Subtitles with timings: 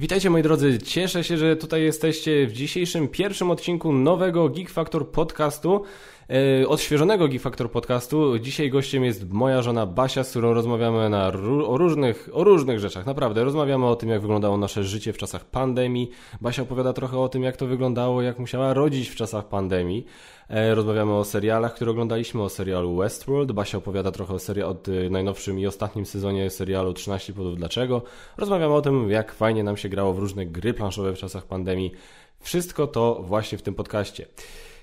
[0.00, 5.10] Witajcie moi drodzy, cieszę się, że tutaj jesteście w dzisiejszym pierwszym odcinku nowego Geek Factor
[5.10, 5.82] podcastu,
[6.68, 8.38] odświeżonego Geek Factor podcastu.
[8.38, 11.26] Dzisiaj gościem jest moja żona Basia, z którą rozmawiamy na,
[11.66, 13.44] o, różnych, o różnych rzeczach, naprawdę.
[13.44, 16.10] Rozmawiamy o tym, jak wyglądało nasze życie w czasach pandemii.
[16.40, 20.06] Basia opowiada trochę o tym, jak to wyglądało, jak musiała rodzić w czasach pandemii.
[20.48, 23.52] E, rozmawiamy o serialach, które oglądaliśmy, o serialu Westworld.
[23.52, 28.02] Basia opowiada trochę o serii od najnowszym i ostatnim sezonie serialu 13 powodów dlaczego.
[28.36, 31.92] Rozmawiamy o tym, jak fajnie nam się grało w różne gry planszowe w czasach pandemii.
[32.40, 34.26] Wszystko to właśnie w tym podcaście.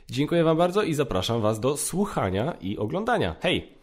[0.09, 3.35] Dziękuję Wam bardzo i zapraszam Was do słuchania i oglądania.
[3.41, 3.77] Hej!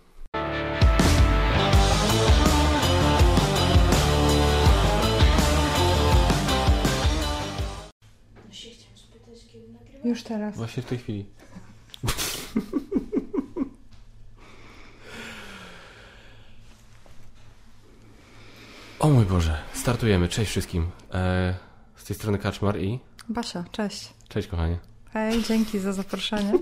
[10.04, 10.56] Już teraz.
[10.56, 11.24] Właśnie w tej chwili.
[18.98, 20.28] O mój Boże, startujemy.
[20.28, 20.90] Cześć wszystkim.
[21.14, 21.54] E,
[21.96, 23.00] z tej strony Kaczmar i...
[23.28, 24.14] Basia, cześć.
[24.28, 24.93] Cześć kochanie.
[25.14, 26.52] Hej, dzięki za zaproszenie.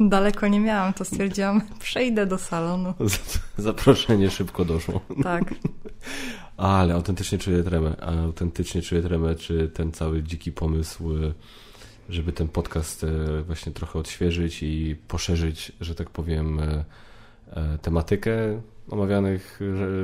[0.00, 2.94] Daleko nie miałam, to stwierdziłam, przejdę do salonu.
[3.58, 5.00] Zaproszenie szybko doszło.
[5.22, 5.54] Tak.
[6.56, 7.96] Ale autentycznie czuję tremę.
[8.00, 11.32] Autentycznie czuję tremę, czy ten cały dziki pomysł, e,
[12.08, 16.84] żeby ten podcast e, właśnie trochę odświeżyć i poszerzyć, że tak powiem, e,
[17.82, 18.60] tematykę
[18.90, 19.60] omawianych,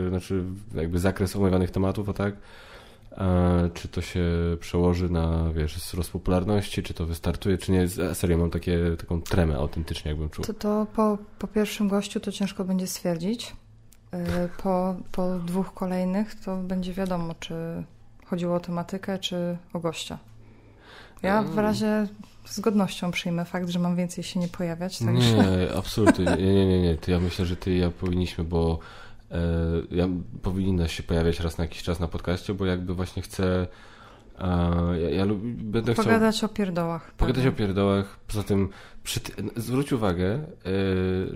[0.09, 2.35] znaczy jakby zakres omawianych tematów, a tak?
[3.75, 4.23] Czy to się
[4.61, 7.89] przełoży na, wiesz, wzrost popularności, czy to wystartuje, czy nie?
[8.15, 10.45] Serio, mam takie, taką tremę autentycznie, jakbym czuł.
[10.45, 13.57] To, to po, po pierwszym gościu to ciężko będzie stwierdzić.
[14.15, 14.19] Y,
[14.63, 17.55] po, po dwóch kolejnych to będzie wiadomo, czy
[18.27, 20.19] chodziło o tematykę, czy o gościa.
[21.23, 22.07] Ja w razie
[22.45, 24.99] z godnością przyjmę fakt, że mam więcej się nie pojawiać.
[24.99, 25.37] Także...
[25.37, 26.25] Nie, absolutnie.
[26.25, 26.97] Nie, nie, nie, nie.
[26.97, 28.79] To ja myślę, że ty i ja powinniśmy, bo e,
[29.91, 30.09] ja
[30.43, 33.67] powinna się pojawiać raz na jakiś czas na podcaście, bo jakby właśnie chcę
[35.03, 36.51] ja, ja będę pogadać chciał...
[36.51, 37.13] o pierdołach.
[37.13, 37.53] Pogadać tak.
[37.53, 38.19] o pierdołach.
[38.27, 38.69] Poza tym
[39.05, 39.21] przy,
[39.57, 40.43] zwróć uwagę, e,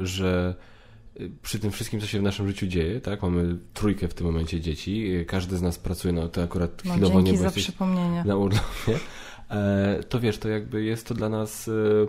[0.06, 0.54] że
[1.42, 3.22] przy tym wszystkim, co się w naszym życiu dzieje, tak?
[3.22, 5.24] Mamy trójkę w tym momencie dzieci.
[5.26, 8.24] Każdy z nas pracuje, no to akurat no, chwilowo nie za przypomnienie.
[8.24, 8.98] na urlopie.
[9.50, 12.06] E, to wiesz, to jakby jest to dla nas e, e,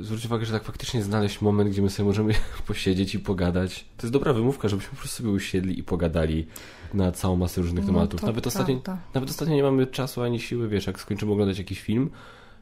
[0.00, 2.34] zwróć uwagę, że tak faktycznie znaleźć moment, gdzie my sobie możemy
[2.66, 3.84] posiedzieć i pogadać.
[3.96, 6.46] To jest dobra wymówka, żebyśmy po prostu sobie usiedli i pogadali
[6.94, 8.22] na całą masę różnych no, tematów.
[8.22, 8.80] Nawet ostatnio,
[9.14, 12.10] nawet ostatnio nie mamy czasu ani siły, wiesz, jak skończymy oglądać jakiś film,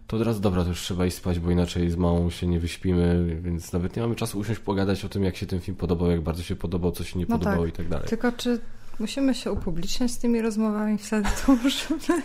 [0.07, 2.61] to od razu dobra, to już trzeba iść spać, bo inaczej z małą się nie
[2.61, 6.11] wyśpimy, więc nawet nie mamy czasu usiąść pogadać o tym, jak się ten film podobał,
[6.11, 7.75] jak bardzo się podobał, co się nie no podobało tak.
[7.75, 8.09] i tak dalej.
[8.09, 8.61] Tylko czy
[8.99, 12.23] musimy się upubliczniać z tymi rozmowami wtedy, to możemy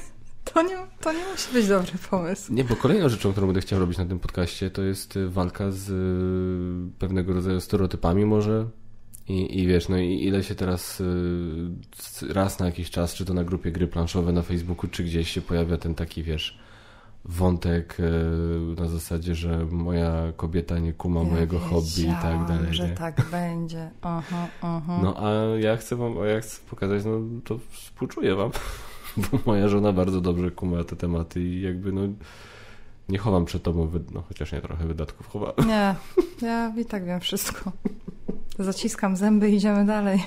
[0.54, 2.54] to nie, to nie musi być dobry pomysł.
[2.54, 5.72] Nie, bo kolejną rzeczą, którą będę chciał robić na tym podcaście, to jest y, walka
[5.72, 8.68] z y, pewnego rodzaju stereotypami może.
[9.28, 13.34] I, I wiesz, no i ile się teraz y, raz na jakiś czas, czy to
[13.34, 16.60] na grupie gry planszowe na Facebooku, czy gdzieś się pojawia ten taki, wiesz,
[17.26, 17.98] wątek
[18.78, 22.74] na zasadzie, że moja kobieta nie kuma ja mojego hobby i tak dalej.
[22.74, 22.96] że nie?
[22.96, 23.92] tak będzie.
[24.02, 25.00] Aha, aha.
[25.04, 27.12] No a ja chcę wam, ja chcę pokazać, no
[27.44, 28.52] to współczuję wam.
[29.31, 32.02] bo moja żona bardzo dobrze kuma te tematy i jakby no
[33.09, 35.52] nie chowam przed tobą, no chociaż nie trochę wydatków chowam.
[35.68, 35.96] Nie,
[36.42, 37.72] ja i tak wiem wszystko.
[38.59, 40.24] Zaciskam zęby i idziemy dalej.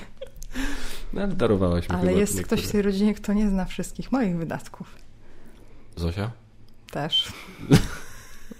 [1.13, 2.57] No ale darowałaś mi Ale jest niektóre.
[2.57, 4.95] ktoś w tej rodzinie, kto nie zna wszystkich moich wydatków.
[5.95, 6.31] Zosia?
[6.91, 7.33] Też.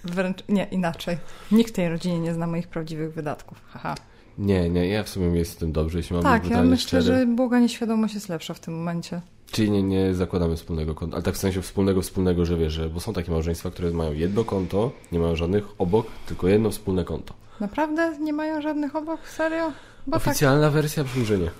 [0.04, 1.18] Wręcz, nie, inaczej.
[1.52, 3.62] Nikt w tej rodzinie nie zna moich prawdziwych wydatków.
[3.68, 3.96] Haha.
[4.38, 7.04] Nie, nie, ja w sumie jestem dobrze, jeśli mam Tak, ja myślę, szczery.
[7.04, 9.22] że Boga nieświadomość jest lepsza w tym momencie.
[9.52, 12.90] Czyli nie, nie zakładamy wspólnego konta, ale tak w sensie wspólnego, wspólnego, że wiesz, że,
[12.90, 17.06] bo są takie małżeństwa, które mają jedno konto, nie mają żadnych obok, tylko jedno wspólne
[17.06, 17.34] konto.
[17.60, 18.18] Naprawdę?
[18.20, 19.28] Nie mają żadnych obok?
[19.28, 19.72] Serio?
[20.08, 20.28] Bo tak.
[20.28, 20.74] Oficjalna tak...
[20.74, 21.52] wersja brzmi, że nie.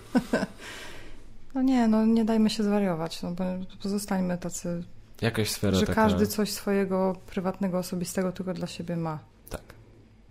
[1.56, 3.44] no nie, no nie dajmy się zwariować, no bo
[3.84, 4.84] pozostańmy tacy...
[5.22, 5.94] Jakaś sfera Że taka...
[5.94, 9.20] każdy coś swojego prywatnego, osobistego tylko dla siebie ma.
[9.50, 9.62] Tak.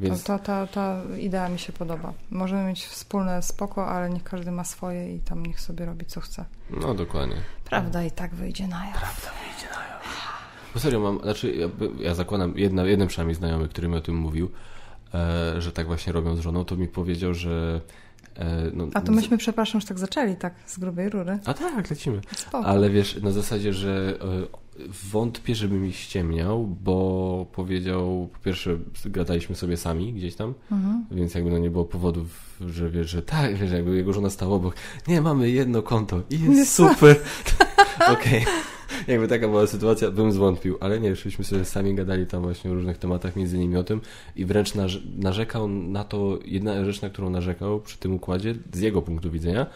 [0.00, 0.24] Więc...
[0.24, 2.12] Ta, ta, ta idea mi się podoba.
[2.30, 6.20] Możemy mieć wspólne spoko, ale niech każdy ma swoje i tam niech sobie robi co
[6.20, 6.44] chce.
[6.70, 7.36] No dokładnie.
[7.64, 8.98] Prawda i tak wyjdzie na jaw.
[8.98, 10.02] Prawda wyjdzie na jaw.
[10.74, 11.68] Bo serio mam, znaczy ja,
[11.98, 14.50] ja zakładam, jedna, jeden przynajmniej znajomy, który mi o tym mówił,
[15.14, 17.80] e, że tak właśnie robią z żoną, to mi powiedział, że
[18.36, 21.38] e, no, A to myśmy, przepraszam, że tak zaczęli, tak, z grubej rury.
[21.44, 22.20] A tak, lecimy.
[22.36, 22.66] Spoko.
[22.66, 24.67] Ale wiesz, na zasadzie, że e,
[25.10, 31.04] wątpię, żeby mi ściemniał, bo powiedział, po pierwsze gadaliśmy sobie sami gdzieś tam, mhm.
[31.10, 34.54] więc jakby no nie było powodów, że wiesz, że tak, wiesz, jakby jego żona stała
[34.54, 34.74] obok,
[35.08, 37.16] nie, mamy jedno konto i jest super.
[38.12, 38.42] Okej.
[38.42, 38.68] Okay.
[39.06, 42.74] Jakby taka była sytuacja, bym zwątpił, ale nie, szliśmy sobie sami gadali tam właśnie o
[42.74, 44.00] różnych tematach, między innymi o tym
[44.36, 44.72] i wręcz
[45.18, 49.66] narzekał na to, jedna rzecz, na którą narzekał przy tym układzie, z jego punktu widzenia,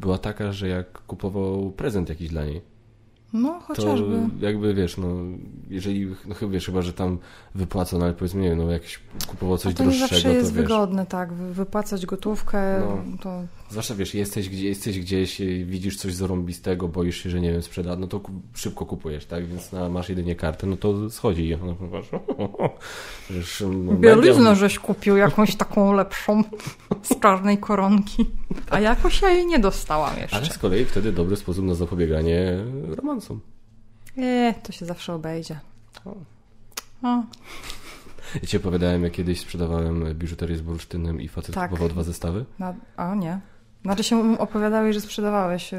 [0.00, 2.60] była taka, że jak kupował prezent jakiś dla niej,
[3.32, 4.28] No, chociażby.
[4.40, 5.08] To jakby wiesz, no
[5.70, 7.18] jeżeli, no chyba wiesz, chyba, że tam
[7.54, 10.32] wypłacą, no ale powiedzmy, nie wiem, no jakieś kupował coś A to droższego, nie zawsze
[10.34, 10.62] jest to wiesz.
[10.62, 13.18] wygodne, tak, wy- wypłacać gotówkę, No.
[13.22, 17.62] to Zwłaszcza wiesz, jesteś, gdzie, jesteś gdzieś, widzisz coś zarąbistego, boisz się, że nie wiem,
[17.62, 18.20] sprzeda, no to
[18.54, 19.46] szybko kupujesz, tak?
[19.46, 21.48] Więc na, masz jedynie kartę, no to schodzi.
[21.48, 22.06] i No, masz,
[23.24, 26.44] Przecież, no, bieliznę żeś kupił, jakąś taką lepszą
[27.02, 28.26] z czarnej koronki.
[28.70, 30.36] A jakoś ja jej nie dostałam jeszcze.
[30.36, 32.52] Ale z kolei wtedy dobry sposób na zapobieganie
[32.88, 33.40] romansom.
[34.16, 35.60] Nie, to się zawsze obejdzie.
[36.04, 36.10] O.
[37.02, 37.22] O,
[38.34, 41.70] Ja ci opowiadałem, jak kiedyś sprzedawałem biżuterię z bursztynem i facet Tak.
[41.70, 42.44] kupował dwa zestawy?
[42.58, 43.40] na, a nie.
[43.82, 45.76] Znaczy się opowiadałeś, że sprzedawałeś y,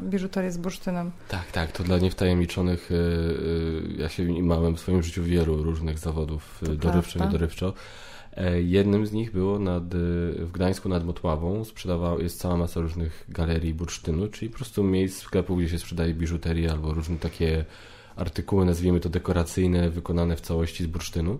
[0.00, 1.10] biżuterię z bursztynem.
[1.28, 2.90] Tak, tak, to dla niewtajemniczonych.
[2.90, 7.24] y, y, Ja się imałem w swoim życiu wielu różnych zawodów, To dorywczo, prawda.
[7.32, 7.72] niedorywczo.
[8.36, 9.84] E, Jednym z nich było nad,
[10.38, 11.64] w Gdańsku nad Motławą.
[11.64, 16.14] Sprzedawał, jest cała masa różnych galerii bursztynu, czyli po prostu miejsc sklepów, gdzie się sprzedaje
[16.14, 17.64] biżuterię albo różne takie
[18.16, 21.38] artykuły, nazwijmy to dekoracyjne, wykonane w całości z bursztynu.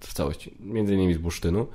[0.00, 1.66] W całości, między innymi z bursztynu.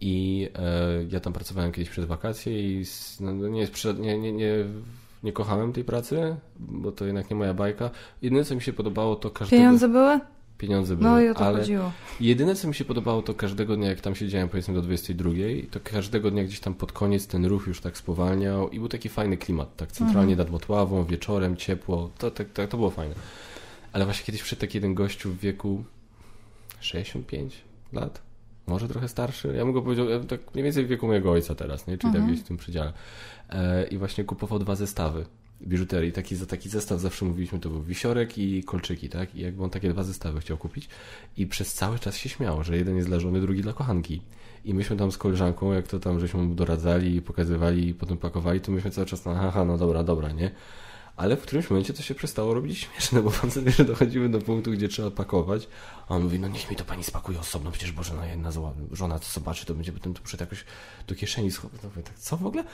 [0.00, 3.66] I e, ja tam pracowałem kiedyś przez wakacje i s- no, nie,
[4.00, 4.54] nie, nie, nie,
[5.22, 7.90] nie kochałem tej pracy, bo to jednak nie moja bajka.
[8.22, 9.60] Jedyne, co mi się podobało, to każdego...
[9.60, 10.20] Pieniądze były?
[10.58, 11.92] Pieniądze były, No i o to ale chodziło.
[12.20, 15.30] jedyne, co mi się podobało, to każdego dnia, jak tam siedziałem powiedzmy do 22,
[15.70, 19.08] to każdego dnia gdzieś tam pod koniec ten ruch już tak spowalniał i był taki
[19.08, 23.14] fajny klimat, tak centralnie nad Motławą, wieczorem, ciepło, to, to, to, to było fajne.
[23.92, 25.84] Ale właśnie kiedyś przyszedł taki jeden gościu w wieku
[26.80, 27.54] 65
[27.92, 28.20] lat,
[28.66, 31.54] może trochę starszy, ja bym go powiedział, ja tak mniej więcej w wieku mojego ojca
[31.54, 31.98] teraz, nie?
[31.98, 32.92] czyli tak gdzieś w tym przedziale.
[33.50, 35.26] E, I właśnie kupował dwa zestawy
[35.62, 36.12] biżuterii.
[36.12, 39.34] Taki, za taki zestaw zawsze mówiliśmy, to był wisiorek i kolczyki, tak?
[39.34, 40.88] I jakby on takie dwa zestawy chciał kupić
[41.36, 44.22] i przez cały czas się śmiał, że jeden jest dla żony, drugi dla kochanki.
[44.64, 48.18] I myśmy tam z koleżanką, jak to tam żeśmy mu doradzali i pokazywali i potem
[48.18, 50.50] pakowali, to myśmy cały czas na haha, no dobra, dobra, nie?
[51.16, 54.38] Ale w którymś momencie to się przestało robić śmieszne, bo pan sobie, że dochodzimy do
[54.38, 55.68] punktu, gdzie trzeba pakować,
[56.08, 58.72] a on mówi, no niech mi to pani spakuje osobno, przecież Boże, no jedna zła-
[58.92, 60.64] żona to zobaczy, to będzie potem to muszę jakoś
[61.08, 61.82] do kieszeni schować.
[61.82, 62.64] No mówię, tak, co w ogóle?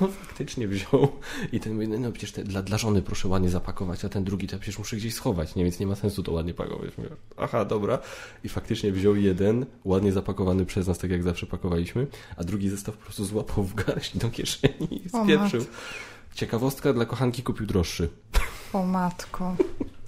[0.00, 1.08] I on faktycznie wziął
[1.52, 4.24] i ten mówi, no, no przecież te, dla, dla żony proszę ładnie zapakować, a ten
[4.24, 6.90] drugi to ja przecież muszę gdzieś schować, nie, więc nie ma sensu to ładnie pakować.
[6.98, 7.98] Mówię, Aha, dobra.
[8.44, 12.06] I faktycznie wziął jeden, ładnie zapakowany przez nas, tak jak zawsze pakowaliśmy,
[12.36, 15.64] a drugi zestaw po prostu złapał w garść do kieszeni i spieprzył.
[16.34, 18.08] Ciekawostka, dla kochanki kupił droższy.
[18.72, 19.56] O matko.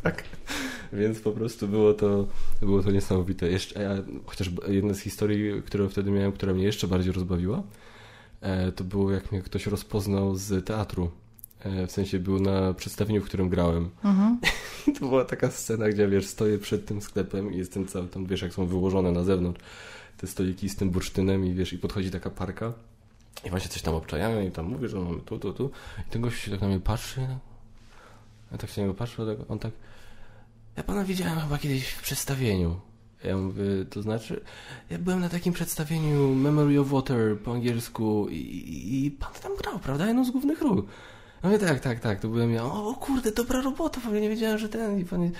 [0.02, 0.24] Tak.
[0.92, 2.26] Więc po prostu było to,
[2.60, 3.50] było to niesamowite.
[3.50, 3.90] Jeszcze, ja,
[4.26, 7.62] chociaż jedna z historii, którą wtedy miałem, która mnie jeszcze bardziej rozbawiła,
[8.40, 11.10] e, to było jak mnie ktoś rozpoznał z teatru.
[11.60, 13.90] E, w sensie był na przedstawieniu, w którym grałem.
[14.04, 14.38] Mhm.
[14.98, 18.42] To była taka scena, gdzie wiesz, stoję przed tym sklepem i jestem cały tam, wiesz,
[18.42, 19.60] jak są wyłożone na zewnątrz
[20.16, 22.72] te stoliki z tym bursztynem i wiesz, i podchodzi taka parka
[23.44, 25.70] i właśnie coś tam obczajają i tam mówię, że mamy tu, tu, tu
[26.08, 27.38] i ten gość się tak na mnie patrzy no.
[28.52, 29.72] ja tak się na niego patrzę, tak- on tak
[30.76, 32.80] ja pana widziałem chyba kiedyś w przedstawieniu.
[33.24, 34.40] Ja mówię, to znaczy,
[34.90, 39.56] ja byłem na takim przedstawieniu Memory of Water po angielsku i, i, i pan tam
[39.56, 40.06] grał, prawda?
[40.06, 40.84] Jedną z głównych ról.
[41.42, 42.64] Ja mówię, tak, tak, tak, to byłem ja.
[42.64, 45.30] O, kurde, dobra robota, bo ja nie wiedziałem, że ten i pan...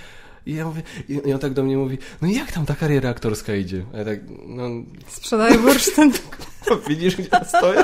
[0.45, 3.55] I ja mówię, i on tak do mnie mówi, no jak tam ta kariera aktorska
[3.55, 3.85] idzie?
[3.93, 4.63] A ja tak, no,
[5.07, 6.11] Sprzedaję bursztyn.
[6.89, 7.83] widzisz gdzie stoję?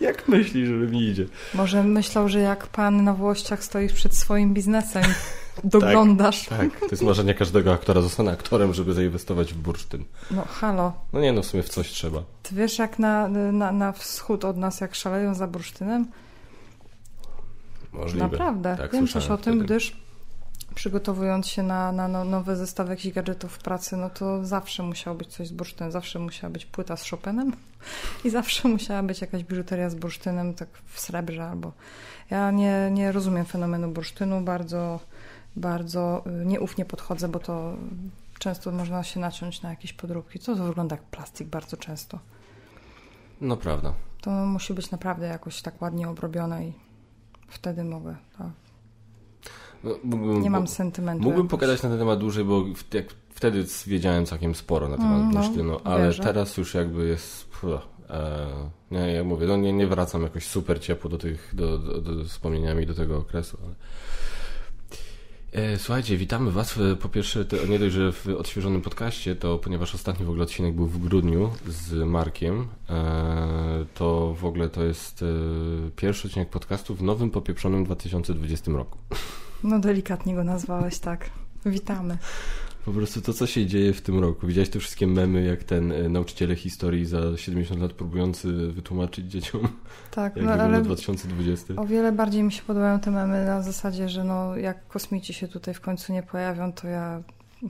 [0.00, 1.26] jak myślisz, że mi idzie?
[1.54, 5.02] Może myślał, że jak pan na Włościach stoisz przed swoim biznesem,
[5.64, 6.46] doglądasz.
[6.46, 10.04] Tak, to jest marzenie każdego aktora, zostanę aktorem, żeby zainwestować w bursztyn.
[10.30, 12.22] No halo, No nie, no w sumie w coś trzeba.
[12.42, 16.06] ty wiesz jak na, na, na wschód od nas, jak szaleją za bursztynem?
[17.92, 18.28] Możliwe.
[18.28, 18.76] Naprawdę.
[18.76, 19.64] Tak, Wiem coś o tym, wtedy.
[19.64, 19.96] gdyż
[20.74, 25.16] przygotowując się na, na no, nowe zestawy jakichś gadżetów w pracy, no to zawsze musiało
[25.16, 27.52] być coś z bursztynem, zawsze musiała być płyta z Chopinem
[28.24, 31.72] i zawsze musiała być jakaś biżuteria z bursztynem, tak w srebrze albo...
[32.30, 35.00] Ja nie, nie rozumiem fenomenu bursztynu, bardzo,
[35.56, 37.76] bardzo y, nieufnie podchodzę, bo to
[38.38, 40.38] często można się naciąć na jakieś podróbki.
[40.38, 42.18] To, to wygląda jak plastik bardzo często.
[43.40, 43.92] No prawda.
[44.20, 46.72] To musi być naprawdę jakoś tak ładnie obrobione i
[47.48, 48.16] wtedy mogę.
[48.38, 48.69] Tak.
[49.84, 51.22] No, mógłbym, Nie mam sentymentu.
[51.24, 51.50] Mógłbym jakoś.
[51.50, 55.30] pogadać na ten temat dłużej, bo w, jak wtedy wiedziałem całkiem sporo na temat Mm,
[55.34, 56.22] no, bursztynu, ale wierzę.
[56.22, 57.44] teraz już jakby jest...
[57.48, 58.46] Puh, e,
[58.90, 62.24] nie, ja mówię, no nie, nie wracam jakoś super ciepło do tych, do, do, do
[62.24, 63.74] wspomnieniami do tego okresu, ale...
[65.52, 66.78] E, Słuchajcie, witamy Was.
[67.00, 70.74] Po pierwsze, to nie dość, że w odświeżonym podcaście, to ponieważ ostatni w ogóle odcinek
[70.74, 75.26] był w grudniu z Markiem, e, to w ogóle to jest e,
[75.96, 78.98] pierwszy odcinek podcastu w nowym, popieprzonym 2020 roku.
[79.64, 81.30] No delikatnie go nazwałeś, tak.
[81.66, 82.18] Witamy.
[82.84, 84.46] Po prostu to, co się dzieje w tym roku.
[84.46, 89.68] Widziałeś te wszystkie memy, jak ten e, nauczyciele historii za 70 lat próbujący wytłumaczyć dzieciom,
[90.10, 91.74] Tak, jak no, ale 2020.
[91.76, 95.48] o wiele bardziej mi się podobają te memy na zasadzie, że no, jak kosmici się
[95.48, 97.22] tutaj w końcu nie pojawią, to ja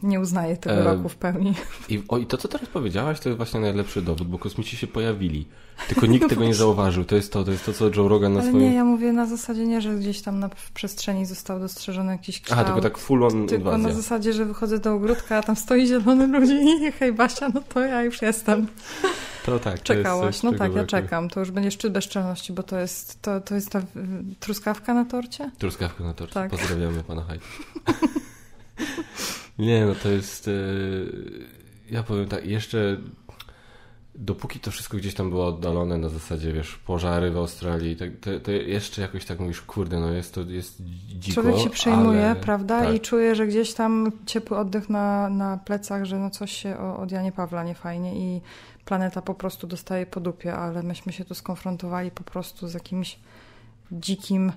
[0.03, 1.55] nie uznaję tego E, roku w pełni.
[1.89, 4.87] I, o, I to, co teraz powiedziałaś, to jest właśnie najlepszy dowód, bo kosmici się
[4.87, 5.47] pojawili.
[5.89, 7.05] Tylko nikt tego nie zauważył.
[7.05, 8.65] To jest to, to jest to, co Joe Rogan na Ale swoim...
[8.65, 12.41] nie, ja mówię na zasadzie nie, że gdzieś tam na, w przestrzeni został dostrzeżony jakiś
[12.41, 12.61] kształt.
[12.61, 13.97] Aha, tylko tak full on Tylko na inwazja.
[13.97, 17.81] zasadzie, że wychodzę do ogródka, a tam stoi zielony ludzi i hej Basia, no to
[17.81, 18.67] ja już jestem.
[19.47, 19.83] To tak.
[19.83, 20.43] Czekałaś.
[20.43, 21.29] No tak, ja czekam.
[21.29, 23.83] To już będzie szczyt bezczelności, bo to jest, to, to jest ta
[24.41, 25.51] truskawka na torcie?
[25.59, 26.35] Truskawka na torcie.
[26.35, 26.51] Tak.
[26.51, 27.43] Pozdrawiamy pana Hajt.
[29.59, 30.49] nie, no to jest...
[30.49, 30.53] e,
[31.91, 32.97] Ja powiem tak, jeszcze
[34.15, 38.51] dopóki to wszystko gdzieś tam było oddalone na zasadzie, wiesz, pożary w Australii, to, to
[38.51, 40.83] jeszcze jakoś tak mówisz, kurde, no jest to jest
[41.19, 42.37] dziko, Człowiek się przejmuje, ale...
[42.37, 42.81] prawda?
[42.81, 42.95] tak.
[42.95, 47.13] I czuje, że gdzieś tam ciepły oddech na, na plecach, że no coś się od
[47.13, 48.41] Janie Pawla nie fajnie i
[48.85, 53.19] planeta po prostu dostaje po dupie, ale myśmy się tu skonfrontowali po prostu z jakimś
[53.93, 54.53] dzikim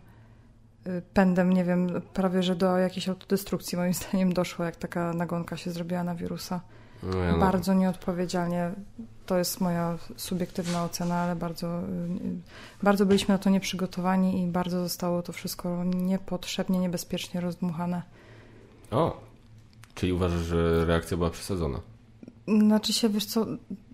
[1.13, 5.71] pędem, nie wiem, prawie że do jakiejś autodestrukcji moim zdaniem doszło, jak taka nagonka się
[5.71, 6.61] zrobiła na wirusa.
[7.03, 7.37] No, no.
[7.37, 8.71] Bardzo nieodpowiedzialnie.
[9.25, 11.83] To jest moja subiektywna ocena, ale bardzo, y,
[12.83, 18.01] bardzo byliśmy na to nieprzygotowani i bardzo zostało to wszystko niepotrzebnie, niebezpiecznie rozdmuchane.
[18.91, 19.21] O,
[19.95, 21.79] czyli uważasz, że reakcja była przesadzona?
[22.47, 23.45] Znaczy się, wiesz co,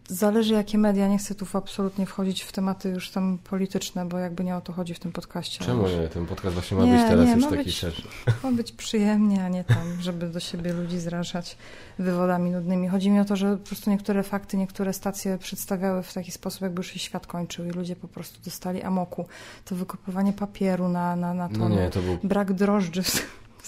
[0.09, 1.07] zależy jakie media.
[1.07, 4.73] Nie chcę tu absolutnie wchodzić w tematy już tam polityczne, bo jakby nie o to
[4.73, 5.65] chodzi w tym podcaście.
[5.65, 6.07] Czemu nie?
[6.07, 8.07] Ten podcast właśnie ma Nie, być teraz nie, już taki szerszy.
[8.43, 11.57] Ma być przyjemnie, a nie tam, żeby do siebie ludzi zrażać
[11.99, 12.87] wywodami nudnymi.
[12.87, 16.61] Chodzi mi o to, że po prostu niektóre fakty, niektóre stacje przedstawiały w taki sposób,
[16.61, 19.25] jakby już się świat kończył i ludzie po prostu dostali amoku.
[19.65, 23.03] To wykopywanie papieru na, na, na to, No nie, to, był, brak drożdży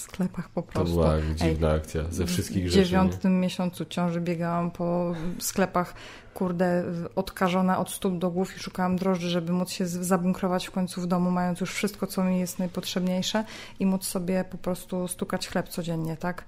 [0.01, 0.93] sklepach po to prostu.
[0.93, 2.79] była dziwna akcja ze wszystkich w rzeczy.
[2.79, 2.85] nie?
[2.85, 5.93] dziewiątym miesiącu ciąży biegałam po sklepach,
[6.33, 6.83] kurde,
[7.15, 11.07] odkażona od stóp do głów i szukałam drożdży, żeby móc się zabunkrować w końcu w
[11.07, 13.43] domu, mając już wszystko, co mi jest najpotrzebniejsze
[13.79, 16.43] i móc sobie po prostu stukać chleb codziennie, tak?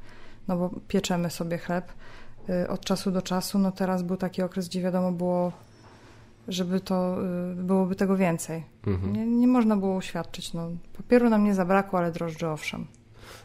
[0.47, 1.93] No bo pieczemy sobie chleb
[2.49, 3.59] y, od czasu do czasu.
[3.59, 5.51] No teraz był taki okres, gdzie wiadomo było,
[6.47, 7.17] żeby to,
[7.51, 8.63] y, byłoby tego więcej.
[8.87, 9.13] Mhm.
[9.13, 10.53] Nie, nie można było uświadczyć.
[10.53, 12.87] No, papieru nam nie zabrakło, ale drożdży owszem.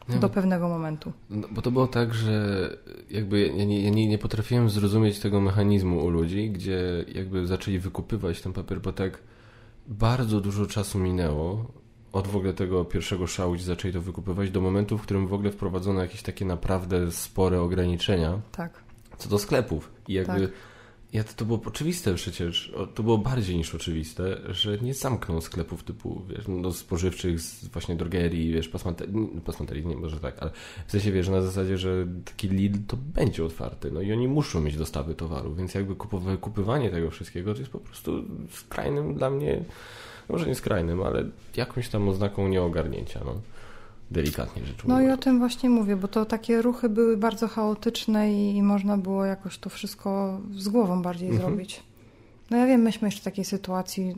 [0.08, 1.12] Nie, Do pewnego momentu.
[1.30, 2.68] No, bo to było tak, że
[3.10, 7.78] jakby ja nie, ja nie, nie potrafiłem zrozumieć tego mechanizmu u ludzi, gdzie jakby zaczęli
[7.78, 9.18] wykupywać ten papier, bo tak
[9.88, 11.72] bardzo dużo czasu minęło
[12.12, 15.32] od w ogóle tego pierwszego szału, gdzie zaczęli to wykupywać, do momentu, w którym w
[15.32, 18.82] ogóle wprowadzono jakieś takie naprawdę spore ograniczenia Tak.
[19.18, 19.92] co do sklepów.
[20.08, 20.56] I jakby Tak.
[21.12, 25.84] Ja, to, to było oczywiste przecież, to było bardziej niż oczywiste, że nie zamkną sklepów
[25.84, 28.68] typu, wiesz, no, spożywczych, z właśnie drogerii, wiesz,
[29.44, 30.50] pasmaterii, nie może tak, ale
[30.86, 34.60] w sensie, wiesz, na zasadzie, że taki Lidl to będzie otwarty, no i oni muszą
[34.60, 35.94] mieć dostawy towaru, więc jakby
[36.40, 39.64] kupywanie tego wszystkiego to jest po prostu skrajnym dla mnie,
[40.28, 41.24] może nie skrajnym, ale
[41.56, 43.40] jakąś tam oznaką nieogarnięcia, no.
[44.10, 45.20] Delikatnie rzecz No i ujmując.
[45.20, 49.58] o tym właśnie mówię, bo to takie ruchy były bardzo chaotyczne i, można było jakoś
[49.58, 51.46] to wszystko z głową bardziej Mhm.
[51.48, 51.82] zrobić.
[52.50, 54.14] No ja wiem, myśmy jeszcze w takiej sytuacji,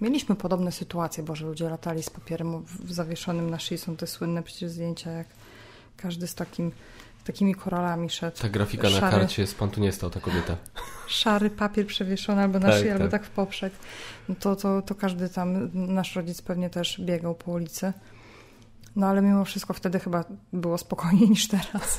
[0.00, 4.42] mieliśmy podobne sytuacje, bo że ludzie latali z papierem zawieszonym na szyi, są te słynne
[4.42, 5.26] przecież zdjęcia, jak
[5.96, 6.72] każdy z takim,
[7.24, 8.38] takimi koralami szedł.
[8.42, 9.16] Ta grafika na Szary.
[9.16, 10.56] karcie z pantu nie stał, ta kobieta.
[11.08, 13.10] Szary papier przewieszony albo na Tak, szyję, albo tak.
[13.10, 13.72] tak w poprzek.
[14.28, 17.92] No to, to, to każdy tam, nasz rodzic pewnie też biegał po ulicy.
[18.96, 21.98] No ale mimo wszystko wtedy chyba było spokojniej niż teraz.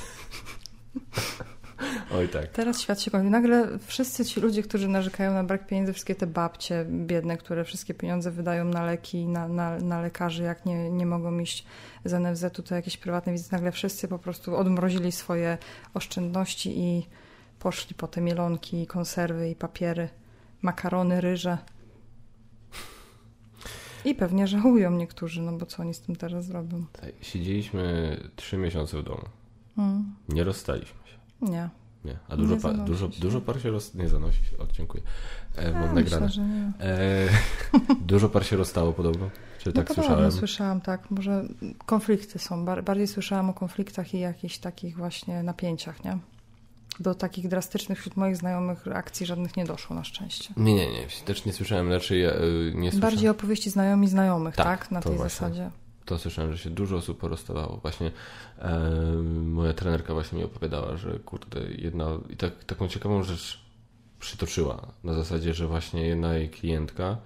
[2.16, 2.48] Oj tak.
[2.48, 3.30] Teraz świat się kończy.
[3.30, 7.94] Nagle wszyscy ci ludzie, którzy narzekają na brak pieniędzy, wszystkie te babcie biedne, które wszystkie
[7.94, 11.66] pieniądze wydają na leki, na, na, na lekarzy, jak nie, nie mogą iść
[12.06, 15.58] z NFZ-u, to jakieś prywatne wizyty, nagle wszyscy po prostu odmrozili swoje
[15.94, 17.08] oszczędności i
[17.60, 20.10] poszli po te mielonki, konserwy i papiery,
[20.62, 21.58] makarony, ryże.
[24.06, 26.86] I pewnie żałują niektórzy, no bo co oni z tym teraz zrobią?
[27.02, 29.24] Tak, Siedzieliśmy trzy miesiące w domu.
[29.78, 31.18] Mm, Nie rozstaliśmy się.
[31.52, 31.70] nie.
[32.06, 32.18] Nie.
[32.30, 33.22] A dużo, Nie pa, dużo, się.
[33.22, 33.96] dużo par się roz...
[33.96, 34.58] Nie zanosi się.
[34.58, 35.04] O, dziękuję.
[35.58, 36.26] E, A, mam nagrane.
[36.26, 36.72] myślę, że nie.
[36.80, 37.28] E,
[38.14, 39.30] dużo par się rozstało podobno.
[39.60, 40.32] Czy tak no podobno słyszałem?
[40.32, 41.12] słyszałam, tak.
[41.12, 41.46] Może
[41.86, 42.66] konflikty są.
[42.66, 46.18] Bar- bardziej słyszałam o konfliktach i jakichś takich właśnie napięciach, nie?
[47.00, 50.54] Do takich drastycznych wśród moich znajomych akcji żadnych nie doszło na szczęście.
[50.58, 51.08] Nie, nie, nie.
[51.26, 51.92] Też nie słyszałem.
[51.92, 53.00] Raczej ja, y, nie słyszałem.
[53.12, 54.92] Bardziej opowieści znajomi znajomych, Tak, tak?
[54.92, 55.30] Na tej właśnie.
[55.30, 55.70] zasadzie.
[56.06, 57.78] To słyszałem, że się dużo osób porozstawało.
[57.78, 58.12] Właśnie
[58.60, 58.80] e,
[59.44, 63.62] moja trenerka właśnie mi opowiadała, że kurde, jedna i tak, taką ciekawą rzecz
[64.20, 64.88] przytoczyła.
[65.04, 67.18] Na zasadzie, że właśnie jedna jej klientka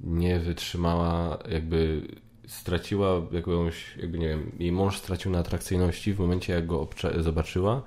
[0.00, 2.02] nie wytrzymała, jakby
[2.46, 6.88] straciła jakąś, jakby nie wiem, jej mąż stracił na atrakcyjności w momencie, jak go
[7.18, 7.82] zobaczyła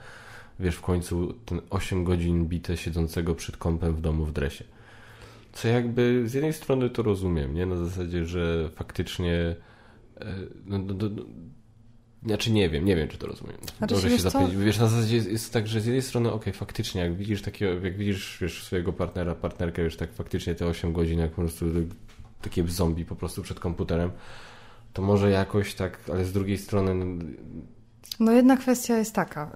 [0.59, 4.63] wiesz, w końcu ten 8 godzin bite siedzącego przed kąpem w domu w dresie.
[5.53, 7.65] Co jakby z jednej strony to rozumiem, nie?
[7.65, 9.55] Na zasadzie, że faktycznie
[10.21, 11.09] e, no, no, no,
[12.25, 13.57] znaczy nie wiem, nie wiem, czy to rozumiem.
[13.77, 14.55] Znaczy, wiesz się zapytać.
[14.55, 17.85] Wiesz, na zasadzie jest, jest tak, że z jednej strony, okej, faktycznie, jak widzisz takiego,
[17.85, 21.65] jak widzisz wiesz, swojego partnera, partnerkę, wiesz, tak faktycznie te 8 godzin, jak po prostu
[22.41, 24.11] takie zombie po prostu przed komputerem,
[24.93, 27.23] to może jakoś tak, ale z drugiej strony
[28.19, 29.51] no, jedna kwestia jest taka.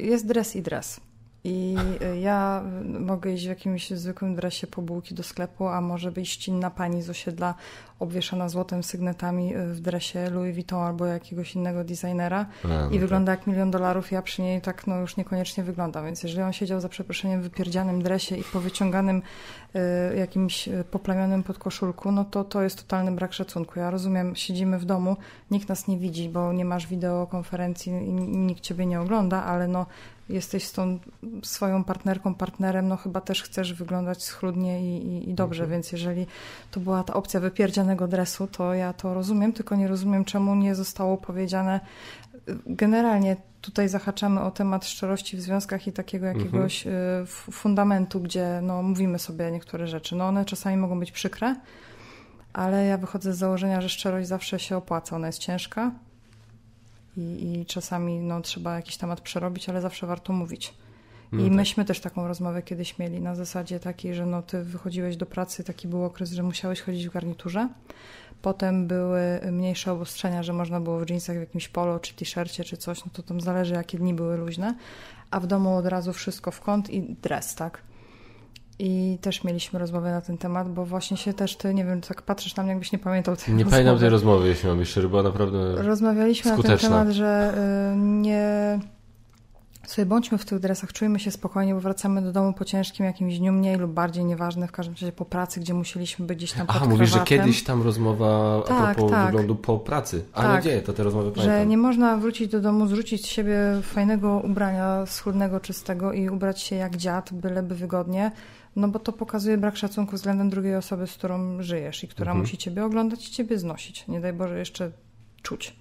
[0.00, 1.00] y, Jest dres i dres.
[1.44, 2.62] I y, ja
[3.00, 7.02] mogę iść w jakimś zwykłym dresie po bułki do sklepu, a może być inna pani
[7.02, 7.54] z osiedla
[7.98, 12.90] obwieszona złotem sygnetami y, w dresie Louis Vuitton albo jakiegoś innego designera A, no i
[12.90, 13.00] tak.
[13.00, 16.04] wygląda jak milion dolarów, ja przy niej tak no już niekoniecznie wyglądam.
[16.04, 19.22] Więc jeżeli on siedział za przeproszeniem w wypierdzianym dresie i po wyciąganym
[20.12, 23.78] y, jakimś y, poplamionym podkoszulku, no to to jest totalny brak szacunku.
[23.78, 25.16] Ja rozumiem, siedzimy w domu,
[25.50, 29.86] nikt nas nie widzi, bo nie masz wideokonferencji i nikt ciebie nie ogląda, ale no
[30.32, 30.98] jesteś z tą
[31.42, 35.70] swoją partnerką, partnerem, no chyba też chcesz wyglądać schludnie i, i, i dobrze, Mhm.
[35.78, 36.26] więc jeżeli
[36.70, 40.74] to była ta opcja wypierdzianego dresu, to ja to rozumiem, tylko nie rozumiem, czemu nie
[40.74, 41.80] zostało powiedziane
[42.66, 46.90] generalnie tutaj zahaczamy o temat szczerości w związkach i takiego jakiegoś y,
[47.22, 50.16] f- fundamentu, gdzie no, mówimy sobie niektóre rzeczy.
[50.16, 51.56] No one czasami mogą być przykre,
[52.52, 55.16] ale ja wychodzę z założenia, że szczerość zawsze się opłaca.
[55.16, 55.90] Ona jest ciężka
[57.16, 60.74] i, i czasami no, trzeba jakiś temat przerobić, ale zawsze warto mówić.
[61.32, 61.52] I No tak.
[61.52, 65.64] myśmy też taką rozmowę kiedyś mieli na zasadzie takiej, że no ty wychodziłeś do pracy,
[65.64, 67.68] taki był okres, że musiałeś chodzić w garniturze.
[68.42, 69.20] Potem były
[69.52, 73.10] mniejsze obostrzenia, że można było w jeansach, w jakimś polo, czy t-shircie, czy coś, no
[73.14, 74.74] to tam zależy, jakie dni były luźne.
[75.30, 77.82] A w domu od razu wszystko w kąt i dres, tak?
[78.82, 82.22] I też mieliśmy rozmowę na ten temat, bo właśnie się też ty, nie wiem, tak
[82.22, 83.70] patrzysz na mnie, jakbyś nie pamiętał tej Nie rozmowy.
[83.70, 85.82] pamiętam tej rozmowy, jeśli mam być szczery, była naprawdę...
[85.82, 86.88] Rozmawialiśmy na ten skuteczna.
[86.88, 87.54] temat, że
[87.94, 88.78] y, nie.
[89.86, 93.38] Sobie bądźmy w tych dresach, czujmy się spokojnie, bo wracamy do domu po ciężkim jakimś
[93.38, 96.66] dniu, mniej lub bardziej nieważne, w każdym razie po pracy, gdzie musieliśmy być gdzieś tam
[96.66, 99.26] pod A, mówisz, że kiedyś tam rozmowa a Tak, propos tak.
[99.26, 100.24] wyglądu po pracy.
[100.34, 100.64] A Tak.
[100.64, 101.68] nie, to te rozmowy Że pamiętam.
[101.68, 106.76] nie można wrócić do domu, zrzucić z siebie fajnego ubrania, schludnego, czystego i ubrać się
[106.76, 108.30] jak dziad, byleby wygodnie,
[108.76, 112.40] no bo to pokazuje brak szacunku względem drugiej osoby, z którą żyjesz i która Mhm.
[112.40, 114.08] musi ciebie oglądać i ciebie znosić.
[114.08, 114.90] Nie daj Boże jeszcze
[115.42, 115.76] czuć.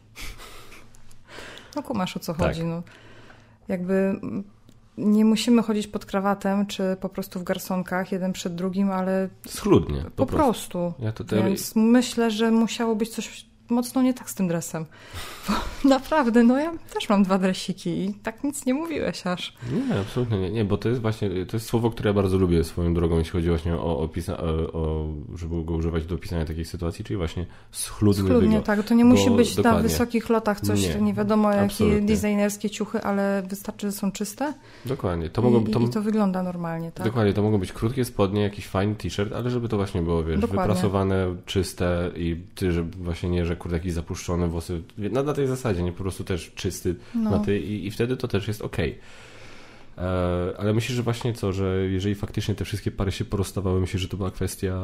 [1.76, 2.48] No kumasz o co Tak.
[2.48, 2.64] chodzi.
[2.66, 2.84] No.
[3.68, 4.44] Jakby mm,
[4.98, 10.02] nie musimy chodzić pod krawatem, czy po prostu w garsonkach, jeden przed drugim, ale Schludnie,
[10.04, 10.80] po, po, prostu.
[10.80, 11.04] prostu.
[11.04, 11.48] Ja to teorii...
[11.48, 14.86] Więc myślę, że musiało być coś mocno nie tak z tym dresem.
[15.50, 19.54] Bo naprawdę, no ja też mam dwa dresiki i tak nic nie mówiłeś aż.
[19.90, 22.64] Nie, absolutnie nie, nie, bo to jest właśnie, to jest słowo, które ja bardzo lubię
[22.64, 26.68] swoją drogą, jeśli chodzi właśnie o, opisa, o, o żeby go używać do opisania takich
[26.68, 28.66] sytuacji, czyli właśnie schludny Schludnie, wygląd.
[28.66, 28.84] tak.
[28.84, 29.90] To nie musi Bo być na dokładnie.
[29.90, 32.02] wysokich lotach coś, Nie, nie, wiadomo jakie absolutnie.
[32.02, 34.54] designerskie ciuchy, ale wystarczy, że są czyste
[34.86, 37.06] Dokładnie, to i, mogą, to, i to wygląda normalnie, tak?
[37.08, 40.40] dokładnie, to mogą być krótkie spodnie, jakiś fajny t-shirt, ale żeby to właśnie było, wiesz,
[40.40, 40.62] Dokładnie.
[40.74, 45.48] wyprasowane, czyste i ty, żeby właśnie nie, że kurde jakieś zapuszczone włosy, na, na tej
[45.48, 47.30] zasadzie, nie po prostu też czysty No.
[47.32, 49.00] na ty i, i wtedy to też jest okej.
[49.98, 50.02] E,
[50.60, 54.08] Ale myślisz, że właśnie co, że jeżeli faktycznie te wszystkie pary się porozstawały, myślisz, że
[54.08, 54.80] to była kwestia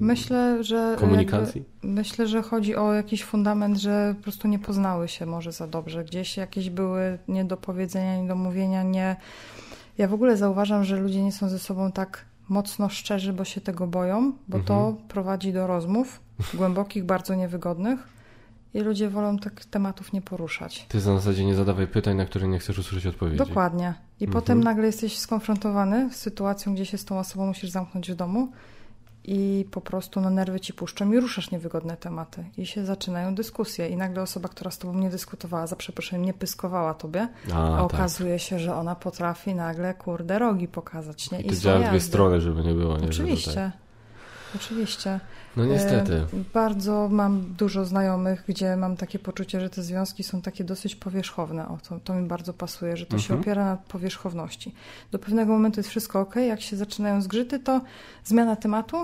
[0.00, 1.64] Myślę, że komunikacji?
[1.82, 6.04] Myślę, że chodzi o jakiś fundament, że po prostu nie poznały się może za dobrze.
[6.04, 9.16] Gdzieś jakieś były niedopowiedzenia, niedomówienia, nie.
[9.98, 13.60] Ja w ogóle zauważam, że ludzie nie są ze sobą tak mocno szczerzy, bo się
[13.60, 15.08] tego boją, bo to Mhm.
[15.08, 16.20] prowadzi do rozmów
[16.54, 18.00] głębokich, bardzo niewygodnych
[18.74, 20.86] i ludzie wolą tych tematów nie poruszać.
[20.88, 23.38] Ty na zasadzie nie zadawaj pytań, na które nie chcesz usłyszeć odpowiedzi.
[23.38, 23.94] Dokładnie.
[24.20, 24.42] I Mhm.
[24.42, 28.48] potem nagle jesteś skonfrontowany z sytuacją, gdzie się z tą osobą musisz zamknąć w domu
[29.24, 32.44] i po prostu no, nerwy ci puszczą i ruszasz niewygodne tematy.
[32.58, 33.88] I się zaczynają dyskusje.
[33.88, 37.76] I nagle osoba, która z tobą nie dyskutowała, za przeproszeniem nie pyskowała tobie, A, a
[37.76, 37.80] tak.
[37.94, 41.30] okazuje się, że ona potrafi nagle, kurde, rogi pokazać.
[41.30, 41.40] Nie?
[41.40, 42.98] I to złe działa w dwie strony, żeby nie było.
[42.98, 43.06] Nie?
[43.06, 43.54] Oczywiście.
[43.54, 43.72] tak.
[44.56, 45.20] Oczywiście.
[45.56, 46.14] No niestety.
[46.14, 50.96] E, Bardzo mam dużo znajomych, gdzie mam takie poczucie, że te związki są takie dosyć
[50.96, 51.68] powierzchowne.
[51.68, 53.40] O, to, to mi bardzo pasuje, że to się Mhm.
[53.40, 54.74] opiera na powierzchowności.
[55.12, 57.80] Do pewnego momentu jest wszystko ok, jak się zaczynają zgrzyty, to
[58.24, 58.96] zmiana tematu.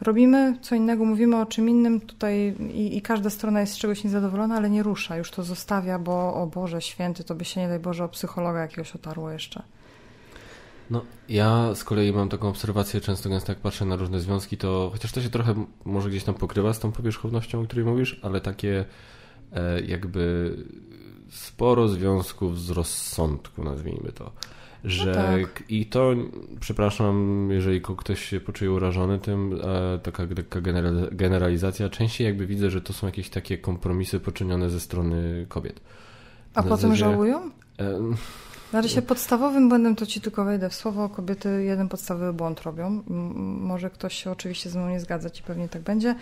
[0.00, 4.04] Robimy co innego, mówimy o czym innym tutaj i, i każda strona jest z czegoś
[4.04, 7.68] niezadowolona, ale nie rusza, już to zostawia, bo o Boże święty, to by się nie
[7.68, 9.62] daj Boże o psychologa jakiegoś otarło jeszcze.
[10.90, 14.88] No, ja z kolei mam taką obserwację, często gęsto jak patrzę na różne związki, to
[14.92, 18.40] chociaż to się trochę może gdzieś tam pokrywa z tą powierzchownością, o której mówisz, ale
[18.40, 18.84] takie
[19.52, 20.54] e, jakby
[21.30, 24.32] sporo związków z rozsądku, nazwijmy to.
[24.84, 25.64] Że tak.
[25.68, 26.14] i to,
[26.60, 32.70] przepraszam, jeżeli ktoś się poczuje urażony tym, e, taka, taka genera- generalizacja, częściej jakby widzę,
[32.70, 35.80] że to są jakieś takie kompromisy poczynione ze strony kobiet.
[36.54, 37.50] A Na potem zasadzie- żałują?
[37.78, 38.00] E,
[38.70, 43.02] Znaczy się podstawowym błędem, to ci tylko wejdę w słowo, kobiety jeden podstawowy błąd robią.
[43.60, 46.14] Może ktoś się oczywiście ze mną nie zgadzać i pewnie tak będzie,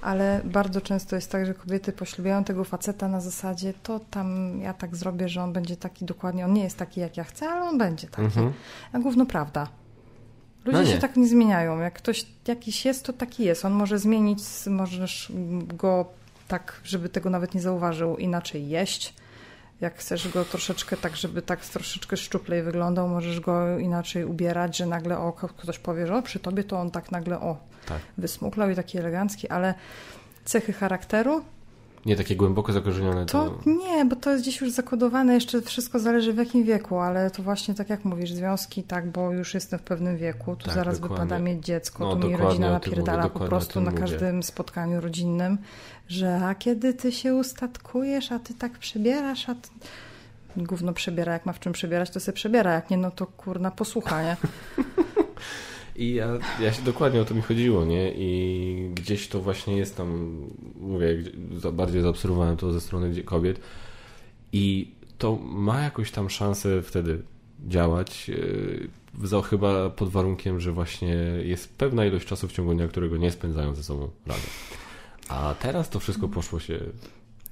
[0.00, 4.74] ale bardzo często jest tak, że kobiety poślubiają tego faceta na zasadzie, to tam ja
[4.74, 7.62] tak zrobię, że on będzie taki dokładnie, on nie jest taki jak ja chcę, ale
[7.62, 8.22] on będzie taki.
[8.22, 8.52] Mhm.
[8.92, 9.68] A gówno prawda.
[10.64, 11.80] Ludzie No się tak nie zmieniają.
[11.80, 13.64] Jak ktoś jakiś jest, to taki jest.
[13.64, 15.32] On może zmienić, możesz
[15.66, 16.06] go
[16.48, 19.14] tak, żeby tego nawet nie zauważył, inaczej jeść.
[19.82, 24.86] Jak chcesz go troszeczkę tak, żeby tak troszeczkę szczuplej wyglądał, możesz go inaczej ubierać, że
[24.86, 27.98] nagle o, ktoś powie, że o, przy tobie to on tak nagle o, Tak.
[28.18, 29.74] wysmuklał i taki elegancki, ale
[30.44, 31.44] cechy charakteru
[32.06, 33.50] Nie takie głęboko zakorzenione to...
[33.50, 37.30] to nie, bo to jest gdzieś już zakodowane, jeszcze wszystko zależy w jakim wieku, ale
[37.30, 40.74] to właśnie tak jak mówisz, związki tak, bo już jestem w pewnym wieku, tu Tak,
[40.74, 41.24] zaraz dokładnie.
[41.24, 44.02] wypada mieć dziecko, No, tu mi rodzina tym mówię, napierdala po prostu na mówię.
[44.02, 45.58] każdym spotkaniu rodzinnym,
[46.08, 49.68] że a kiedy ty się ustatkujesz, a ty tak przebierasz, a ty...
[50.56, 53.70] Gówno przebiera, jak ma w czym przebierać, to se przebiera, jak nie, no to kurna
[53.70, 54.36] posłucha, nie?
[55.96, 58.12] I ja, ja się dokładnie o to mi chodziło, nie?
[58.16, 60.38] I gdzieś to właśnie jest tam,
[60.80, 61.22] mówię,
[61.72, 63.60] bardziej zaobserwowałem to ze strony kobiet
[64.52, 67.22] i to ma jakąś tam szansę wtedy
[67.68, 68.88] działać, yy,
[69.22, 73.30] za, chyba pod warunkiem, że właśnie jest pewna ilość czasu w ciągu dnia, którego nie
[73.30, 74.50] spędzają ze sobą razem.
[75.28, 76.80] A teraz to wszystko poszło się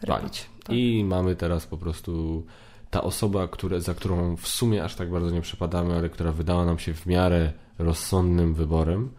[0.07, 0.47] walić.
[0.65, 0.77] Tak.
[0.77, 2.45] I mamy teraz po prostu
[2.91, 6.65] ta osoba, które, za którą w sumie aż tak bardzo nie przepadamy, ale która wydała
[6.65, 9.11] nam się w miarę rozsądnym wyborem,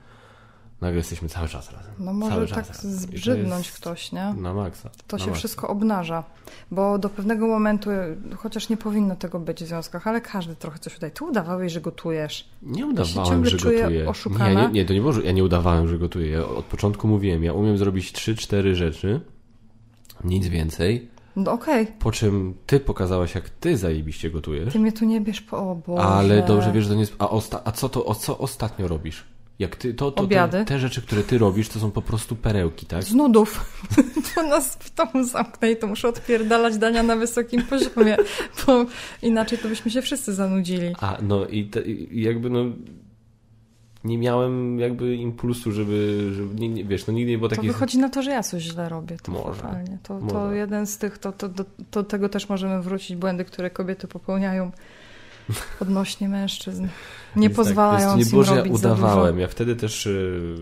[0.81, 1.93] nagle jesteśmy cały czas razem.
[1.99, 2.91] No może tak razem.
[2.91, 4.33] Zbrzydnąć ktoś, nie?
[4.33, 4.89] Na maksa.
[5.07, 5.39] To na się maksa.
[5.39, 6.23] wszystko obnaża,
[6.71, 7.89] bo do pewnego momentu,
[8.37, 11.11] chociaż nie powinno tego być w związkach, ale każdy trochę coś udaje.
[11.11, 12.49] Ty udawałeś, że gotujesz.
[12.61, 14.09] Nie udawałem, że gotuję.
[14.09, 14.49] oszukana.
[14.49, 16.29] Nie, nie, nie, to nie było, ja nie udawałem, że gotuję.
[16.29, 19.21] Ja od początku mówiłem, ja umiem zrobić 3-4 rzeczy,
[20.23, 21.10] nic więcej.
[21.35, 24.73] No okej, Po czym ty pokazałaś, jak ty zajebiście gotujesz.
[24.73, 26.03] ty mnie tu nie bierz po o Boże.
[26.03, 27.15] Ale dobrze wiesz, że to nie jest.
[27.19, 27.61] A, osta...
[27.65, 29.23] A co to, o co ostatnio robisz?
[29.59, 30.65] Jak ty, to, to, Obiady.
[30.65, 33.03] te rzeczy, które ty robisz, to są po prostu perełki, tak?
[33.03, 33.81] Z nudów.
[34.35, 38.17] to nas w domu zamknę i to muszę odpierdalać dania na wysokim poziomie,
[38.67, 38.85] bo
[39.21, 40.95] inaczej to byśmy się wszyscy zanudzili.
[40.99, 42.65] A no i, te, i jakby no.
[44.03, 46.29] Nie miałem jakby impulsu, żeby.
[46.35, 47.71] żeby nie, nie, wiesz, no nigdy nie było To takich.
[47.71, 49.17] wychodzi na to, że ja coś źle robię.
[49.23, 49.83] To Może.
[50.03, 50.57] To, to Może.
[50.57, 54.71] jeden z tych, to, to, do, do tego też możemy wrócić, błędy, które kobiety popełniają
[55.81, 56.87] odnośnie mężczyzn.
[57.35, 59.39] Nie Więc pozwalając tak, więc nie było, że ja udawałem.
[59.39, 60.05] Ja wtedy też.
[60.05, 60.55] yy,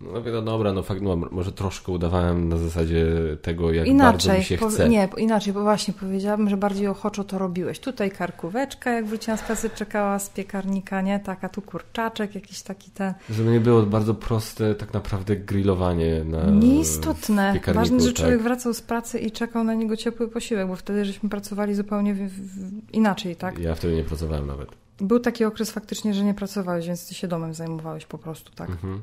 [0.00, 3.06] No no dobra, no fakt, no, może troszkę udawałem na zasadzie
[3.42, 4.88] tego, jak bardzo Inaczej, mi się po- chce.
[4.88, 7.80] nie, inaczej, bo właśnie powiedziałabym, że bardziej ochoczo to robiłeś.
[7.80, 11.20] Tutaj karkóweczka, jak wróciłam z pracy, czekała z piekarnika, nie?
[11.20, 13.14] Tak, a tu kurczaczek, jakiś taki ten.
[13.30, 16.50] Żeby nie było bardzo proste tak naprawdę grillowanie na.
[16.50, 17.60] Nieistotne.
[17.74, 18.16] Ważne, że tak.
[18.16, 22.14] człowiek wracał z pracy i czekał na niego ciepły posiłek, bo wtedy żeśmy pracowali zupełnie
[22.14, 23.58] w, w, inaczej, tak?
[23.58, 24.85] Ja wtedy nie pracowałem nawet.
[25.00, 28.70] Był taki okres faktycznie, że nie pracowałeś, więc ty się domem zajmowałeś po prostu, tak?
[28.70, 29.02] Mhm.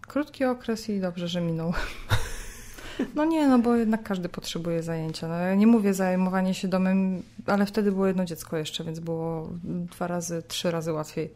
[0.00, 1.72] Krótki okres i dobrze, że minął.
[3.14, 5.28] No nie, no bo jednak każdy potrzebuje zajęcia.
[5.28, 9.48] No, ja nie mówię zajmowanie się domem, ale wtedy było jedno dziecko jeszcze, więc było
[9.64, 11.30] dwa razy, trzy razy łatwiej.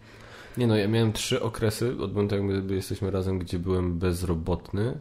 [0.57, 4.99] Nie no, ja miałem trzy okresy od momentu, jak my jesteśmy razem, gdzie byłem bezrobotny.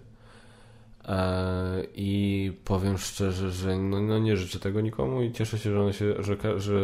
[1.05, 5.81] E, I powiem szczerze, że no, no nie życzę tego nikomu i cieszę się, że
[5.81, 6.79] one, się, że, że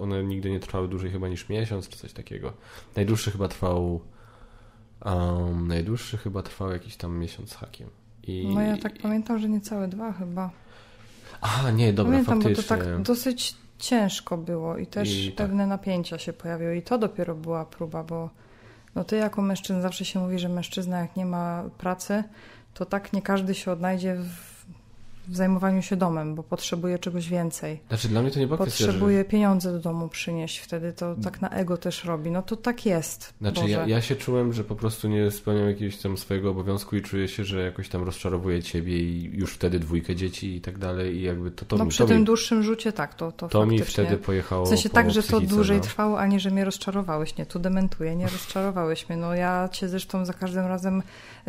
[0.00, 2.52] one nigdy nie trwały dłużej chyba niż miesiąc czy coś takiego.
[2.96, 4.00] Najdłuższy chyba trwał
[5.04, 7.88] um, najdłuższy chyba trwał jakiś tam miesiąc z hakiem.
[8.22, 8.50] I...
[8.54, 10.50] No ja tak pamiętam, że niecałe dwa chyba.
[11.40, 12.92] Aha, nie, dobra, pamiętam, bo to faktycznie.
[12.92, 15.36] tak dosyć ciężko było i też I tak.
[15.46, 18.30] pewne napięcia się pojawiły i to dopiero była próba, bo
[18.94, 22.24] no ty jako mężczyzna zawsze się mówi, że mężczyzna jak nie ma pracy,
[22.78, 24.48] to tak nie każdy się odnajdzie w,
[25.28, 27.80] w zajmowaniu się domem, bo potrzebuje czegoś więcej.
[27.88, 28.86] Znaczy dla mnie to nie była kwestia, że...
[28.86, 32.30] Potrzebuje pieniądze do domu przynieść, wtedy to tak na ego też robi.
[32.30, 33.34] No to tak jest.
[33.40, 37.02] Znaczy ja, ja się czułem, że po prostu nie spełniam jakiegoś tam swojego obowiązku i
[37.02, 41.16] czuję się, że jakoś tam rozczarowuję ciebie i już wtedy dwójkę dzieci i tak dalej
[41.16, 43.48] i jakby to, to, no mi, przy to, tym mi, dłuższym rzucie tak, to, to,
[43.48, 45.82] to mi wtedy pojechało W sensie po tak, że to dłużej no.
[45.82, 47.36] trwało, a nie, że mnie rozczarowałeś.
[47.36, 49.18] Nie, tu dementuję, nie rozczarowałeś mnie.
[49.18, 51.02] No ja cię zresztą za każdym razem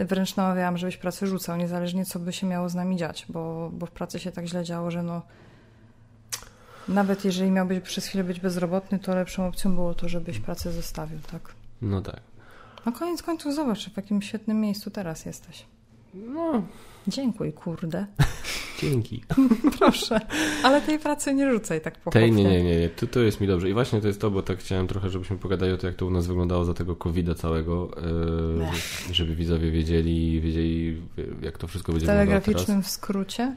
[0.06, 3.86] wręcz namawiałam, żebyś pracę rzucał, niezależnie co by się miało z nami dziać, bo, bo
[3.86, 5.22] w pracy się tak źle działo, że no
[6.88, 11.20] nawet jeżeli miałbyś przez chwilę być bezrobotny, to lepszą opcją było to, żebyś pracę zostawił,
[11.32, 11.54] tak?
[11.82, 12.20] No tak.
[12.86, 15.66] No koniec końców zobacz, w jakim świetnym miejscu teraz jesteś.
[16.14, 16.64] No,
[17.08, 18.06] Dziękuj, kurde.
[18.82, 19.24] dzięki.
[19.80, 20.20] Proszę.
[20.64, 22.90] Ale tej pracy nie rzucaj tak po Tej, nie, nie, nie, nie.
[22.90, 23.70] To, to jest mi dobrze.
[23.70, 26.06] I właśnie to jest to, bo tak chciałem trochę, żebyśmy pogadali o tym, jak to
[26.06, 27.92] u nas wyglądało za tego covid całego,
[29.10, 31.02] yy, żeby widzowie wiedzieli, wiedzieli,
[31.42, 32.44] jak to wszystko W będzie wyglądało teraz.
[32.44, 33.56] telegraficznym skrócie.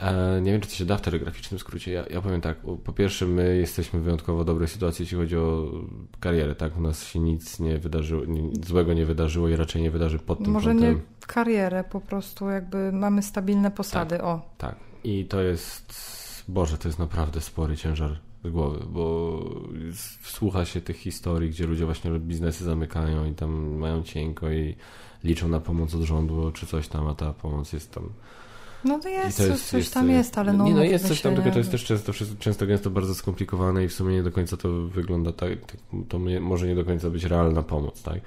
[0.00, 1.92] E, nie wiem, czy to się da w telegraficznym skrócie.
[1.92, 5.72] Ja, ja powiem tak, po pierwsze my jesteśmy w wyjątkowo dobrej sytuacji, jeśli chodzi o
[6.20, 6.76] karierę, tak?
[6.78, 10.38] U nas się nic nie wydarzyło, nic złego nie wydarzyło i raczej nie wydarzy pod
[10.44, 10.94] tym Może kątem.
[10.94, 14.40] nie karierę, po prostu jakby mamy stabilne posady, o.
[14.58, 14.76] Tak.
[15.04, 15.94] I to jest,
[16.48, 19.40] Boże, to jest naprawdę spory ciężar z głowy, bo
[20.22, 24.76] słucha się tych historii, gdzie ludzie właśnie biznesy zamykają i tam mają cienko i
[25.24, 28.10] liczą na pomoc od rządu czy coś tam, a ta pomoc jest tam
[28.86, 30.64] no to jest, to jest coś jest, tam jest, ale no.
[30.64, 33.88] Nie, no jest coś tam, tylko to jest też często, często gęsto bardzo skomplikowane i
[33.88, 35.76] w sumie nie do końca to wygląda tak, tak
[36.08, 38.20] to może nie do końca być realna pomoc, tak?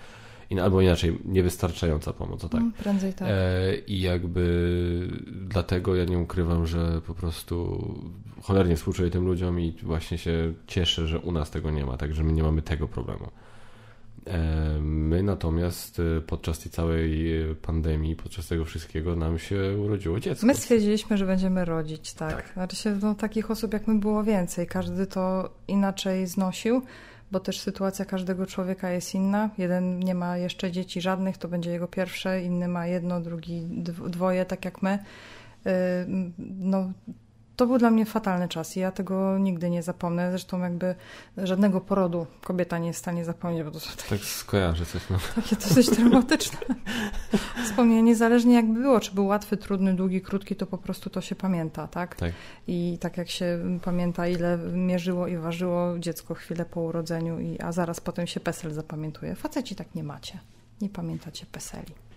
[0.63, 2.53] Albo inaczej, niewystarczająca pomoc, tak?
[2.53, 3.27] Mm, prędzej tak.
[3.31, 7.83] E, I jakby dlatego ja nie ukrywam, że po prostu
[8.41, 12.13] cholernie współczuję tym ludziom i właśnie się cieszę, że u nas tego nie ma, tak,
[12.13, 13.27] że my nie mamy tego problemu.
[14.81, 17.29] My natomiast e, podczas tej całej
[17.61, 20.47] pandemii, podczas tego wszystkiego nam się urodziło dziecko.
[20.47, 22.35] My stwierdziliśmy, że będziemy rodzić, tak.
[22.35, 22.53] tak.
[22.53, 24.67] Znaczy się, no, takich osób jak my było więcej.
[24.67, 26.81] Każdy to inaczej znosił,
[27.31, 29.49] bo też sytuacja każdego człowieka jest inna.
[29.57, 33.61] Jeden nie ma jeszcze dzieci żadnych, to będzie jego pierwsze, inny ma jedno, drugi
[34.07, 34.99] dwoje, tak jak my.
[35.65, 36.05] E,
[36.59, 36.91] no,
[37.59, 40.31] to był dla mnie fatalny czas i ja tego nigdy nie zapomnę.
[40.31, 40.95] Zresztą jakby
[41.37, 45.09] żadnego porodu kobieta nie jest w stanie zapomnieć, bo to są takie, tak skojarzę coś,
[45.09, 45.17] no.
[45.35, 46.57] takie dosyć traumatyczne
[47.65, 48.01] wspomnienia.
[48.01, 51.87] Niezależnie jakby było, czy był łatwy, trudny, długi, krótki, to po prostu to się pamięta,
[51.87, 52.15] tak?
[52.15, 52.33] tak?
[52.67, 57.71] I tak jak się pamięta, ile mierzyło i ważyło dziecko chwilę po urodzeniu, i, a
[57.71, 59.35] zaraz potem się PESEL zapamiętuje.
[59.35, 60.39] Faceci tak nie macie.
[60.81, 62.08] Nie pamiętacie PESELi.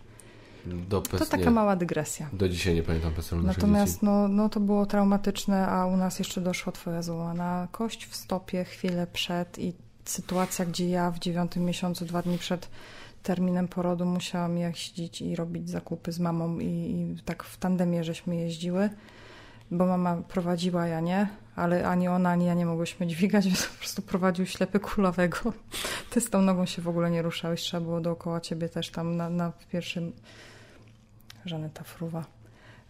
[0.67, 2.29] Do to taka mała dygresja.
[2.33, 6.41] Do dzisiaj nie pamiętam PESEL Natomiast no, no to było traumatyczne, a u nas jeszcze
[6.41, 9.73] doszła twoja złamana kość w stopie chwilę przed i
[10.05, 12.69] sytuacja, gdzie ja w dziewiątym miesiącu, dwa dni przed
[13.23, 18.37] terminem porodu musiałam jeździć i robić zakupy z mamą i, i tak w tandemie żeśmy
[18.37, 18.91] jeździły,
[19.71, 23.79] bo mama prowadziła, ja nie, ale ani ona, ani ja nie mogłyśmy dźwigać, więc po
[23.79, 25.53] prostu prowadził ślepy kulawego.
[26.11, 29.17] Ty z tą nogą się w ogóle nie ruszałeś, trzeba było dookoła ciebie też tam
[29.17, 30.13] na, na pierwszym
[31.45, 32.25] Żaneta Fruwa.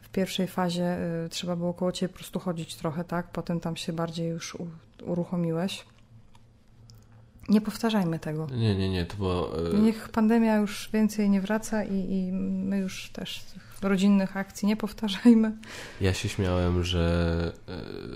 [0.00, 3.30] W pierwszej fazie y, trzeba było koło ciebie po prostu chodzić trochę, tak?
[3.30, 4.56] Potem tam się bardziej już
[5.02, 5.84] uruchomiłeś.
[7.48, 8.46] Nie powtarzajmy tego.
[8.46, 9.68] Nie, nie, nie, to było...
[9.70, 9.78] Y...
[9.78, 13.44] Niech pandemia już więcej nie wraca i, i my już też
[13.82, 15.56] rodzinnych akcji nie powtarzajmy.
[16.00, 17.52] Ja się śmiałem, że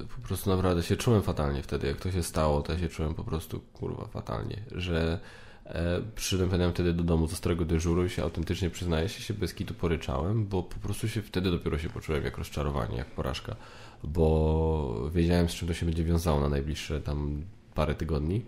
[0.02, 1.86] y, po prostu naprawdę się czułem fatalnie wtedy.
[1.86, 5.20] Jak to się stało, to ja się czułem po prostu kurwa fatalnie, że
[5.68, 9.54] E, przyszedłem wtedy do domu ze starego dyżuru i się autentycznie przyznaję się, się bez
[9.54, 13.56] kitu poryczałem, bo po prostu się wtedy dopiero się poczułem jak rozczarowanie, jak porażka,
[14.04, 17.42] bo wiedziałem z czym to się będzie wiązało na najbliższe tam
[17.74, 18.42] parę tygodni.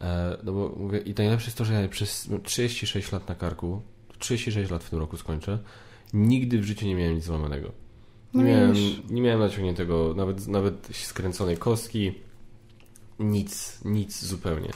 [0.00, 3.82] E, no bo mówię, i najlepsze jest to, że ja przez 36 lat na karku,
[4.18, 5.58] 36 lat w tym roku skończę,
[6.12, 7.72] nigdy w życiu nie miałem nic złamanego.
[8.34, 8.74] Nie, no miałem,
[9.10, 12.14] nie miałem naciągniętego, nawet, nawet skręconej kostki,
[13.18, 14.70] nic, nic zupełnie.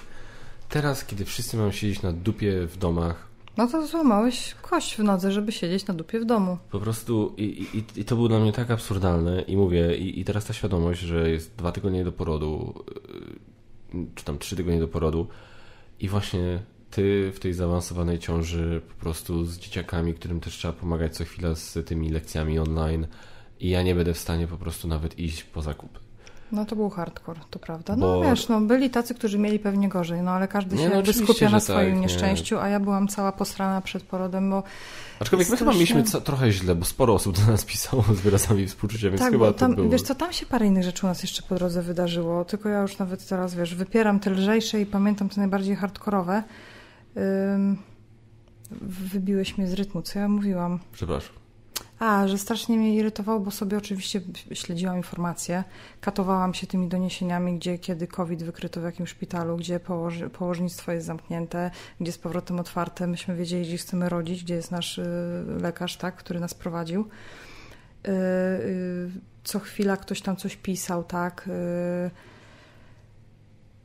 [0.73, 3.29] Teraz, kiedy wszyscy mają siedzieć na dupie w domach.
[3.57, 6.59] No to złamałeś kość w nodze, żeby siedzieć na dupie w domu.
[6.71, 10.25] Po prostu i, i, i to było dla mnie tak absurdalne i mówię, i, i
[10.25, 12.85] teraz ta świadomość, że jest dwa tygodnie do porodu,
[13.95, 15.27] yy, czy tam trzy tygodnie do porodu
[16.01, 21.17] i właśnie ty w tej zaawansowanej ciąży po prostu z dzieciakami, którym też trzeba pomagać
[21.17, 23.07] co chwila z tymi lekcjami online
[23.61, 26.02] i ja nie będę w stanie po prostu nawet iść po zakupy.
[26.53, 27.97] No to był hardcore, to prawda.
[27.97, 28.23] No Bo...
[28.23, 31.61] wiesz, no byli tacy, którzy mieli pewnie gorzej, no ale każdy się no, skupia na
[31.61, 32.62] swoim tak, nieszczęściu, nie.
[32.62, 34.62] a ja byłam cała posrana przed porodem, bo...
[35.21, 38.67] Aczkolwiek my chyba mieliśmy co, trochę źle, bo sporo osób do nas pisało z wyrazami
[38.67, 39.88] współczucia, więc tak, chyba tam, to było...
[39.88, 42.83] Wiesz co, tam się parę innych rzeczy u nas jeszcze po drodze wydarzyło, tylko ja
[42.83, 46.43] już nawet teraz, wiesz, wypieram te lżejsze i pamiętam te najbardziej hardkorowe.
[47.17, 47.77] Ym...
[48.81, 50.79] Wybiłeś mnie z rytmu, co ja mówiłam?
[50.93, 51.42] Przepraszam.
[52.03, 54.21] A, że strasznie mnie irytowało, bo sobie oczywiście
[54.53, 55.65] śledziłam informacje,
[56.01, 59.81] katowałam się tymi doniesieniami, gdzie kiedy COVID wykryto w jakimś szpitalu, gdzie
[60.33, 63.07] położnictwo jest zamknięte, gdzie z powrotem otwarte.
[63.07, 65.05] Myśmy wiedzieli, gdzie chcemy rodzić, gdzie jest nasz y,
[65.62, 67.01] lekarz, tak, który nas prowadził.
[67.01, 69.11] Y, y,
[69.45, 71.49] co chwila ktoś tam coś pisał, tak.
[71.49, 72.11] Y,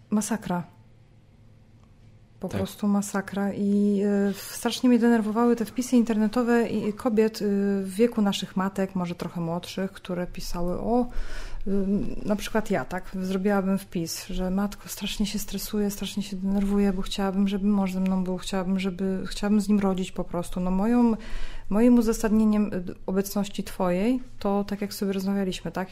[0.10, 0.77] masakra
[2.40, 2.58] po tak.
[2.58, 7.46] prostu masakra i y, strasznie mnie denerwowały te wpisy internetowe i kobiet y,
[7.84, 11.08] w wieku naszych matek, może trochę młodszych, które pisały o
[12.26, 17.02] na przykład ja, tak, zrobiłabym wpis, że matko, strasznie się stresuję, strasznie się denerwuję, bo
[17.02, 20.60] chciałabym, żeby mąż ze mną był, chciałabym, żeby, chciałabym z nim rodzić po prostu.
[20.60, 21.14] No moją,
[21.70, 22.72] moim uzasadnieniem
[23.06, 25.90] obecności twojej, to tak jak sobie rozmawialiśmy, tak,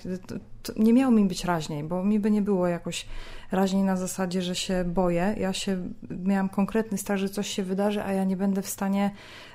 [0.78, 3.06] nie miało mi być raźniej, bo mi by nie było jakoś
[3.52, 5.36] raźniej na zasadzie, że się boję.
[5.38, 5.78] Ja się
[6.10, 9.12] miałam konkretny strach, że coś się wydarzy, a ja nie będę w stanie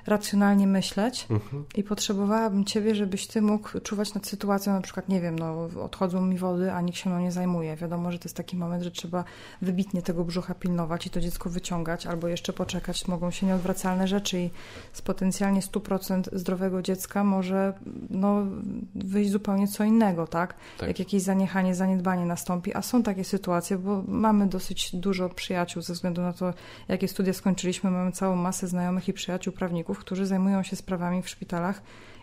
[0.07, 1.65] racjonalnie myśleć mhm.
[1.75, 6.23] i potrzebowałabym ciebie, żebyś ty mógł czuwać nad sytuacją, na przykład, nie wiem, no odchodzą
[6.23, 7.77] mi wody, a nikt się mną nie zajmuje.
[7.77, 9.25] Wiadomo, że to jest taki moment, że trzeba
[9.63, 13.09] wybitnie tego brzucha pilnować i to dziecko wyciągać, albo jeszcze poczekać.
[13.09, 14.51] Mogą się nieodwracalne rzeczy i
[14.93, 17.73] z potencjalnie 100% zdrowego dziecka może
[18.11, 18.47] no,
[18.95, 20.55] wyjść zupełnie co innego, tak?
[20.79, 20.89] tak?
[20.89, 25.93] Jak jakieś zaniechanie, zaniedbanie nastąpi, a są takie sytuacje, bo mamy dosyć dużo przyjaciół ze
[25.93, 26.55] względu na to,
[26.89, 27.91] jakie studia skończyliśmy.
[27.91, 31.83] Mamy całą masę znajomych i przyjaciół prawników, którzy zajmują się sprawami w szpitalach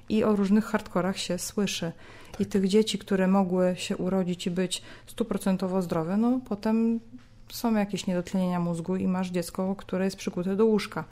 [0.09, 1.91] i o różnych hardkorach się słyszy.
[2.39, 6.99] I tych dzieci, które mogły się urodzić i być stuprocentowo zdrowe, no potem
[7.49, 11.03] są jakieś niedotlenienia mózgu i masz dziecko, które jest przykute do łóżka.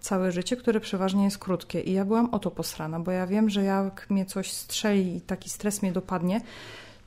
[0.00, 1.80] Całe życie, które przeważnie jest krótkie.
[1.80, 5.20] I ja byłam o to posrana, bo ja wiem, że jak mnie coś strzeli i
[5.20, 6.40] taki stres mnie dopadnie,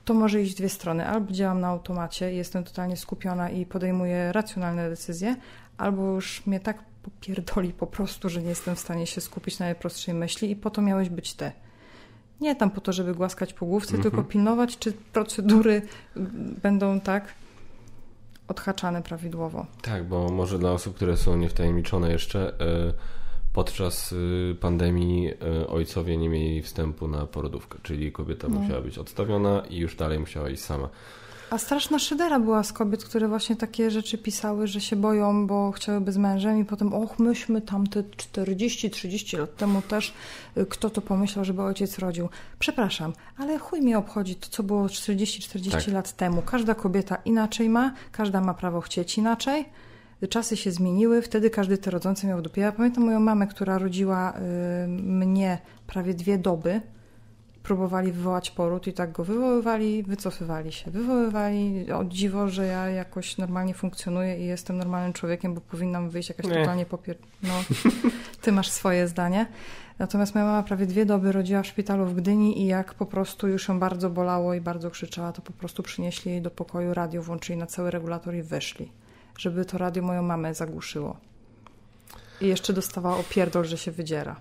[0.05, 1.07] to może iść dwie strony.
[1.07, 5.35] Albo działam na automacie, jestem totalnie skupiona i podejmuję racjonalne decyzje,
[5.77, 9.65] albo już mnie tak popierdoli po prostu, że nie jestem w stanie się skupić na
[9.65, 11.51] najprostszej myśli i po to miałeś być ty.
[12.41, 14.03] Nie tam po to, żeby głaskać po główce, mhm.
[14.03, 15.81] tylko pilnować, czy procedury
[16.63, 17.33] będą tak
[18.47, 19.65] odhaczane prawidłowo.
[19.81, 22.93] Tak, bo może dla osób, które są niewtajemniczone jeszcze, e,
[23.55, 25.29] podczas y, pandemii
[25.63, 28.59] y, ojcowie nie mieli wstępu na porodówkę, czyli kobieta no.
[28.59, 30.89] musiała być odstawiona i już dalej musiała iść sama.
[31.49, 35.71] A straszna szydera była z kobiet, które właśnie takie rzeczy pisały, że się boją, bo
[35.71, 40.13] chciałyby z mężem i potem, och, myśmy tamte 40-30 lat temu też,
[40.57, 42.29] y, kto to pomyślał, żeby ojciec rodził.
[42.59, 45.87] Przepraszam, ale chuj mnie obchodzi to, co było 40-40 tak.
[45.87, 46.41] lat temu.
[46.41, 49.65] Każda kobieta inaczej ma, każda ma prawo chcieć inaczej.
[50.29, 52.61] Czasy się zmieniły, wtedy każdy te rodzący miał dupie.
[52.61, 56.81] Ja pamiętam moją mamę, która rodziła y, mnie prawie dwie doby
[57.65, 61.91] próbowali wywołać poród i tak go wywoływali, wycofywali się, wywoływali.
[61.91, 66.45] O dziwo, że ja jakoś normalnie funkcjonuję i jestem normalnym człowiekiem, bo powinnam wyjść jakaś
[66.45, 66.53] Nie.
[66.53, 67.17] totalnie popier...
[67.43, 67.53] No,
[68.41, 69.45] ty masz swoje zdanie.
[69.99, 73.47] Natomiast moja mama prawie dwie doby rodziła w szpitalu w Gdyni i jak po prostu
[73.47, 77.21] już ją bardzo bolało i bardzo krzyczała, to po prostu przynieśli jej do pokoju radio,
[77.21, 78.91] włączyli na cały regulator i wyszli,
[79.37, 81.17] żeby to radio moją mamę zagłuszyło.
[82.41, 84.35] I jeszcze dostawała opierdol, że się wydziera.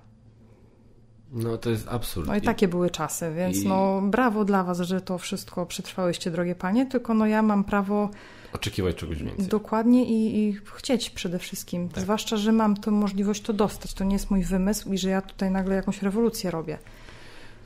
[1.32, 2.26] No to jest absurd.
[2.26, 3.68] No i takie były czasy, więc I...
[3.68, 8.10] no brawo dla was, że to wszystko przetrwałyście, drogie panie, tylko no ja mam prawo
[8.52, 9.46] oczekiwać czegoś więcej.
[9.46, 11.88] Dokładnie i, i chcieć przede wszystkim.
[11.88, 12.00] Tak.
[12.00, 13.94] Zwłaszcza, że mam tę możliwość to dostać.
[13.94, 16.78] To nie jest mój wymysł i że ja tutaj nagle jakąś rewolucję robię.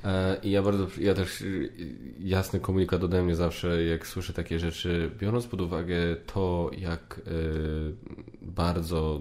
[0.04, 1.44] E, I ja bardzo, ja też
[2.20, 7.30] jasny komunikat ode mnie zawsze, jak słyszę takie rzeczy, biorąc pod uwagę to, jak e,
[8.42, 9.20] bardzo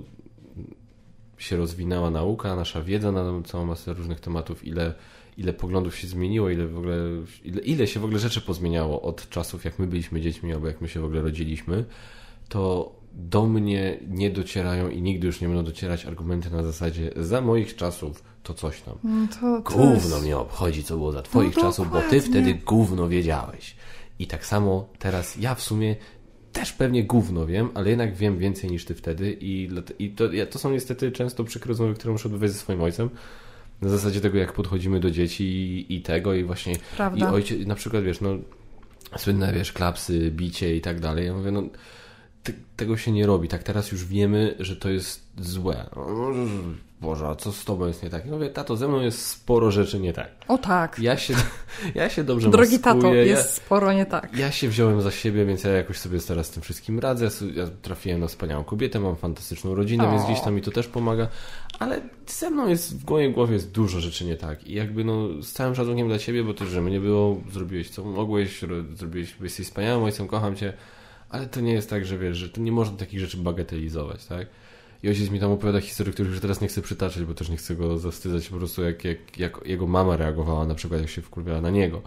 [1.37, 4.93] się rozwinęła nauka, nasza wiedza na całą masę różnych tematów, ile,
[5.37, 6.97] ile poglądów się zmieniło, ile, w ogóle,
[7.43, 10.81] ile, ile się w ogóle rzeczy pozmieniało od czasów, jak my byliśmy dziećmi, albo jak
[10.81, 11.85] my się w ogóle rodziliśmy,
[12.49, 17.41] to do mnie nie docierają i nigdy już nie będą docierać argumenty na zasadzie za
[17.41, 18.97] moich czasów to coś tam.
[19.03, 20.21] No to, to gówno jest...
[20.21, 23.75] mnie obchodzi, co było za twoich no czasów, bo ty wtedy gówno wiedziałeś.
[24.19, 25.95] I tak samo teraz ja w sumie
[26.53, 30.59] też pewnie gówno wiem, ale jednak wiem więcej niż ty wtedy i, i to, to
[30.59, 33.09] są niestety często przykre rozmowy, które muszę odbywać ze swoim ojcem.
[33.81, 37.29] Na zasadzie tego, jak podchodzimy do dzieci i, i tego i właśnie Prawda.
[37.29, 38.29] i ojciec, na przykład wiesz, no
[39.17, 41.25] słynne wiesz, klapsy, bicie i tak dalej.
[41.25, 41.63] Ja mówię, no
[42.75, 43.47] tego się nie robi.
[43.47, 45.89] Tak teraz już wiemy, że to jest złe.
[47.01, 48.25] Boże, a co z tobą jest nie tak?
[48.25, 50.27] Ja mówię, tato, ze mną jest sporo rzeczy nie tak.
[50.47, 50.99] O tak.
[50.99, 51.33] Ja się,
[51.95, 52.93] ja się dobrze Drogi maskuję.
[52.93, 54.37] tato, jest ja, sporo nie tak.
[54.37, 57.29] Ja się wziąłem za siebie, więc ja jakoś sobie teraz z tym wszystkim radzę.
[57.55, 60.11] Ja trafiłem na wspaniałą kobietę, mam fantastyczną rodzinę, o.
[60.11, 61.27] więc gdzieś tam mi to też pomaga.
[61.79, 64.67] Ale ze mną jest, w mojej głowie jest dużo rzeczy nie tak.
[64.67, 68.03] I jakby no, z całym szacunkiem dla ciebie, bo też, że mnie było, zrobiłeś co
[68.03, 68.61] mogłeś,
[68.93, 70.73] zrobiłeś, jesteś wspaniałym ojcem, kocham cię.
[71.29, 74.47] Ale to nie jest tak, że wiesz, że to nie można takich rzeczy bagatelizować, tak?
[75.03, 77.57] I ojciec mi tam opowiada historię, których już teraz nie chcę przytaczać, bo też nie
[77.57, 81.21] chcę go zawstydzać po prostu, jak, jak, jak jego mama reagowała, na przykład jak się
[81.21, 82.01] wkurwiała na niego.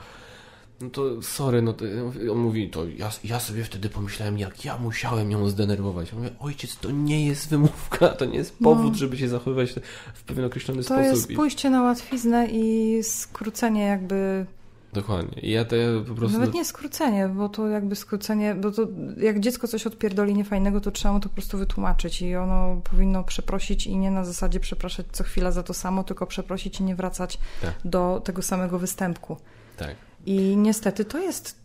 [0.81, 1.85] No to sorry, no to
[2.33, 6.13] on mówi, to ja, ja sobie wtedy pomyślałem, jak ja musiałem ją zdenerwować.
[6.13, 8.99] Ja mówię, ojciec, to nie jest wymówka, to nie jest powód, no.
[8.99, 9.75] żeby się zachowywać
[10.15, 11.05] w pewien określony to sposób.
[11.05, 14.47] To jest pójście na łatwiznę i skrócenie jakby
[14.93, 15.43] Dokładnie.
[15.43, 16.39] I ja to ja po prostu...
[16.39, 20.91] Nawet nie skrócenie, bo to jakby skrócenie, bo to jak dziecko coś odpierdoli niefajnego, to
[20.91, 25.07] trzeba mu to po prostu wytłumaczyć i ono powinno przeprosić i nie na zasadzie przepraszać
[25.13, 27.75] co chwila za to samo, tylko przeprosić i nie wracać tak.
[27.85, 29.37] do tego samego występku.
[29.77, 29.95] Tak.
[30.27, 31.63] I niestety to jest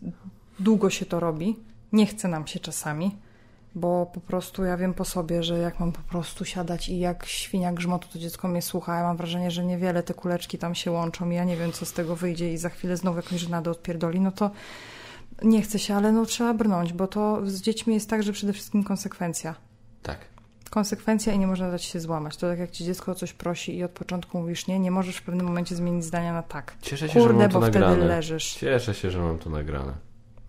[0.58, 1.56] długo się to robi,
[1.92, 3.16] nie chce nam się czasami,
[3.76, 7.26] bo po prostu ja wiem po sobie, że jak mam po prostu siadać i jak
[7.26, 10.90] świnia grzmotu to dziecko mnie słucha, ja mam wrażenie, że niewiele te kuleczki tam się
[10.90, 13.70] łączą i ja nie wiem, co z tego wyjdzie i za chwilę znowu jakąś żenadę
[13.70, 14.50] odpierdoli, no to
[15.42, 18.52] nie chce się, ale no trzeba brnąć, bo to z dziećmi jest tak, że przede
[18.52, 19.54] wszystkim konsekwencja.
[20.02, 20.18] Tak.
[20.70, 22.36] Konsekwencja i nie można dać się złamać.
[22.36, 25.16] To tak jak ci dziecko o coś prosi i od początku mówisz nie, nie możesz
[25.16, 26.76] w pewnym momencie zmienić zdania na tak.
[26.82, 27.92] Cieszę się, Kurde, że mam to bo nagrane.
[27.92, 28.54] wtedy leżysz.
[28.54, 29.92] Cieszę się, że mam to nagrane.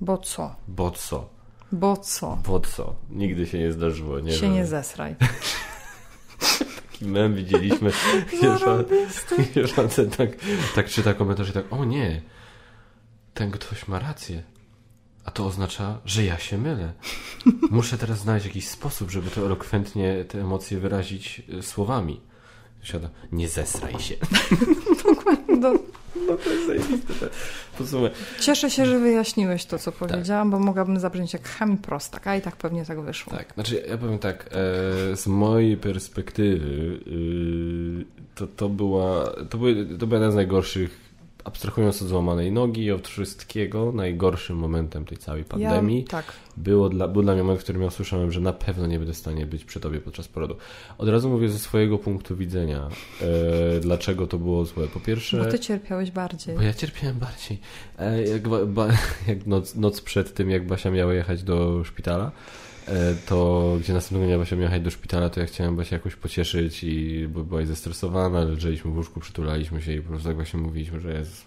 [0.02, 0.56] Bo co?
[0.68, 1.37] Bo co?
[1.72, 2.38] Bo co?
[2.48, 2.96] Bo co?
[3.10, 4.20] Nigdy się nie zdarzyło.
[4.20, 4.54] Nie się wiem.
[4.54, 5.16] nie zesraj.
[6.92, 7.92] Taki mem widzieliśmy.
[9.56, 10.30] Wierzący tak,
[10.76, 12.22] tak czyta komentarz i tak, o nie,
[13.34, 14.44] ten ktoś ma rację.
[15.26, 16.94] A to oznacza, że ja się mylę.
[17.72, 22.22] Muszę teraz znaleźć jakiś sposób, żeby to elokwentnie te emocje wyrazić y, słowami.
[22.84, 24.16] Siada, nie zesraj się.
[25.04, 25.80] Dokładnie.
[26.28, 27.14] No to jest zajebiste.
[27.78, 28.12] Posłuchaj.
[28.40, 32.42] Cieszę się, że wyjaśniłeś to, co powiedziałam, bo mogłabym zabrzmieć jak chami prostak, a i
[32.42, 33.34] tak pewnie tak wyszło.
[33.34, 34.50] Tak, znaczy ja powiem tak,
[35.12, 38.06] e, z mojej perspektywy y,
[38.36, 41.07] to, to była to, były, to była jedna z najgorszych,
[41.48, 46.02] abstrahując od złamanej nogi i od wszystkiego, najgorszym momentem tej całej pandemii.
[46.02, 46.26] Ja, tak.
[46.58, 49.14] Było dla, był dla mnie moment, w którym ja usłyszałem, że na pewno nie będę
[49.14, 50.56] w stanie być przy tobie podczas porodu.
[50.98, 52.90] Od razu mówię ze swojego punktu widzenia,
[53.22, 54.88] e, dlaczego to było złe.
[54.88, 55.38] Po pierwsze...
[55.38, 56.56] Bo ty cierpiałeś bardziej.
[56.56, 57.60] Bo ja cierpiałem bardziej.
[58.00, 58.88] E, jak, ba,
[59.28, 62.32] jak noc, noc przed tym, jak Basia miała jechać do szpitala,
[63.26, 66.84] to gdzie następnego dnia Basia miała jechać do szpitala, to ja chciałem Basię jakoś pocieszyć
[66.84, 71.00] i bo była zestresowana, leżeliśmy w łóżku, przytulaliśmy się i po prostu tak właśnie mówiliśmy,
[71.00, 71.46] że jest...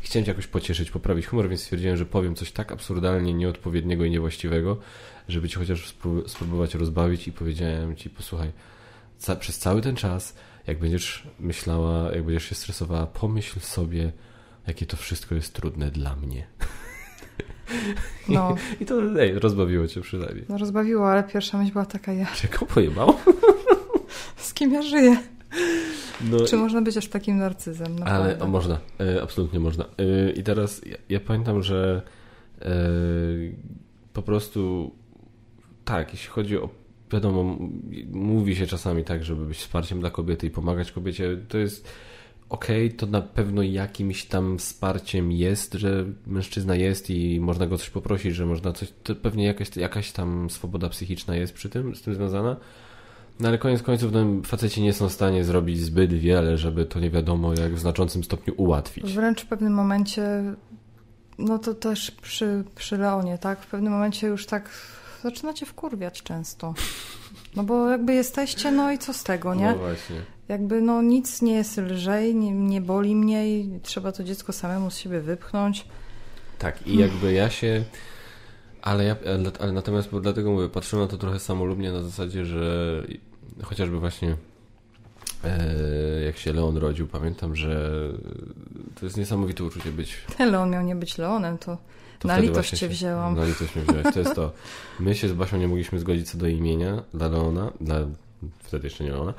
[0.00, 4.10] Chciałem cię jakoś pocieszyć, poprawić humor, więc stwierdziłem, że powiem coś tak absurdalnie nieodpowiedniego i
[4.10, 4.76] niewłaściwego,
[5.28, 8.52] żeby ci chociaż spró- spróbować rozbawić i powiedziałem ci, posłuchaj,
[9.18, 10.34] ca- przez cały ten czas,
[10.66, 14.12] jak będziesz myślała, jak będziesz się stresowała, pomyśl sobie,
[14.66, 16.46] jakie to wszystko jest trudne dla mnie.
[18.28, 20.44] No, I to ej, rozbawiło cię przynajmniej.
[20.48, 22.66] no rozbawiło, ale pierwsza myśl była taka, ja Czy go
[24.36, 25.16] z kim ja żyję?
[26.30, 27.86] No, Czy można być aż takim narcyzem?
[27.86, 28.44] ale Naprawdę.
[28.44, 29.84] o, można, e, absolutnie można.
[29.84, 32.02] E, I teraz ja, ja pamiętam, że
[32.62, 32.68] e,
[34.12, 34.90] po prostu
[35.84, 36.68] tak, jeśli chodzi o
[37.12, 37.58] wiadomo,
[38.12, 41.88] mówi się czasami tak, żeby być wsparciem dla kobiety i pomagać kobiecie, to jest
[42.50, 47.90] okej, to na pewno jakimś tam wsparciem jest, że mężczyzna jest i można go coś
[47.90, 52.02] poprosić, że można coś, to pewnie jakaś, jakaś tam swoboda psychiczna jest przy tym, z
[52.02, 52.56] tym związana.
[53.40, 57.00] No ale koniec końców no, faceci nie są w stanie zrobić zbyt wiele, żeby to
[57.00, 59.12] nie wiadomo jak w znaczącym stopniu ułatwić.
[59.14, 60.54] Wręcz w pewnym momencie,
[61.38, 63.60] no to też przy, przy Leonie, tak?
[63.60, 64.70] W pewnym momencie już tak
[65.22, 66.74] zaczynacie wkurwiać często.
[67.56, 69.72] No bo jakby jesteście, no i co z tego, nie?
[69.72, 70.16] No właśnie.
[70.50, 74.90] Jakby no nic nie jest lżej, nie, nie boli mnie i trzeba to dziecko samemu
[74.90, 75.84] z siebie wypchnąć.
[76.58, 77.84] Tak, i jakby ja się.
[78.82, 79.16] Ale ja,
[79.60, 83.02] ale, natomiast dlatego mówię, patrzyłem na to trochę samolubnie na zasadzie, że
[83.62, 84.36] chociażby właśnie
[85.44, 87.92] e, jak się Leon rodził, pamiętam, że
[89.00, 90.16] to jest niesamowite uczucie być.
[90.52, 91.78] Leon miał nie być Leonem, to,
[92.18, 93.36] To na litość cię się- wzięłam.
[93.36, 94.14] Na litość mnie wziąłeś.
[94.14, 94.52] To jest to.
[95.00, 97.96] My się z Basią nie mogliśmy zgodzić co do imienia dla Leona, dla
[98.58, 99.34] wtedy jeszcze nie Leona,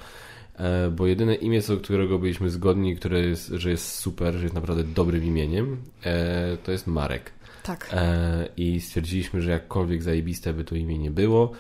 [0.91, 4.55] bo jedyne imię, co do którego byliśmy zgodni, które jest, że jest super, że jest
[4.55, 7.31] naprawdę dobrym imieniem, e, to jest Marek.
[7.63, 7.89] Tak.
[7.93, 11.51] E, I stwierdziliśmy, że jakkolwiek zajebiste by to imię nie było,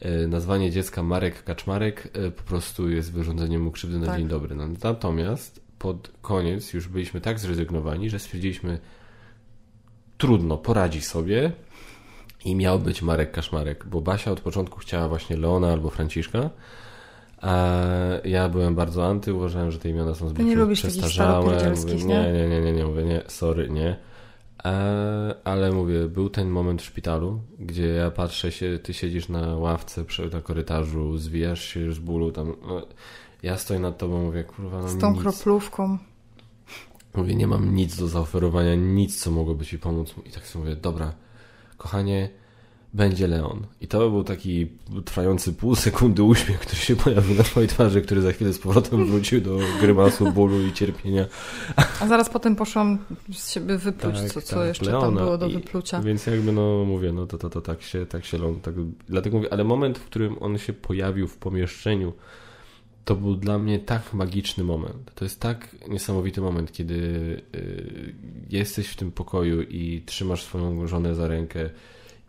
[0.00, 4.18] e, nazwanie dziecka Marek Kaczmarek e, po prostu jest wyrządzeniem mu krzywdy na Tak.
[4.18, 4.54] dzień dobry.
[4.54, 8.78] No, natomiast pod koniec już byliśmy tak zrezygnowani, że stwierdziliśmy
[10.18, 11.52] trudno, poradzi sobie
[12.44, 16.50] i miał być Marek Kaszmarek, bo Basia od początku chciała właśnie Leona albo Franciszka,
[18.24, 21.74] ja byłem bardzo anty, uważałem, że te imiona są zbyt nie lubisz przestarzałe.
[21.76, 22.04] Mówię, nie?
[22.04, 23.96] nie, nie, nie, nie, mówię, nie, sorry, nie.
[24.64, 29.56] E, ale mówię, był ten moment w szpitalu, gdzie ja patrzę się, ty siedzisz na
[29.56, 32.56] ławce przy, na korytarzu, zwijasz się z bólu tam.
[32.68, 32.86] No,
[33.42, 35.20] ja stoję nad tobą, mówię, kurwa, no Z tą nic.
[35.20, 35.98] kroplówką.
[37.14, 40.14] Mówię, nie mam nic do zaoferowania, nic, co mogłoby ci pomóc.
[40.26, 41.12] I tak sobie mówię, dobra,
[41.76, 42.28] kochanie,
[42.94, 43.66] będzie Leon.
[43.80, 44.68] I to był taki
[45.04, 49.06] trwający pół sekundy uśmiech, który się pojawił na twojej twarzy, który za chwilę z powrotem
[49.06, 51.26] wrócił do grymasu bólu i cierpienia.
[52.00, 52.98] A zaraz potem poszłam
[53.32, 55.20] z siebie wypluć, co, co tak, jeszcze tam Leona.
[55.20, 56.02] było do I- wyplucia.
[56.02, 58.74] Więc jakby, no mówię, no to, to, to tak się, tak się Leon, tak,
[59.08, 62.12] dlatego mówię, ale moment, w którym on się pojawił w pomieszczeniu,
[63.04, 65.12] to był dla mnie tak magiczny moment.
[65.14, 66.94] To jest tak niesamowity moment, kiedy
[67.54, 68.14] y,
[68.50, 71.70] jesteś w tym pokoju i trzymasz swoją żonę za rękę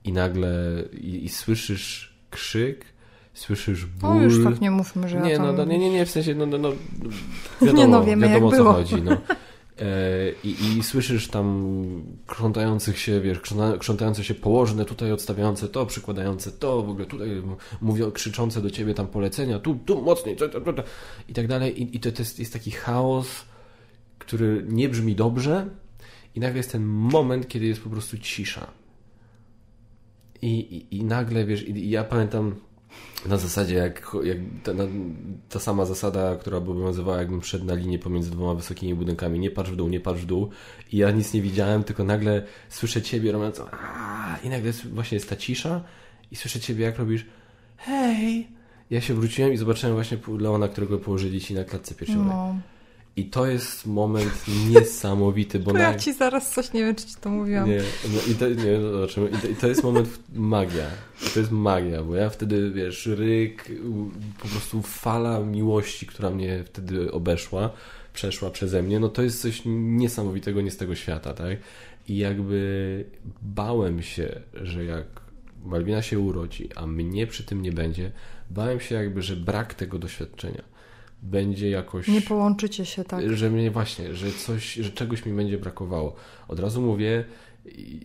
[0.05, 2.85] i nagle i, i słyszysz krzyk,
[3.33, 4.15] słyszysz ból.
[4.15, 5.45] No już tak nie mówmy, że nie, ja tam...
[5.45, 6.71] no, no, nie, nie, nie, w sensie, no, no, no
[7.61, 8.73] wiadomo, Nie no, wiemy, wiadomo co było.
[8.73, 9.17] chodzi, no.
[9.79, 13.39] E, I, I słyszysz tam krzątających się, wiesz,
[13.79, 17.41] krzątające się położne, tutaj odstawiające to, przykładające to, w ogóle tutaj
[17.81, 20.83] mówią, krzyczące do ciebie tam polecenia, tu, tu mocniej, to, to, to,
[21.29, 21.81] i tak dalej.
[21.81, 23.27] I, i to, to jest, jest taki chaos,
[24.19, 25.69] który nie brzmi dobrze,
[26.35, 28.67] i nagle jest ten moment, kiedy jest po prostu cisza.
[30.45, 32.55] I, i, i nagle, wiesz, i, i ja pamiętam
[33.25, 34.83] na zasadzie, jak, jak ta, na,
[35.49, 39.71] ta, sama zasada, która obowiązywała, jakbym szedł na linię pomiędzy dwoma wysokimi budynkami, nie patrz
[39.71, 40.49] w dół, nie patrz w dół.
[40.91, 43.61] I ja nic nie widziałem, tylko nagle słyszę ciebie robiąc
[44.43, 45.83] i nagle właśnie jest ta cisza
[46.31, 47.25] i słyszę ciebie, jak robisz
[47.77, 48.47] hej.
[48.89, 52.27] Ja się wróciłem i zobaczyłem właśnie Leona, którego położyli ci na klatce piersiowej.
[52.27, 52.55] No.
[53.18, 55.78] I to jest moment niesamowity, bo...
[55.78, 57.70] Ja ci zaraz coś, nie wiem, czy ci to mówiłam.
[57.70, 57.82] Nie,
[58.13, 59.30] no i to, nie, no zobaczymy.
[59.30, 60.88] I to, I to jest moment magia.
[61.34, 63.72] To jest magia, bo ja wtedy, wiesz, ryk,
[64.39, 67.70] po prostu fala miłości, która mnie wtedy obeszła,
[68.13, 71.57] przeszła przeze mnie, no to jest coś niesamowitego, nie z tego świata, tak?
[72.07, 73.05] I jakby
[73.41, 75.05] bałem się, że jak
[75.66, 78.11] Malwina się urodzi, a mnie przy tym nie będzie,
[78.49, 80.74] bałem się jakby, że brak tego doświadczenia
[81.26, 82.07] będzie jakoś.
[82.07, 83.36] Nie połączycie się tak.
[83.36, 86.15] Że mnie właśnie, że coś, że czegoś mi będzie brakowało.
[86.47, 87.26] Od razu mówię,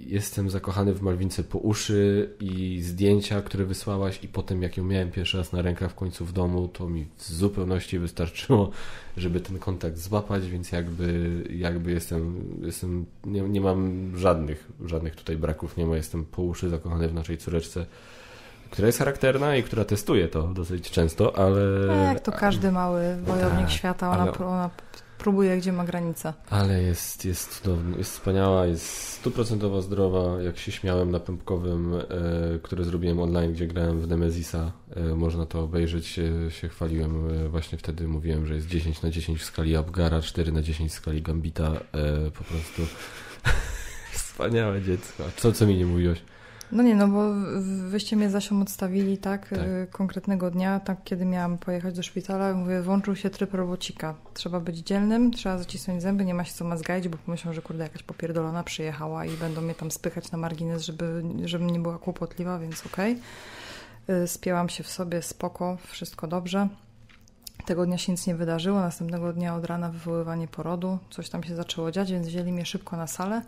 [0.07, 5.11] jestem zakochany w Malwince po uszy i zdjęcia, które wysłałaś, i potem jak ją miałem
[5.11, 8.71] pierwszy raz na rękach w końcu w domu, to mi w zupełności wystarczyło,
[9.17, 15.37] żeby ten kontakt złapać, więc jakby, jakby jestem, jestem nie, nie mam żadnych, żadnych tutaj
[15.37, 17.87] braków, nie ma, jestem po uszy zakochany w naszej córeczce
[18.71, 21.61] która jest charakterna i która testuje to dosyć często, ale...
[22.05, 24.47] Jak to każdy mały wojownik tak, świata, ona, ale...
[24.47, 24.71] ona
[25.21, 26.35] próbuje, gdzie ma granica.
[26.51, 30.43] Ale jest, jest cudowna, jest wspaniała, jest stuprocentowo zdrowa.
[30.43, 32.05] Jak się śmiałem na pępkowym, e,
[32.63, 37.31] które zrobiłem online, gdzie grałem w Nemezisa, e, można to obejrzeć, się, się chwaliłem.
[37.31, 40.93] E, właśnie wtedy mówiłem, że jest 10 na 10 w skali Abgara, 4 na 10
[40.93, 41.73] w skali Gambita.
[41.73, 42.83] E, po prostu
[44.13, 45.25] wspaniałe dziecko.
[45.37, 46.23] Co, co mi nie mówiłeś?
[46.73, 47.33] No nie, no bo
[47.89, 49.59] wyście mnie zasią odstawili tak, tak.
[49.59, 54.15] Y, konkretnego dnia, tak kiedy miałam pojechać do szpitala, mówię, włączył się tryb robocika.
[54.35, 57.83] Trzeba być dzielnym, trzeba zacisnąć zęby, nie ma się co mazgać, bo pomyślą, że kurde
[57.83, 62.59] jakaś popierdolona przyjechała i będą mnie tam spychać na margines, żeby, żebym nie była kłopotliwa,
[62.59, 63.13] więc okej.
[63.13, 64.29] Okay.
[64.29, 66.69] Spięłam się w sobie, spoko, wszystko dobrze.
[67.67, 71.57] Tego dnia się nic nie wydarzyło, następnego dnia od rana wywoływanie porodu, coś tam się
[71.57, 73.43] zaczęło dziać, więc wzięli mnie szybko na salę.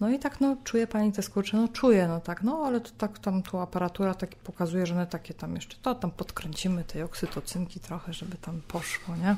[0.00, 1.56] No i tak, no, czuje pani te skurcze?
[1.56, 5.06] No, czuję, no tak, no, ale to tak tam tu aparatura tak pokazuje, że one
[5.06, 9.36] takie tam jeszcze, to tam podkręcimy tej oksytocynki trochę, żeby tam poszło, nie?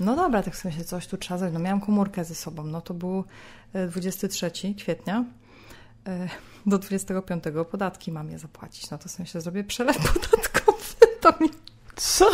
[0.00, 1.54] No dobra, tak sobie coś tu trzeba zrobić.
[1.54, 3.24] No miałam komórkę ze sobą, no to był
[3.88, 5.24] 23 e, kwietnia.
[6.06, 6.28] E,
[6.66, 8.90] do 25 podatki mam je zapłacić.
[8.90, 10.78] No to sobie się zrobię przelew podatkowy.
[11.20, 11.50] To mi...
[11.96, 12.30] Co?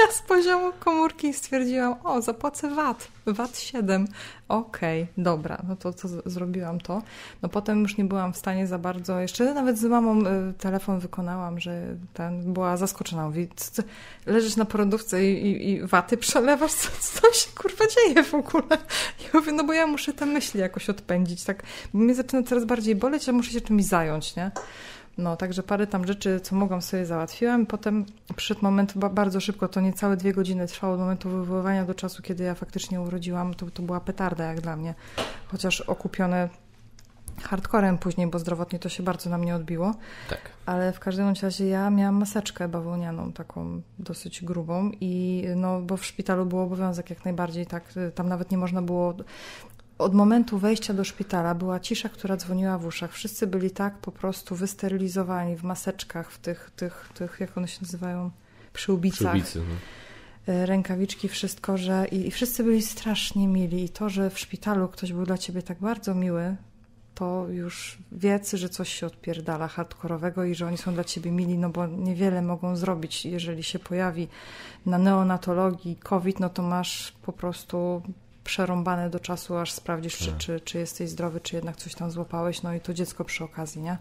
[0.00, 4.06] Ja z poziomu komórki stwierdziłam, o, zapłacę VAT, VAT 7.
[4.48, 7.02] Okej, okay, dobra, no to, to zrobiłam to.
[7.42, 10.98] No potem już nie byłam w stanie za bardzo, jeszcze nawet z mamą y, telefon
[10.98, 11.82] wykonałam, że
[12.14, 13.26] ten, była zaskoczona.
[13.26, 13.82] Mówi, co,
[14.26, 18.78] leżysz na porodówce i, i, i waty przelewasz, co, co się kurwa dzieje w ogóle?
[19.24, 21.62] Ja mówię, no bo ja muszę te myśli jakoś odpędzić, tak,
[21.94, 24.50] bo mnie zaczyna coraz bardziej boleć, a muszę się czymś zająć, nie?
[25.18, 27.66] No, także parę tam rzeczy, co mogłam sobie załatwiłam.
[27.66, 28.04] Potem
[28.36, 32.44] przyszedł moment, bardzo szybko, to niecałe dwie godziny trwało od momentu wywoływania do czasu, kiedy
[32.44, 33.54] ja faktycznie urodziłam.
[33.54, 34.94] To, to była petarda jak dla mnie.
[35.48, 36.48] Chociaż okupione
[37.42, 39.94] hardcorem później, bo zdrowotnie to się bardzo na mnie odbiło.
[40.30, 40.40] Tak.
[40.66, 46.04] Ale w każdym razie ja miałam maseczkę bawełnianą, taką dosyć grubą i no, bo w
[46.06, 49.14] szpitalu był obowiązek jak najbardziej, tak, tam nawet nie można było
[49.98, 53.12] od momentu wejścia do szpitala była cisza, która dzwoniła w uszach.
[53.12, 57.78] Wszyscy byli tak po prostu wysterylizowani w maseczkach, w tych, tych, tych jak one się
[57.82, 58.30] nazywają,
[58.72, 59.32] przyłbicach.
[59.32, 59.74] Przyłbicy, no.
[60.54, 64.88] E, rękawiczki, wszystko, że i, i wszyscy byli strasznie mili i to, że w szpitalu
[64.88, 66.56] ktoś był dla ciebie tak bardzo miły,
[67.14, 71.58] to już wiedz, że coś się odpierdala hardkorowego i że oni są dla ciebie mili,
[71.58, 73.26] no bo niewiele mogą zrobić.
[73.26, 74.28] Jeżeli się pojawi
[74.86, 78.02] na neonatologii COVID, no to masz po prostu
[78.46, 80.38] przerąbane do czasu, aż sprawdzisz, czy, tak.
[80.38, 83.82] czy, czy jesteś zdrowy, czy jednak coś tam złapałeś, no i to dziecko przy okazji,
[83.82, 83.98] nie?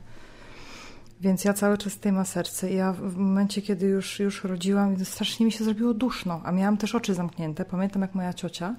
[1.22, 5.06] Więc ja cały czas tej ma serce i ja w momencie, kiedy już, już rodziłam,
[5.06, 7.66] strasznie mi się zrobiło duszno, a miałam też oczy zamknięte.
[7.66, 8.76] Pamiętam, jak moja ciocia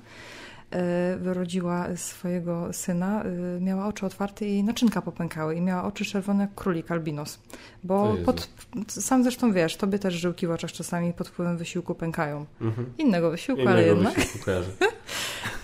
[1.15, 3.25] y, wyrodziła swojego syna,
[3.57, 7.39] y, miała oczy otwarte i naczynka popękały i miała oczy czerwone jak królik albinos.
[7.87, 8.49] Bo pod,
[8.89, 12.47] sam zresztą wiesz, tobie też żyłki w oczach czasami pod wpływem wysiłku pękają.
[12.61, 12.93] Mhm.
[12.99, 14.15] Innego wysiłku, Innego ale jednak.
[14.15, 14.51] Wysiłku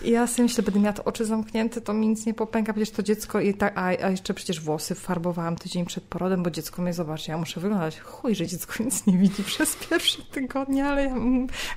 [0.02, 3.02] I ja sobie myślę, będę miała oczy zamknięte, to mi nic nie popęka, przecież to
[3.02, 6.94] dziecko i tak, a, a jeszcze przecież włosy farbowałam tydzień przed porodem, bo dziecko mnie
[6.94, 8.00] zobaczy, ja muszę wyglądać.
[8.00, 11.14] Chuj, że dziecko nic nie widzi przez pierwsze tygodnie, ale ja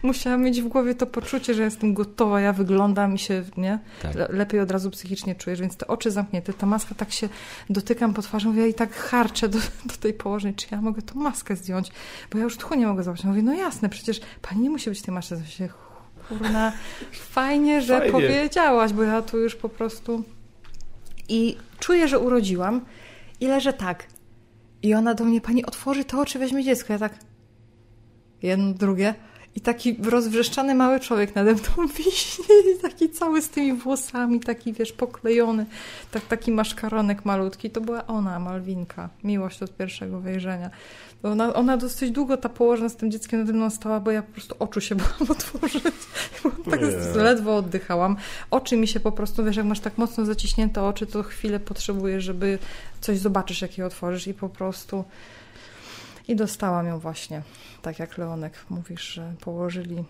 [0.04, 3.80] musiałam mieć w głowie to poczucie, że jestem gotowa, ja wyglądam i się, nie?
[4.02, 4.14] Tak.
[4.30, 7.30] lepiej od razu psychicznie czujesz, więc te oczy zamknięte, ta maska tak się
[7.70, 11.20] dotykam po twarzy, mówię, i tak harczę do, do tej położnej, czy ja mogę tą
[11.20, 11.92] maskę zdjąć,
[12.32, 13.26] bo ja już tchu nie mogę zobaczyć.
[13.26, 15.46] Mówię, no jasne, przecież pani nie musi być tej masce.
[15.46, 15.70] Się,
[16.30, 16.74] kurna,
[17.12, 18.12] fajnie, że fajnie.
[18.12, 20.24] powiedziałaś, bo ja tu już po prostu...
[21.30, 22.82] I czuję, że urodziłam
[23.40, 24.08] i leżę tak.
[24.84, 26.94] I ona do mnie, pani otworzy te oczy, weźmie dziecko.
[26.94, 27.14] Ja tak,
[28.42, 29.16] jedno, drugie.
[29.56, 32.42] I taki rozwrzeszczany mały człowiek nade mną wisi,
[32.82, 35.66] taki cały z tymi włosami, taki wiesz, poklejony,
[36.12, 37.70] tak, taki maszkaronek malutki.
[37.70, 40.70] To była ona, Malwinka, miłość od pierwszego wejrzenia.
[41.24, 44.32] Ona, ona dosyć długo ta położona z tym dzieckiem nade mną stała, bo ja po
[44.32, 45.84] prostu oczu się bałam otworzyć.
[46.72, 47.16] tak yeah.
[47.16, 48.18] ledwo oddychałam.
[48.52, 52.24] Oczy mi się po prostu, wiesz, jak masz tak mocno zaciśnięte oczy, to chwilę potrzebujesz,
[52.24, 52.60] żeby
[53.02, 55.04] coś zobaczysz, jak je otworzysz i po prostu...
[56.28, 57.42] I dostałam ją właśnie,
[57.82, 60.06] tak jak Leonek mówisz, że położyli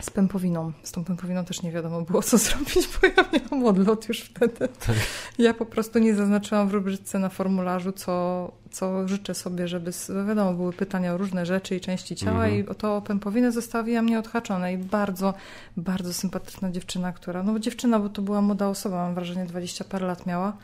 [0.00, 0.72] z pępowiną.
[0.82, 4.68] Z tą pępowiną też nie wiadomo było, co zrobić, bo ja miałam odlot już wtedy.
[4.86, 4.96] Tak.
[5.38, 9.90] Ja po prostu nie zaznaczyłam w rubryce na formularzu, co, co życzę sobie, żeby,
[10.28, 12.72] wiadomo, były pytania o różne rzeczy i części ciała mhm.
[12.72, 15.34] i to pępowinę zostawiłam nieodhaczone i bardzo,
[15.76, 20.06] bardzo sympatyczna dziewczyna, która, no dziewczyna, bo to była młoda osoba, mam wrażenie 20 parę
[20.06, 20.56] lat miała,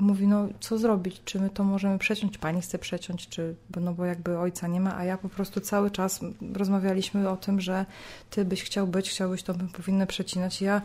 [0.00, 4.04] mówi, no co zrobić, czy my to możemy przeciąć, pani chce przeciąć, czy, no bo
[4.04, 6.20] jakby ojca nie ma, a ja po prostu cały czas
[6.54, 7.86] rozmawialiśmy o tym, że
[8.30, 10.62] ty byś chciał być, chciałbyś, to bym powinny przecinać.
[10.62, 10.82] Ja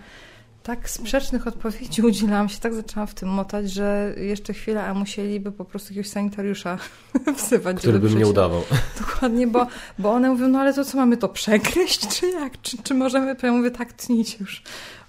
[0.63, 5.51] tak sprzecznych odpowiedzi udzielałam się, tak zaczęłam w tym motać, że jeszcze chwilę, a musieliby
[5.51, 6.77] po prostu jakiegoś sanitariusza
[7.37, 7.77] wzywać.
[7.77, 8.61] Który by mnie udawał.
[8.99, 9.67] Dokładnie, bo,
[9.99, 12.61] bo one mówią, no ale to co, mamy to przegryźć, czy jak?
[12.61, 14.63] Czy, czy możemy, to ja mówię, tak, tnijcie już.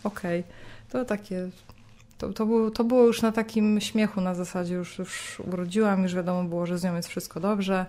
[0.04, 0.40] Okej.
[0.40, 0.52] Okay.
[0.88, 1.50] To takie
[2.22, 6.14] to, to, było, to było już na takim śmiechu na zasadzie, już, już urodziłam, już
[6.14, 7.86] wiadomo było, że z nią jest wszystko dobrze.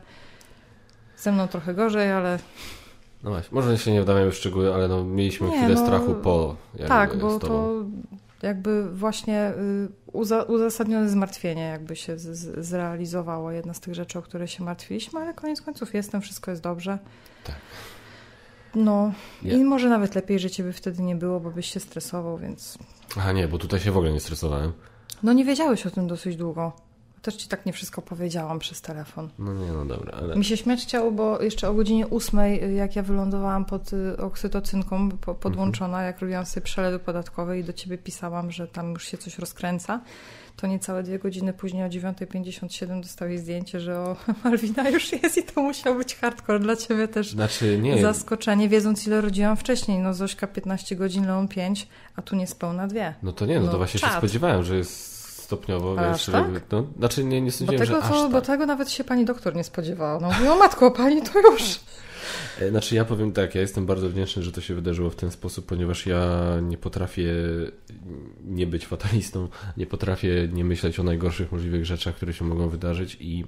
[1.17, 2.39] Ze mną trochę gorzej, ale...
[3.23, 6.15] No właśnie, może się nie wdawajmy w szczegóły, ale no, mieliśmy nie, chwilę no, strachu
[6.15, 6.55] po.
[6.87, 7.73] Tak, bo to
[8.41, 13.51] jakby właśnie y, uza, uzasadnione zmartwienie jakby się z, z, zrealizowało.
[13.51, 16.97] Jedna z tych rzeczy, o które się martwiliśmy, ale koniec końców jestem, wszystko jest dobrze.
[17.43, 17.55] Tak.
[18.75, 19.11] No
[19.43, 22.77] i może nawet lepiej, że ciebie wtedy nie było, bo byś się stresował, więc
[23.17, 24.71] Aha, nie, bo tutaj się w ogóle nie stresowałem.
[25.23, 26.71] No nie wiedziałeś o tym dosyć długo.
[27.21, 29.29] Też ci tak nie wszystko powiedziałam przez telefon.
[29.39, 30.35] No nie, no dobra, ale...
[30.35, 35.09] Mi się śmiać chciało, bo jeszcze o godzinie ósmej, jak ja wylądowałam pod y, oksytocynką
[35.39, 36.05] podłączona, mhm.
[36.05, 40.01] jak robiłam sobie przelewy podatkowe i do ciebie pisałam, że tam już się coś rozkręca,
[40.63, 45.43] to niecałe dwie godziny później o 9.57 dostałeś zdjęcie, że o Malwina już jest i
[45.43, 48.01] to musiał być hardcore dla ciebie też znaczy, nie.
[48.01, 49.99] zaskoczenie, wiedząc ile rodziłam wcześniej.
[49.99, 53.13] No Zośka 15 godzin, Leon 5, a tu niespełna dwie.
[53.23, 54.11] No to nie, no, no to właśnie czad.
[54.11, 56.45] się spodziewałem, że jest stopniowo, A wiesz, tak?
[56.71, 58.31] no, znaczy nie, nie sądziłem, bo tego, że aż to, tak.
[58.31, 60.19] Bo tego nawet się pani doktor nie spodziewała.
[60.19, 61.63] No mówię, o matko, pani to już...
[62.59, 65.31] E, znaczy ja powiem tak, ja jestem bardzo wdzięczny, że to się wydarzyło w ten
[65.31, 67.33] sposób, ponieważ ja nie potrafię
[68.45, 69.47] nie być fatalistą,
[69.77, 73.45] nie potrafię nie myśleć o najgorszych możliwych rzeczach, które się mogą wydarzyć i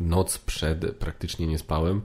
[0.00, 2.02] noc przed praktycznie nie spałem,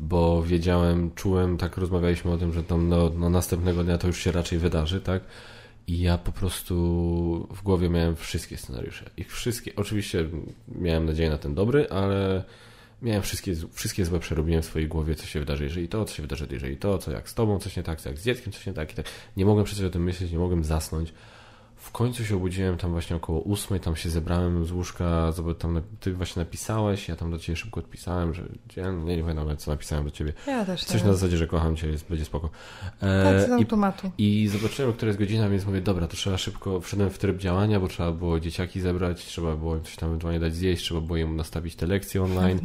[0.00, 4.18] bo wiedziałem, czułem, tak rozmawialiśmy o tym, że tam no, no następnego dnia to już
[4.18, 5.22] się raczej wydarzy, tak?
[5.86, 6.74] I ja po prostu
[7.54, 9.10] w głowie miałem wszystkie scenariusze.
[9.16, 10.28] Ich wszystkie, oczywiście
[10.68, 12.44] miałem nadzieję na ten dobry, ale
[13.02, 16.22] miałem wszystkie, wszystkie złe przerobiłem w swojej głowie, co się wydarzy, jeżeli to, co się
[16.22, 18.66] wydarzy, jeżeli to, co jak z tobą coś nie tak, co jak z dzieckiem coś
[18.66, 19.06] nie tak i tak.
[19.36, 21.12] Nie mogłem przecież o tym myśleć, nie mogłem zasnąć
[21.82, 26.12] w końcu się obudziłem tam właśnie około ósmej, tam się zebrałem z łóżka, tam ty
[26.12, 28.42] właśnie napisałeś, ja tam do ciebie szybko odpisałem, że
[28.76, 30.32] nie, nie pamiętam co napisałem do ciebie.
[30.46, 32.50] Ja też Coś na zasadzie, że kocham cię, jest, będzie spoko.
[33.00, 34.10] E, tak, z automatu.
[34.18, 37.38] I, I zobaczyłem, która jest godzina, więc mówię, dobra, to trzeba szybko, wszedłem w tryb
[37.38, 41.00] działania, bo trzeba było dzieciaki zebrać, trzeba było im coś tam ewentualnie dać zjeść, trzeba
[41.00, 42.60] było im nastawić te lekcje online.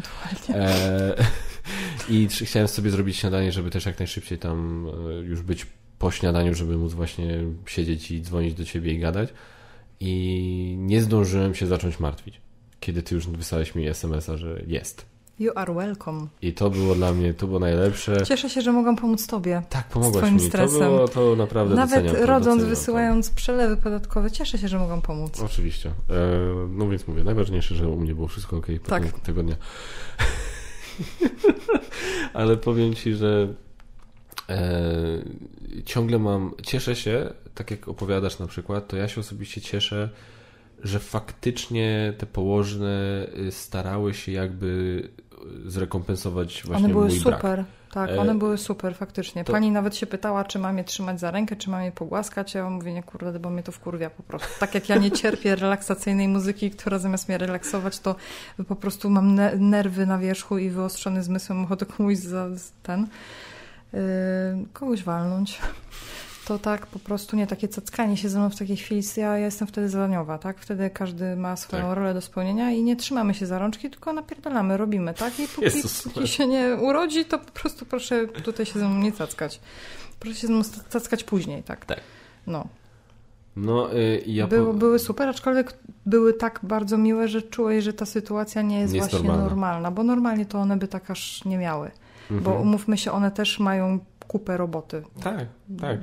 [0.49, 1.15] E,
[2.09, 5.67] I chciałem sobie zrobić śniadanie, żeby też jak najszybciej tam e, już być
[5.99, 9.29] po śniadaniu, żeby móc właśnie siedzieć i dzwonić do ciebie i gadać.
[9.99, 12.41] I nie zdążyłem się zacząć martwić,
[12.79, 15.05] kiedy ty już wysłałeś mi SMS-a, że jest.
[15.39, 16.27] You are welcome.
[16.41, 18.25] I to było dla mnie, to było najlepsze.
[18.25, 19.61] Cieszę się, że mogłam pomóc tobie.
[19.69, 20.39] Tak, pomogłaś mi.
[20.39, 20.79] Stresem.
[20.79, 23.35] To było to naprawdę Nawet doceniam, rodząc, wysyłając to.
[23.35, 25.41] przelewy podatkowe, cieszę się, że mogłam pomóc.
[25.41, 25.89] Oczywiście.
[25.89, 25.93] E,
[26.69, 29.19] no więc mówię, najważniejsze, że u mnie było wszystko ok tak.
[29.19, 29.55] tego dnia.
[32.33, 33.53] Ale powiem ci, że
[34.49, 34.61] e,
[35.85, 40.09] ciągle mam, cieszę się, tak jak opowiadasz na przykład, to ja się osobiście cieszę,
[40.83, 45.01] że faktycznie te położne y, starały się jakby
[45.65, 47.39] zrekompensować właśnie One były mój super.
[47.41, 47.65] brak.
[47.93, 49.43] Tak, E, one były super, faktycznie.
[49.43, 52.53] to- Pani nawet się pytała, czy mam je trzymać za rękę, czy mam je pogłaskać.
[52.53, 54.47] Ja mówię, nie kurde, bo mnie to wkurwia po prostu.
[54.59, 58.15] Tak jak ja nie cierpię relaksacyjnej muzyki, która zamiast mnie relaksować, to
[58.67, 62.47] po prostu mam ne- nerwy na wierzchu i wyostrzony zmysł, mam ochotę komuś za
[62.83, 63.07] ten,
[64.73, 65.59] kogoś walnąć.
[66.45, 69.45] To tak po prostu nie, takie cackanie się ze mną w takiej chwili, ja, ja
[69.45, 70.57] jestem wtedy zadaniowa, tak?
[70.59, 71.97] Wtedy każdy ma swoją Tak.
[71.97, 75.39] rolę do spełnienia i nie trzymamy się za rączki, tylko napierdalamy, robimy, tak?
[75.39, 78.99] I póki, Jezus póki się nie urodzi, to po prostu proszę tutaj się ze mną
[78.99, 79.59] nie cackać.
[80.19, 81.85] Proszę się ze mną cackać później, tak?
[81.85, 81.99] Tak.
[82.47, 82.67] No.
[83.55, 84.79] No y, ja Było, po...
[84.79, 85.73] były super, aczkolwiek
[86.05, 89.49] były tak bardzo miłe, że czułeś, że ta sytuacja nie jest Nie jest właśnie normalna.
[89.49, 91.91] normalna, bo normalnie to one by tak aż nie miały.
[92.31, 92.43] Mhm.
[92.43, 95.03] Bo umówmy się, one też mają kupę roboty.
[95.23, 95.45] Tak,
[95.81, 95.99] tak.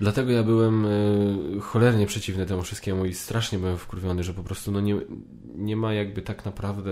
[0.00, 4.72] Dlatego ja byłem y, cholernie przeciwny temu wszystkiemu i strasznie byłem wkurwiony, że po prostu
[4.72, 4.96] no nie,
[5.56, 6.90] nie ma jakby tak naprawdę...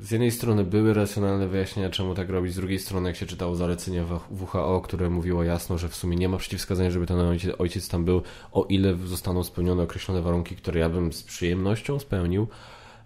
[0.00, 3.56] Z jednej strony były racjonalne wyjaśnienia, czemu tak robić, z drugiej strony jak się czytało
[3.56, 7.54] zalecenia w- WHO, które mówiło jasno, że w sumie nie ma przeciwwskazań, żeby ten ojciec,
[7.58, 12.46] ojciec tam był, o ile zostaną spełnione określone warunki, które ja bym z przyjemnością spełnił.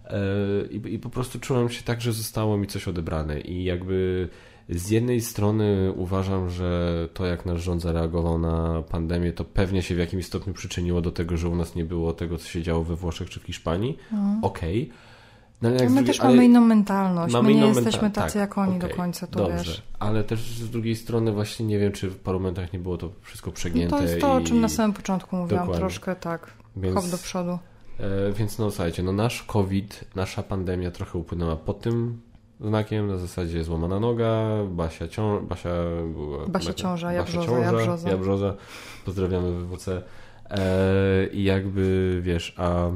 [0.05, 0.17] E,
[0.71, 4.29] I, I po prostu czułem się tak, że zostało mi coś odebrane i jakby
[4.71, 9.95] z jednej strony uważam, że to jak nasz rząd zareagował na pandemię, to pewnie się
[9.95, 12.83] w jakimś stopniu przyczyniło do tego, że u nas nie było tego, co się działo
[12.83, 13.97] we Włoszech czy w Hiszpanii.
[14.41, 14.89] Okej.
[15.61, 17.33] No, ale My drugiej- też ale mamy inną mentalność.
[17.33, 19.81] mamy My nie jesteśmy tacy tak, jak oni okej, do końca, to Dobrze, wiesz.
[19.99, 23.09] ale też z drugiej strony właśnie nie wiem, czy w paru momentach nie było to
[23.21, 23.97] wszystko No przegięte.
[23.97, 24.43] to jest to, o i...
[24.43, 25.59] czym na samym początku mówiłam.
[25.65, 25.79] Dokładnie.
[25.87, 27.51] Troszkę tak, Więc- hop do przodu.
[27.99, 32.21] E, więc no słuchajcie, no nasz COVID, nasza pandemia trochę upłynęła pod tym
[32.61, 35.47] znakiem, na zasadzie złamana noga, Basia, cią...
[35.47, 35.69] Basia,
[36.13, 36.47] była...
[36.47, 38.09] Basia ciąża, ja brzoza, ciąża, ja brzoza.
[38.09, 38.55] ja brzoza.
[39.05, 40.01] Pozdrawiamy WWC.
[40.49, 42.89] E, I jakby, wiesz, a,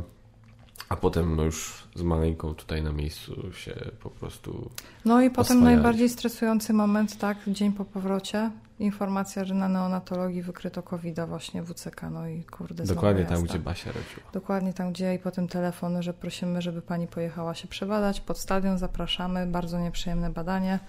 [0.90, 4.70] a potem no już z maleńką tutaj na miejscu się po prostu...
[5.06, 5.76] No i potem oswajali.
[5.76, 8.52] najbardziej stresujący moment, tak, dzień po powrocie.
[8.80, 13.88] Informacja, że na neonatologii wykryto covid właśnie WCK, no i kurde Dokładnie tam, gdzie Basia
[13.88, 14.32] rodziła.
[14.34, 18.78] Dokładnie tam, gdzie i potem telefon, że prosimy, żeby pani pojechała się przebadać pod stadion,
[18.78, 20.80] zapraszamy, bardzo nieprzyjemne badanie.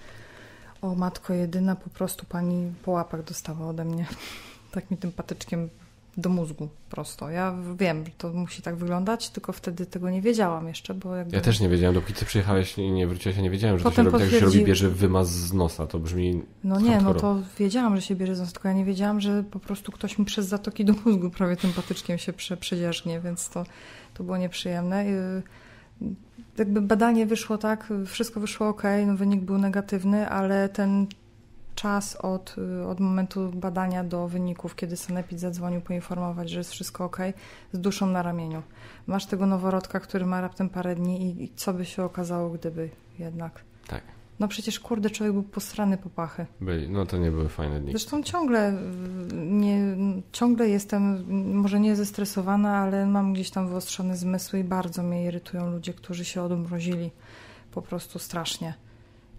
[0.82, 4.06] O matko jedyna, po prostu pani po łapach dostała ode mnie.
[4.70, 5.68] Tak mi tym patyczkiem
[6.16, 7.30] do mózgu prosto.
[7.30, 11.36] Ja wiem, to musi tak wyglądać, tylko wtedy tego nie wiedziałam jeszcze, bo jakby...
[11.36, 13.90] Ja też nie wiedziałem, dopóki ty przyjechałeś i nie wróciłeś, ja nie wiedziałem, że to
[13.90, 16.42] się Potem robi, tak, że się robi, bierze wymaz z nosa, to brzmi...
[16.64, 19.44] No nie, no to wiedziałam, że się bierze z nos, tylko ja nie wiedziałam, że
[19.50, 23.48] po prostu ktoś mi przez zatoki do mózgu prawie tym patyczkiem się prze, przedzierzgnie, więc
[23.48, 23.64] to,
[24.14, 25.04] to było nieprzyjemne.
[26.58, 31.06] Jakby badanie wyszło tak, wszystko wyszło ok, no wynik był negatywny, ale ten
[31.76, 37.04] czas od, y, od momentu badania do wyników, kiedy Sanepid zadzwonił poinformować, że jest wszystko
[37.04, 37.16] ok,
[37.72, 38.62] z duszą na ramieniu.
[39.06, 42.90] Masz tego noworodka, który ma raptem parę dni i, i co by się okazało, gdyby
[43.18, 43.64] jednak...
[43.86, 44.02] Tak,
[44.40, 46.46] No przecież kurde, człowiek był posrany po pachy.
[46.60, 47.90] byli, no to nie były fajne dni.
[47.90, 48.76] Zresztą ciągle, y,
[49.34, 49.80] nie,
[50.32, 51.24] ciągle jestem,
[51.54, 56.24] może nie zestresowana, ale mam gdzieś tam wyostrzone zmysły i bardzo mnie irytują ludzie, którzy
[56.24, 57.10] się odmrozili
[57.72, 58.74] po prostu strasznie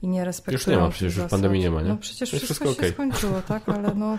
[0.02, 1.90] i nie respektują Już nie ma, przecież już pandemii nie ma, nie?
[1.90, 2.92] No przecież wszystko, wszystko się okej.
[2.92, 4.18] skończyło, tak, ale no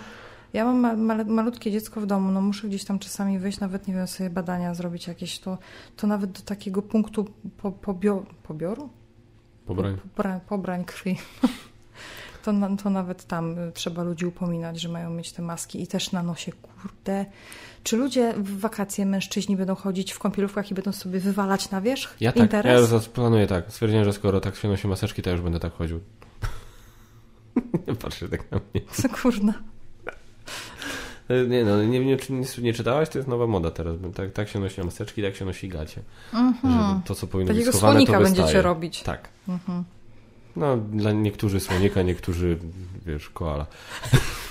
[0.53, 3.89] ja mam ma, male, malutkie dziecko w domu, no muszę gdzieś tam czasami wyjść, nawet
[3.89, 5.59] nie wiem, sobie badania zrobić jakieś, to,
[5.97, 7.27] to nawet do takiego punktu
[7.57, 8.89] po, pobio, pobioru?
[9.67, 9.97] Pobrań.
[9.97, 11.19] Pobra, pobrań krwi.
[12.43, 12.53] To,
[12.83, 16.23] to nawet tam y, trzeba ludzi upominać, że mają mieć te maski i też na
[16.23, 17.27] nosie, kurde.
[17.83, 22.17] Czy ludzie w wakacje mężczyźni będą chodzić w kąpielówkach i będą sobie wywalać na wierzch?
[22.21, 22.93] Ja tak, Interes?
[22.93, 23.65] ja planuję tak.
[23.69, 26.01] Stwierdziłem, że skoro tak się nosi maseczki, to już będę tak chodził.
[28.03, 28.83] Patrzcie tak na mnie.
[29.03, 29.55] Co kurna.
[31.29, 33.09] E, Nie no, nie, nie, nie, nie czytałaś?
[33.09, 33.97] To jest nowa moda teraz.
[34.15, 36.03] Tak, tak się nosi maseczki, tak się nosi gacie.
[36.33, 38.63] Żeby to, co powinno Takiego być schowane, słonika to będziecie wystaje.
[38.63, 39.03] robić.
[39.03, 39.29] Tak.
[39.49, 39.85] Mhm.
[40.57, 42.59] No, dla niektórzy słonika, niektórzy,
[43.07, 43.67] wiesz, koala.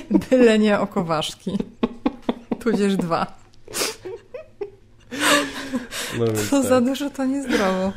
[0.30, 1.50] Byle nie okoważki.
[2.60, 3.42] Tudzież dwa.
[6.18, 6.68] No, To tak.
[6.68, 7.92] za dużo, to niezdrowo.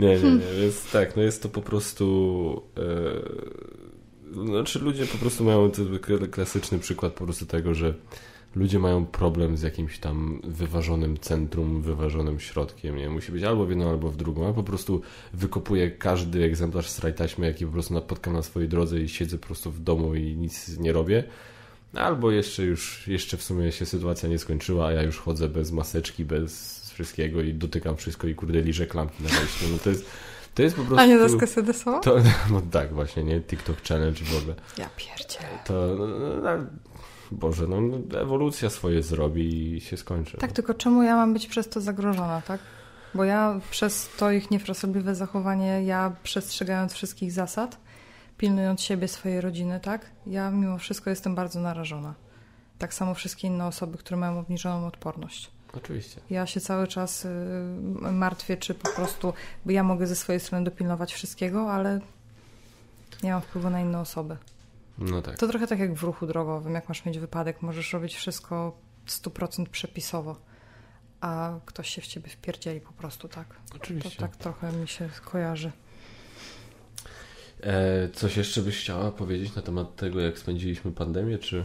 [0.00, 2.62] Nie, nie, nie, więc tak, no jest to po prostu...
[2.76, 5.70] E, znaczy ludzie po prostu mają
[6.28, 7.94] klasyczny przykład po prostu tego, że
[8.54, 13.08] ludzie mają problem z jakimś tam wyważonym centrum, wyważonym środkiem, nie?
[13.08, 14.46] Musi być albo w jedną, albo w drugą.
[14.46, 19.00] Ja po prostu wykopuję każdy egzemplarz z rajtaśmy, jaki po prostu napotkam na swojej drodze
[19.00, 21.24] i siedzę po prostu w domu i nic nie robię.
[21.94, 25.72] Albo jeszcze już, jeszcze w sumie się sytuacja nie skończyła, a ja już chodzę bez
[25.72, 29.64] maseczki, bez wszystkiego i dotykam wszystko i kurde liżę klamki na wejściu.
[29.72, 30.06] No to jest,
[30.54, 31.02] to jest po prostu...
[31.02, 32.00] A nie sedesowo?
[32.00, 32.16] To,
[32.52, 33.40] no tak, właśnie, nie?
[33.40, 34.54] TikTok Challenge w ogóle.
[34.78, 35.58] Ja pierdzielę.
[35.64, 36.66] To, no, no,
[37.32, 37.76] Boże, no
[38.20, 40.36] ewolucja swoje zrobi i się skończy.
[40.36, 42.60] Tak, tylko czemu ja mam być przez to zagrożona, tak?
[43.14, 47.78] Bo ja przez to ich niefrasobliwe zachowanie, ja przestrzegając wszystkich zasad,
[48.38, 50.10] pilnując siebie, swojej rodziny, tak?
[50.26, 52.14] Ja mimo wszystko jestem bardzo narażona.
[52.78, 55.50] Tak samo wszystkie inne osoby, które mają obniżoną odporność.
[55.76, 56.20] Oczywiście.
[56.30, 57.28] Ja się cały czas y,
[58.12, 59.32] martwię, czy po prostu,
[59.66, 62.00] bo ja mogę ze swojej strony dopilnować wszystkiego, ale
[63.22, 64.36] nie mam wpływu na inne osoby.
[64.98, 65.38] No tak.
[65.38, 66.74] To trochę tak jak w ruchu drogowym.
[66.74, 70.36] Jak masz mieć wypadek, możesz robić wszystko 100% przepisowo,
[71.20, 73.46] a ktoś się w ciebie wpierdzieli po prostu, tak?
[73.76, 74.10] Oczywiście.
[74.10, 75.72] To tak trochę mi się kojarzy.
[77.62, 81.64] E, coś jeszcze byś chciała powiedzieć na temat tego, jak spędziliśmy pandemię, czy...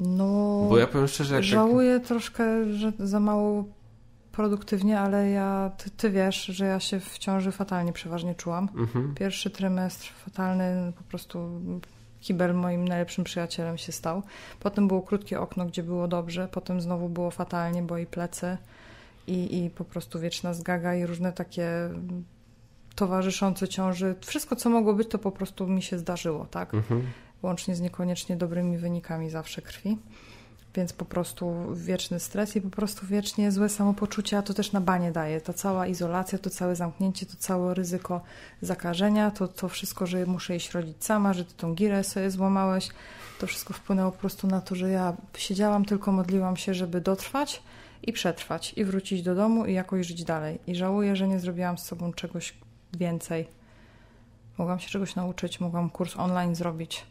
[0.00, 1.50] No, Bo ja powiem szczerze, jak tak...
[1.50, 3.64] żałuję troszkę, że za mało
[4.36, 8.68] produktywnie, ale ja, ty, ty wiesz, że ja się w ciąży fatalnie przeważnie czułam.
[8.76, 9.14] Mhm.
[9.14, 11.60] Pierwszy trymestr fatalny, po prostu
[12.20, 14.22] kibel moim najlepszym przyjacielem się stał.
[14.60, 18.56] Potem było krótkie okno, gdzie było dobrze, potem znowu było fatalnie, bo i plecy
[19.26, 21.70] i, i po prostu wieczna zgaga i różne takie
[22.94, 24.14] towarzyszące ciąży.
[24.20, 26.74] Wszystko, co mogło być, to po prostu mi się zdarzyło, tak?
[26.74, 27.02] Mhm.
[27.42, 29.98] Łącznie z niekoniecznie dobrymi wynikami zawsze krwi.
[30.76, 34.80] Więc po prostu wieczny stres i po prostu wiecznie złe samopoczucie, a to też na
[34.80, 35.40] banie daje.
[35.40, 38.20] Ta cała izolacja, to całe zamknięcie, to całe ryzyko
[38.62, 42.88] zakażenia, to, to wszystko, że muszę iść rodzić sama, że ty tą girę sobie złamałeś,
[43.38, 47.62] to wszystko wpłynęło po prostu na to, że ja siedziałam, tylko modliłam się, żeby dotrwać
[48.02, 50.58] i przetrwać i wrócić do domu i jakoś żyć dalej.
[50.66, 52.54] I żałuję, że nie zrobiłam z sobą czegoś
[52.92, 53.46] więcej.
[54.58, 57.06] Mogłam się czegoś nauczyć, mogłam kurs online zrobić.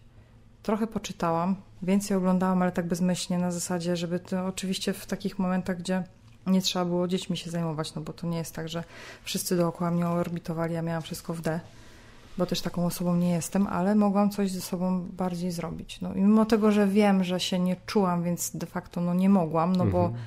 [0.63, 1.55] Trochę poczytałam,
[1.86, 6.03] więcej oglądałam, ale tak bezmyślnie na zasadzie, żeby to oczywiście w takich momentach, gdzie
[6.47, 8.83] nie trzeba było dziećmi się zajmować, no bo to nie jest tak, że
[9.23, 11.59] wszyscy dookoła mnie orbitowali, ja miałam wszystko w D,
[12.38, 16.01] bo też taką osobą nie jestem, ale mogłam coś ze sobą bardziej zrobić.
[16.01, 19.29] No i mimo tego, że wiem, że się nie czułam, więc de facto no nie
[19.29, 20.23] mogłam, no bo Mhm.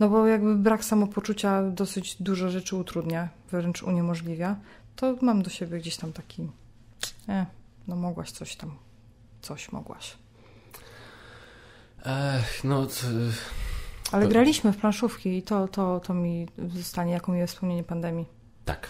[0.00, 4.56] no bo jakby brak samopoczucia dosyć dużo rzeczy utrudnia, wręcz uniemożliwia,
[4.96, 6.48] to mam do siebie gdzieś tam taki,
[7.28, 7.46] e,
[7.88, 8.70] no mogłaś coś tam,
[9.42, 10.16] coś mogłaś.
[12.06, 12.86] Ech, no...
[12.86, 12.92] To...
[14.12, 18.26] Ale graliśmy w planszówki i to, to, to mi zostanie jako miłe wspomnienie pandemii.
[18.64, 18.88] Tak.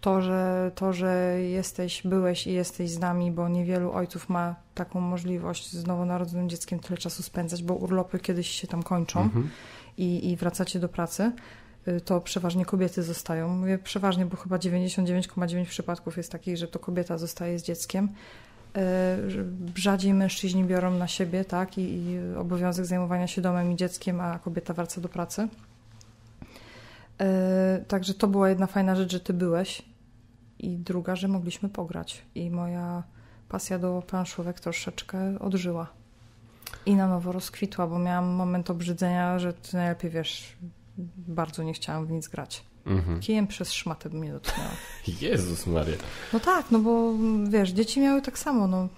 [0.00, 5.00] To że, to, że jesteś, byłeś i jesteś z nami, bo niewielu ojców ma taką
[5.00, 9.20] możliwość z nowonarodzonym dzieckiem tyle czasu spędzać, bo urlopy kiedyś się tam kończą.
[9.20, 9.50] Mhm.
[9.98, 11.32] i, i wracacie do pracy,
[11.88, 13.48] y, to przeważnie kobiety zostają.
[13.48, 18.08] Mówię przeważnie, bo chyba 99,9 przypadków jest takich, że to kobieta zostaje z dzieckiem.
[18.76, 24.20] Y, Rzadziej mężczyźni biorą na siebie, tak, i, i obowiązek zajmowania się domem i dzieckiem,
[24.20, 25.48] a kobieta wraca do pracy.
[27.80, 29.82] Y, Także to była jedna fajna rzecz, że ty byłeś.
[30.58, 32.22] I druga, że mogliśmy pograć.
[32.34, 33.02] I moja
[33.48, 35.86] pasja do planszówek troszeczkę odżyła.
[36.86, 40.56] I na nowo rozkwitła, bo miałam moment obrzydzenia, że ty najlepiej wiesz,
[41.16, 42.69] bardzo nie chciałam w nic grać.
[42.86, 43.20] Mhm.
[43.20, 44.70] Kijem przez szmatę mnie dotknęła.
[45.20, 45.96] Jezus Maria.
[46.32, 47.14] No tak, no bo
[47.48, 48.88] wiesz, dzieci miały tak samo, no.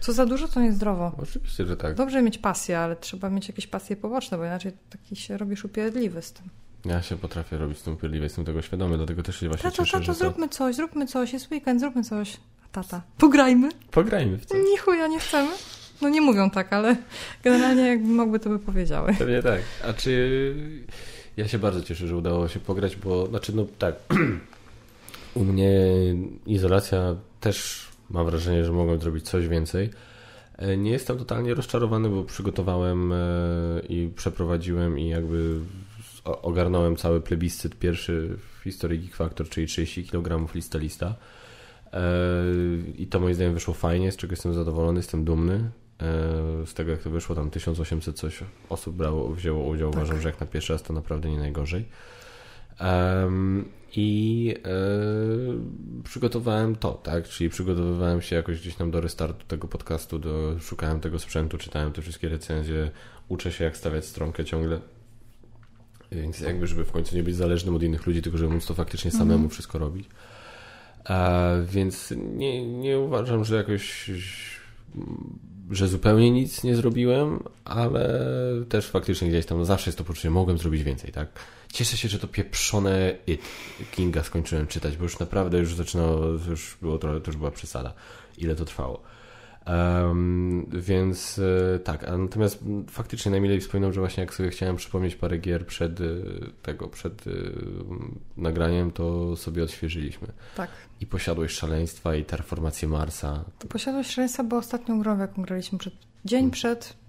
[0.00, 1.12] Co za dużo, to niezdrowo.
[1.18, 1.94] Oczywiście, że tak.
[1.94, 6.22] Dobrze mieć pasję, ale trzeba mieć jakieś pasje poboczne, bo inaczej taki się robisz upierdliwy
[6.22, 6.48] z tym.
[6.84, 9.82] Ja się potrafię robić z tym upierdliwie, jestem tego świadomy, dlatego też się właśnie Tato,
[9.84, 10.18] cieszę, tato, że to...
[10.18, 12.36] zróbmy coś, zróbmy coś, jest weekend, zróbmy coś.
[12.64, 13.68] A tata, pograjmy.
[13.90, 14.56] Pograjmy w to.
[14.56, 15.50] Ni chuja nie chcemy.
[16.02, 16.96] No nie mówią tak, ale
[17.42, 19.14] generalnie jakby mogły, to by powiedziały.
[19.18, 19.60] Pewnie tak.
[19.88, 20.54] A czy...
[21.40, 23.26] Ja się bardzo cieszę, że udało się pograć, bo...
[23.26, 23.94] Znaczy, no tak...
[25.34, 25.72] U mnie
[26.46, 29.90] izolacja też mam wrażenie, że mogłem zrobić coś więcej.
[30.58, 33.16] E, Nie jestem totalnie rozczarowany, bo przygotowałem e,
[33.88, 35.60] i przeprowadziłem i jakby
[36.24, 41.14] ogarnąłem cały plebiscyt pierwszy w historii Geek Factor, czyli 30 kg lista lista.
[42.98, 45.70] I to moim zdaniem wyszło fajnie, z czego jestem zadowolony, jestem dumny.
[46.02, 49.90] E, Z tego jak to wyszło, tam 1800 coś osób brało, wzięło udział.
[49.90, 49.98] Tak.
[50.02, 51.84] Uważam, że jak na pierwszy raz to naprawdę nie najgorzej.
[52.78, 53.64] Em,
[53.96, 57.28] I e, przygotowałem to, tak?
[57.28, 61.92] Czyli przygotowywałem się jakoś gdzieś tam do restartu tego podcastu, do, szukałem tego sprzętu, czytałem
[61.92, 62.90] te wszystkie recenzje,
[63.28, 64.80] uczę się jak stawiać stronkę ciągle.
[66.12, 68.74] Więc jakby, żeby w końcu nie być zależnym od innych ludzi, tylko żeby móc to
[68.74, 69.50] faktycznie samemu Mhm.
[69.50, 70.08] wszystko robić.
[71.08, 74.10] E, więc nie, nie uważam, że jakoś
[75.70, 78.24] że zupełnie nic nie zrobiłem, ale
[78.68, 81.28] też faktycznie gdzieś tam zawsze jest to poczucie, mogłem zrobić więcej, tak?
[81.72, 83.42] Cieszę się, że to pieprzone It
[83.92, 87.94] Kinga skończyłem czytać, bo już naprawdę już zaczynało, już było trochę, to już była przesada,
[88.38, 89.02] ile to trwało.
[89.70, 91.40] Em, więc
[91.74, 95.66] e, tak, a natomiast faktycznie najmilej wspominam, że właśnie jak sobie chciałem przypomnieć parę gier
[95.66, 96.04] przed e,
[96.62, 97.30] tego, przed e,
[98.36, 100.28] nagraniem, to sobie odświeżyliśmy.
[100.56, 100.70] Tak.
[101.00, 103.44] I Posiadłość Szaleństwa i Terraformację Marsa.
[103.68, 105.94] Posiadłość szaleństwa była ostatnią grą, jaką graliśmy przed...
[106.24, 106.50] dzień Hmm.
[106.50, 107.00] przed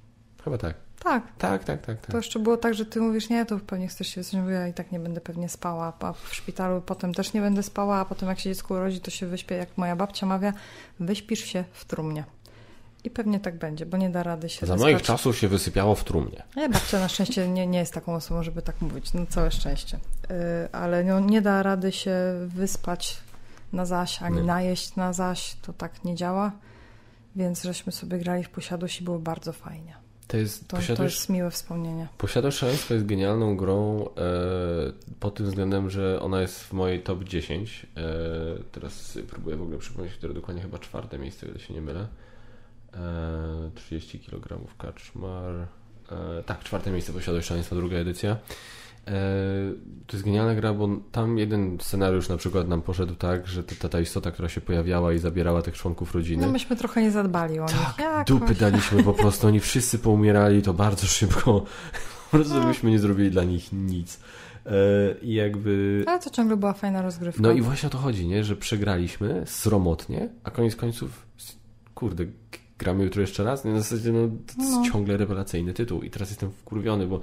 [0.43, 0.75] Chyba tak.
[1.03, 1.23] Tak.
[1.37, 2.01] Tak, tak, tak.
[2.01, 2.15] To tak.
[2.15, 4.39] jeszcze było tak, że ty mówisz, nie, to pewnie chcesz się wyspać.
[4.49, 7.97] Ja i tak nie będę pewnie spała, a w szpitalu potem też nie będę spała,
[7.97, 10.53] a potem jak się dziecko urodzi, to się wyśpię, jak moja babcia mawia,
[10.99, 12.23] wyśpisz się w trumnie.
[13.03, 16.03] I pewnie tak będzie, bo nie da rady się Za moich czasów się wysypiało w
[16.03, 16.43] trumnie.
[16.55, 19.13] Nie, babcia na szczęście nie, nie jest taką osobą, żeby tak mówić.
[19.13, 19.99] No całe szczęście.
[20.29, 20.35] Yy,
[20.71, 22.15] ale no, nie da rady się
[22.47, 23.17] wyspać
[23.73, 24.43] na zaś, ani Nie.
[24.43, 25.55] najeść na zaś.
[25.61, 26.51] To tak nie działa.
[27.35, 29.95] Więc żeśmy sobie grali w posiadłość i było bardzo fajnie.
[30.27, 32.07] To jest, To, to jest miłe wspomnienie.
[32.17, 34.09] posiadasz szaleństwo jest genialną grą e,
[35.19, 37.87] pod tym względem, że ona jest w mojej top 10.
[37.97, 38.01] E,
[38.71, 42.07] teraz próbuję w ogóle przypomnieć, które dokładnie chyba czwarte miejsce, gdy się nie mylę.
[42.93, 45.53] E, 30 kg kaczmar.
[46.11, 48.31] E, tak, czwarte miejsce posiadłość szaleństwa, druga edycja.
[49.07, 49.13] E,
[50.07, 53.89] to jest genialna gra, bo tam jeden scenariusz na przykład nam poszedł tak, że ta,
[53.89, 56.45] ta istota, która się pojawiała i zabierała tych członków rodziny.
[56.45, 57.71] No myśmy trochę nie zadbali o nich.
[57.71, 58.27] Tak, Jakoś.
[58.27, 61.61] dupy daliśmy po prostu, oni wszyscy poumierali to bardzo szybko.
[62.31, 62.67] Po prostu No.
[62.67, 64.19] byśmy nie zrobili dla nich nic.
[64.65, 64.71] E,
[65.21, 66.03] I jakby...
[66.07, 67.41] Ale to ciągle była fajna rozgrywka.
[67.41, 68.43] No i właśnie o to chodzi, nie?
[68.43, 71.25] Że przegraliśmy sromotnie, a koniec końców,
[71.95, 72.25] kurde,
[72.81, 73.65] gramy jutro jeszcze raz?
[73.65, 74.83] Nie, w zasadzie no, to jest No.
[74.91, 77.19] ciągle rewelacyjny tytuł i teraz jestem wkurwiony, bo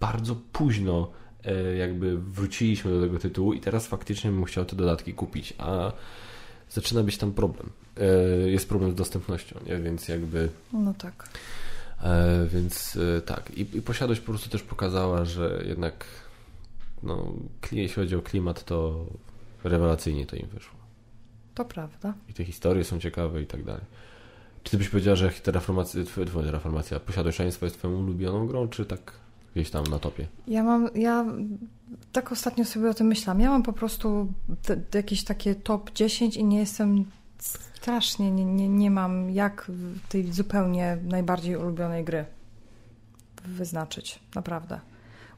[0.00, 1.10] bardzo późno
[1.44, 5.92] e, jakby wróciliśmy do tego tytułu i teraz faktycznie bym chciał te dodatki kupić, a
[6.70, 7.70] zaczyna być tam problem.
[7.96, 9.78] E, jest problem z dostępnością, nie?
[9.78, 10.48] Więc jakby...
[10.72, 11.28] No tak.
[12.02, 13.50] E, więc tak.
[13.56, 16.04] I, I posiadłość po prostu też pokazała, że jednak
[17.02, 17.32] no,
[17.72, 19.06] jeśli chodzi o klimat, to
[19.64, 20.80] rewelacyjnie to im wyszło.
[21.54, 22.14] To prawda.
[22.28, 23.82] I te historie są ciekawe i tak dalej.
[24.62, 28.84] Czy ty byś powiedziała, że terraformacja, twoja terraformacja, posiadłość szaleństwa jest twoją ulubioną grą, czy
[28.84, 29.12] tak
[29.54, 30.26] gdzieś tam na topie?
[30.48, 31.26] Ja mam, ja
[32.12, 33.40] tak ostatnio sobie o tym myślałam.
[33.40, 34.32] Ja mam po prostu
[34.94, 37.04] jakieś takie top 10 i nie jestem
[37.38, 39.70] strasznie, nie, nie, nie mam jak
[40.08, 42.24] tej zupełnie najbardziej ulubionej gry
[43.44, 44.18] wyznaczyć.
[44.34, 44.80] Naprawdę.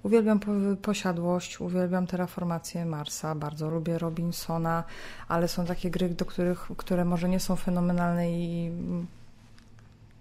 [0.02, 4.84] Uwielbiam po, posiadłość, uwielbiam terraformację Marsa, bardzo lubię Robinsona,
[5.28, 8.70] ale są takie gry, do których, które może nie są fenomenalne i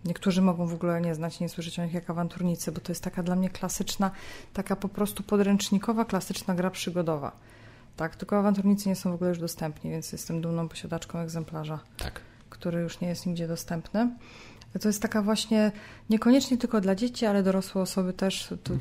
[0.05, 3.03] niektórzy mogą w ogóle nie znać, nie słyszeć o nich jak awanturnicy, bo to jest
[3.03, 4.11] taka dla mnie klasyczna,
[4.53, 7.31] taka po prostu podręcznikowa, klasyczna gra przygodowa.
[7.97, 12.21] Tak, tylko awanturnicy nie są w ogóle już dostępni, więc jestem dumną posiadaczką egzemplarza Tak.
[12.49, 14.09] który już nie jest nigdzie dostępny.
[14.81, 15.71] To jest taka właśnie,
[16.09, 18.73] niekoniecznie tylko dla dzieci, ale dorosłe osoby też, to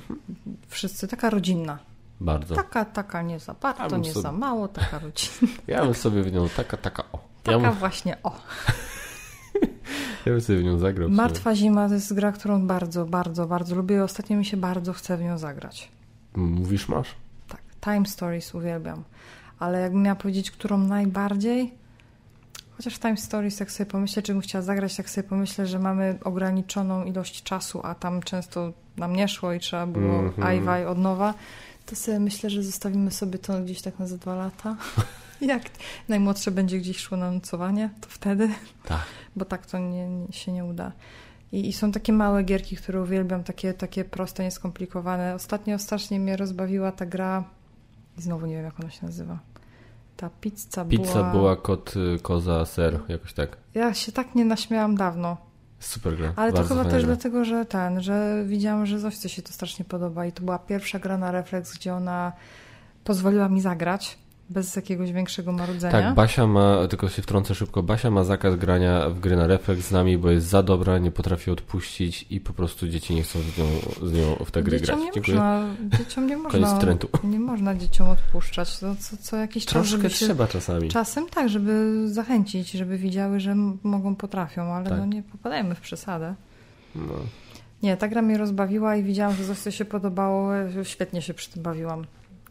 [0.69, 1.79] wszyscy, taka rodzinna.
[2.21, 2.55] Bardzo.
[2.55, 5.53] Taka, taka nie za Ja bardzo, bym nie sobie- za mało, taka rodzinna.
[5.67, 7.19] Ja bym sobie w nią taka, taka o.
[7.47, 8.33] Ja Taka bym, właśnie, o.
[10.27, 11.09] ja bym sobie w nią zagrał.
[11.09, 11.13] w.
[11.13, 14.05] Martwa Zima to jest gra, którą bardzo, bardzo, bardzo lubię.
[14.05, 15.89] Ostatnio mi się bardzo chce w nią zagrać.
[16.37, 17.09] Mówisz, masz?
[17.49, 19.05] Tak, Time Stories uwielbiam.
[19.59, 21.80] Ale jakbym miała powiedzieć, którą najbardziej...
[22.81, 26.19] Chociaż Time Stories, jak sobie pomyślę, czy bym chciała zagrać, tak sobie pomyślę, że mamy
[26.25, 30.47] ograniczoną ilość czasu, a tam często nam nie szło i trzeba było Mhm.
[30.49, 31.35] ajwaj od nowa,
[31.87, 34.77] to sobie myślę, że zostawimy sobie to gdzieś tak na za dwa lata.
[35.41, 35.63] jak
[36.09, 38.49] najmłodsze będzie gdzieś szło na nocowanie, to wtedy,
[38.85, 39.03] Tak.
[39.37, 40.93] bo tak to nie, nie, się nie uda.
[41.53, 45.35] I, I są takie małe gierki, które uwielbiam, takie, takie proste, nieskomplikowane.
[45.35, 47.45] Ostatnio strasznie mnie rozbawiła ta gra,
[48.19, 49.39] i znowu nie wiem, jak ona się nazywa.
[50.21, 51.31] Ta pizza, Pizza była...
[51.33, 53.57] była kot, y, koza, ser, jakoś tak.
[53.75, 55.37] Ja się tak nie naśmiałam dawno.
[55.79, 56.33] Super gra.
[56.37, 57.15] Ale to chyba też gra.
[57.15, 60.99] dlatego, że ten, że widziałam, że Zośce się to strasznie podoba i to była pierwsza
[60.99, 62.33] gra na refleks, gdzie ona
[63.05, 64.19] pozwoliła mi zagrać
[64.51, 65.93] bez jakiegoś większego marudzenia.
[65.93, 69.83] Tak, Basia ma, tylko się wtrącę szybko, Basia ma zakaz grania w gry na refleks
[69.89, 73.39] z nami, bo jest za dobra, nie potrafi odpuścić i po prostu dzieci nie chcą
[73.39, 73.65] z nią,
[74.09, 75.07] z nią w te gry dzieciom grać.
[75.07, 75.37] nie Dziękuję.
[75.37, 77.09] można, dzieciom nie Koniec można, trendu.
[77.25, 78.79] nie można dzieciom odpuszczać.
[78.79, 80.89] To co, co jakiś czas, Troszkę się, trzeba czasami.
[80.89, 84.99] czasem tak, żeby zachęcić, żeby widziały, że mogą, potrafią, ale Tak.
[84.99, 86.35] no nie popadajmy w przesadę.
[86.95, 87.03] No.
[87.83, 90.51] Nie, ta gra mnie rozbawiła i widziałam, że Zośce się podobało.
[90.83, 92.05] Świetnie się przy tym bawiłam.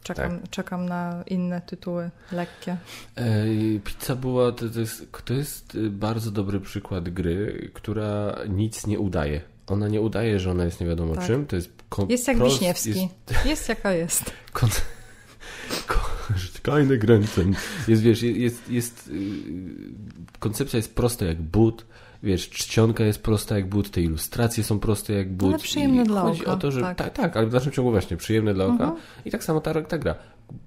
[0.04, 0.50] Czekam, Tak.
[0.50, 2.78] czekam na inne tytuły lekkie.
[3.16, 8.88] Ej, Pizza była, to, to, jest, to jest y, bardzo dobry przykład gry, która nic
[8.88, 9.42] nie udaje.
[9.68, 11.28] Ona nie udaje, że ona jest nie wiadomo Tak.
[11.28, 11.46] czym.
[11.46, 12.90] To jest kom- Jest jak prost- Wiśniewski.
[12.90, 14.32] Jest, Jest jaka jest.
[14.54, 14.70] kon-
[15.88, 16.10] ko-
[16.64, 17.56] keine Grenzen.
[17.88, 19.20] Jest, wiesz, jest, jest, yy,
[20.40, 21.86] koncepcja jest prosta jak but.
[22.24, 25.50] Wiesz, czcionka jest prosta jak but, te ilustracje są proste jak but.
[25.50, 27.14] Ale przyjemne dla chodzi oka, o to, że tak, tak.
[27.14, 28.84] tak, ale w dalszym ciągu właśnie przyjemne dla oka.
[28.84, 28.96] Mhm.
[29.26, 30.16] I tak samo ta, ta gra.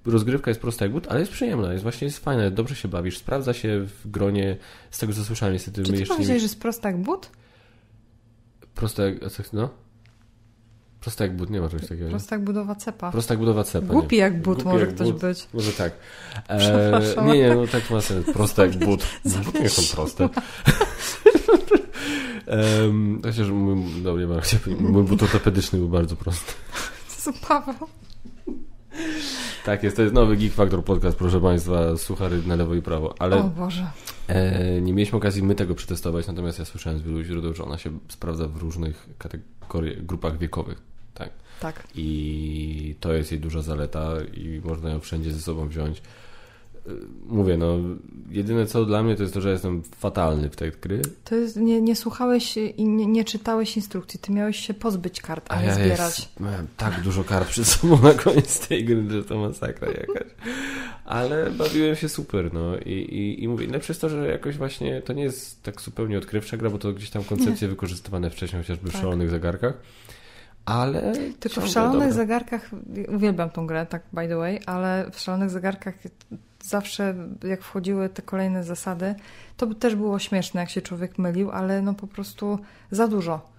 [0.05, 3.17] Rozgrywka jest prosta jak but, ale jest przyjemna, jest właśnie jest fajna, dobrze się bawisz,
[3.17, 4.57] sprawdza się w gronie,
[4.91, 7.01] z tego co słyszałem niestety Czy my ty jeszcze nie powiedziałeś, że jest prosta jak
[7.01, 7.29] but?
[8.75, 9.19] Prosta jak,
[9.53, 9.69] no?
[10.99, 12.05] Prosta jak but, nie ma czegoś takiego.
[12.05, 12.11] nie?
[12.11, 13.11] Prosta jak budowa cepa.
[13.11, 13.85] Prosta jak budowa cepa.
[13.85, 13.91] nie?
[13.91, 15.21] Głupi jak but Głupi może jak ktoś but.
[15.21, 15.47] być.
[15.53, 15.93] Może tak.
[16.47, 18.25] E, nie, nie, no tak ma sens.
[18.25, 19.05] Proste jak but.
[19.61, 20.29] Nie są proste.
[22.47, 24.27] Um, chociaż mój, no nie
[24.79, 26.53] mój but ortopedyczny był bardzo prosty.
[27.07, 27.75] Co Paweł?
[29.65, 33.15] Tak jest, to jest nowy Geek Factor podcast, proszę Państwa, suchary na lewo i prawo,
[33.19, 33.37] ale...
[33.37, 33.87] O Boże.
[34.27, 37.77] E, nie mieliśmy okazji my tego przetestować, natomiast ja słyszałem z wielu źródeł, że ona
[37.77, 40.81] się sprawdza w różnych kategoriach, grupach wiekowych.
[41.13, 41.29] Tak.
[41.59, 41.87] Tak.
[41.95, 46.01] I to jest jej duża zaleta i można ją wszędzie ze sobą wziąć
[47.25, 47.77] mówię, no,
[48.31, 51.01] jedyne co dla mnie to jest to, że jestem fatalny w tej gry.
[51.23, 55.45] To jest, nie, nie słuchałeś i nie, nie, czytałeś instrukcji, ty miałeś się pozbyć kart,
[55.49, 56.19] a, a nie ja zbierać.
[56.19, 60.27] Jest, miałem tak dużo kart przed sobą na koniec tej gry, że to masakra jakaś.
[61.05, 65.01] Ale bawiłem się super, no i, i, i mówię, lepsze jest to, że jakoś właśnie
[65.01, 67.69] to nie jest tak zupełnie odkrywcza gra, bo to gdzieś tam koncepcje nie.
[67.69, 69.01] wykorzystywane wcześniej, chociażby w tak.
[69.01, 69.73] szalonych zegarkach.
[70.65, 71.13] Ale.
[71.39, 72.13] Tylko w szalonych dobre.
[72.13, 72.69] zegarkach,
[73.15, 75.93] uwielbiam tą grę, tak by the way, ale w szalonych zegarkach
[76.63, 79.15] zawsze jak wchodziły te kolejne zasady,
[79.57, 82.59] to też było śmieszne, jak się człowiek mylił, ale no po prostu
[82.91, 83.53] za dużo.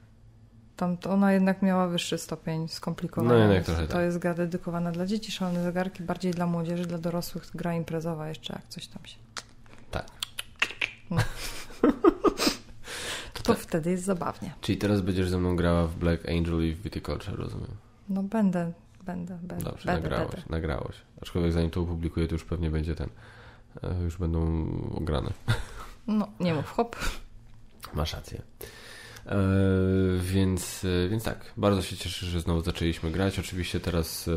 [0.77, 3.47] Tam to ona jednak miała wyższy stopień skomplikowania.
[3.47, 4.03] No jednak trochę To tak.
[4.03, 8.53] jest gra dedykowana dla dzieci, szalone zegarki, bardziej dla młodzieży, dla dorosłych gra imprezowa jeszcze,
[8.53, 9.17] jak coś tam się...
[9.91, 10.07] Tak.
[11.11, 11.17] No.
[13.45, 13.63] to, tak.
[13.63, 14.55] wtedy jest zabawnie.
[14.61, 17.71] Czyli teraz będziesz ze mną grała w Black Angel i w Viticulture, rozumiem?
[18.09, 18.73] No będę,
[19.07, 19.65] będę, będę.
[19.65, 20.51] Dobrze, będę, nagrałaś, będę.
[20.51, 20.97] nagrałaś.
[21.23, 23.09] Aczkolwiek zanim to opublikuję, to już pewnie będzie ten,
[23.83, 25.31] e, już będą ograne.
[26.07, 26.97] No, nie mów hop.
[27.95, 28.43] Masz rację.
[29.27, 29.37] E,
[30.21, 33.39] więc, e, więc tak, bardzo się cieszę, że znowu zaczęliśmy grać.
[33.39, 34.35] Oczywiście teraz e,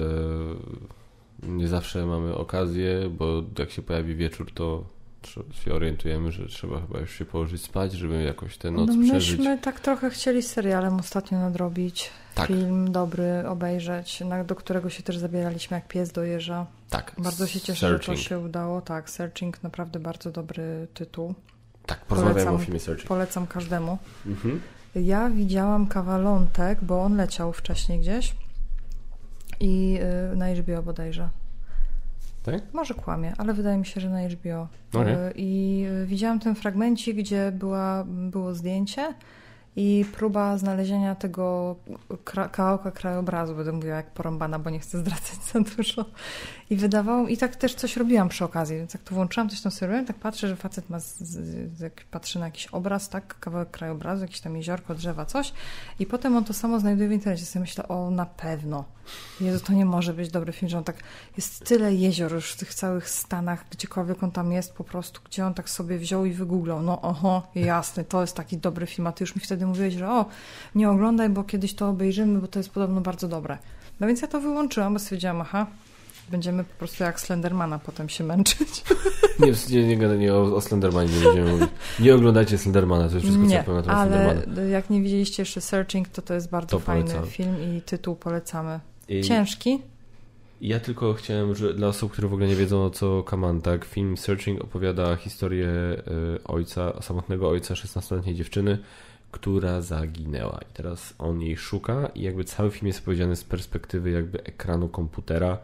[1.44, 4.84] nie zawsze mamy okazję, bo jak się pojawi wieczór, to
[5.66, 9.38] się orientujemy, że trzeba chyba już się położyć spać, żeby jakoś tę noc no, przeżyć.
[9.38, 12.10] Myśmy tak trochę chcieli serialem ostatnio nadrobić.
[12.36, 12.48] Tak.
[12.48, 16.66] Film dobry obejrzeć, do którego się też zabieraliśmy jak pies do jeża.
[16.90, 17.16] Tak.
[17.18, 18.18] Bardzo się cieszę, Searching.
[18.18, 18.82] że to się udało.
[18.82, 21.34] Tak, Searching, naprawdę bardzo dobry tytuł.
[21.86, 23.08] Tak, porozmawiamy o filmie Searching.
[23.08, 23.98] Polecam każdemu.
[24.26, 24.62] Mhm.
[24.96, 28.36] Ja widziałam kawalątek, bo on leciał wcześniej gdzieś
[29.60, 30.00] i
[30.34, 31.30] y, na HBO bodajże.
[32.52, 32.74] Tak?
[32.74, 34.68] Może kłamie, ale wydaje mi się, że na HBO.
[34.94, 35.34] Okay.
[35.36, 39.14] I widziałam ten fragmencik, gdzie była, było zdjęcie
[39.80, 41.76] i próba znalezienia tego
[42.24, 46.06] kra kawałka krajobrazu, będę mówiła jak porąbana, bo nie chcę zdradzać za dużo.
[46.70, 49.72] I wydawało, i tak też coś robiłam przy okazji, więc jak tu włączyłam coś tam
[49.72, 53.72] sobie tak patrzę, że facet ma, z, z, jak patrzy na jakiś obraz, tak, kawałek
[53.72, 55.54] krajobrazu, jakieś tam jeziorko, drzewa, coś
[56.00, 57.46] i potem on to samo znajduje w internecie.
[57.46, 58.86] Sobie myślę, o na pewno.
[59.42, 60.96] Jezu, to nie może być dobry film, że on tak,
[61.38, 65.46] jest tyle jezior już w tych całych Stanach, gdziekolwiek on tam jest po prostu, gdzie
[65.46, 66.82] on tak sobie wziął i wygooglał.
[66.82, 70.10] No oho, jasne, to jest taki dobry film, a ty już mi wtedy mówiłeś, że
[70.10, 70.26] o,
[70.76, 73.58] nie oglądaj, bo kiedyś to obejrzymy, bo to jest podobno bardzo dobre.
[74.00, 75.68] No więc ja to wyłączyłam, bo stwierdziłam, aha,
[76.32, 78.84] będziemy po prostu jak Slendermana potem się męczyć.
[79.40, 81.70] Nie, nie, nie, nie o, o Slendermanie nie będziemy mówić.
[82.00, 84.70] Nie oglądajcie Slendermana, to jest wszystko, nie, co powiem na temat ale Slendermana.
[84.70, 87.30] jak nie widzieliście jeszcze Searching, to to jest bardzo to fajny polecam.
[87.30, 88.80] film i tytuł polecamy.
[89.08, 89.22] I...
[89.22, 89.80] Ciężki,
[90.62, 93.86] ja tylko chciałem, że dla osób, które w ogóle nie wiedzą o co Kaman, tak,
[93.86, 98.78] film Searching opowiada historię y, ojca, samotnego ojca 16-letniej dziewczyny,
[99.32, 100.60] która zaginęła.
[100.72, 104.90] I teraz on jej szuka i jakby cały film jest opowiedziany z perspektywy jakby ekranu
[104.90, 105.58] komputera,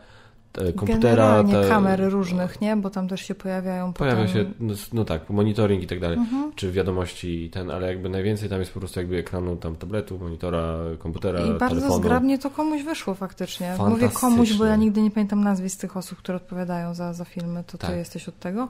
[0.75, 1.43] komputera.
[1.43, 2.75] Te, kamer różnych, nie?
[2.75, 4.33] Bo tam też się pojawiają Pojawia potem...
[4.33, 6.51] się, no, no, tak, monitoring i tak dalej, mhm.
[6.55, 10.77] czy wiadomości ten, ale jakby najwięcej tam jest po prostu jakby ekranu tam tabletu, monitora,
[10.99, 11.99] komputera, I bardzo telefonu.
[11.99, 13.75] zgrabnie to komuś wyszło faktycznie.
[13.89, 17.63] Mówię komuś, bo ja nigdy nie pamiętam nazwisk tych osób, które odpowiadają za, za filmy,
[17.67, 17.91] to tak.
[17.91, 18.67] ty jesteś od tego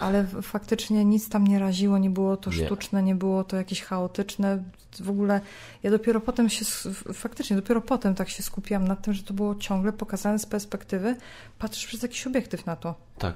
[0.00, 2.66] ale faktycznie nic tam nie raziło, nie było to nie.
[2.66, 4.62] sztuczne, nie było to jakieś chaotyczne.
[5.00, 5.40] W ogóle
[5.82, 6.64] ja dopiero potem się,
[7.14, 11.16] faktycznie dopiero potem tak się skupiłam na tym, że to było ciągle pokazane z perspektywy,
[11.58, 12.94] patrzysz przez jakiś obiektyw na to.
[13.18, 13.34] Tak.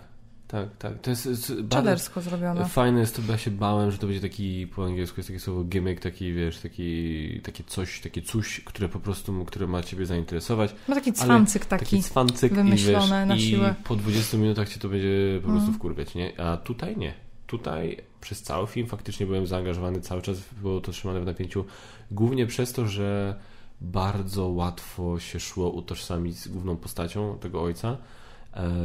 [0.48, 1.00] Tak, tak.
[1.00, 2.64] To jest, Czadersko zrobione.
[2.64, 5.40] Fajne jest to, bo ja się bałem, że to będzie taki, po angielsku jest takie
[5.40, 10.06] słowo gimmick, taki, wiesz, taki, takie coś, takie coś, które po prostu, które ma ciebie
[10.06, 10.74] zainteresować.
[10.88, 13.74] Ma taki cwancyk taki, taki cwancyk wymyślony i, wiesz, na siłę.
[13.80, 15.74] I po 20 minutach cię to będzie po prostu mm.
[15.74, 16.40] wkurwiać, nie?
[16.40, 17.14] A tutaj nie.
[17.46, 21.64] Tutaj przez cały film faktycznie byłem zaangażowany, cały czas było to trzymane w napięciu,
[22.10, 23.38] głównie przez to, że
[23.80, 27.96] bardzo łatwo się szło utożsamić z główną postacią tego ojca,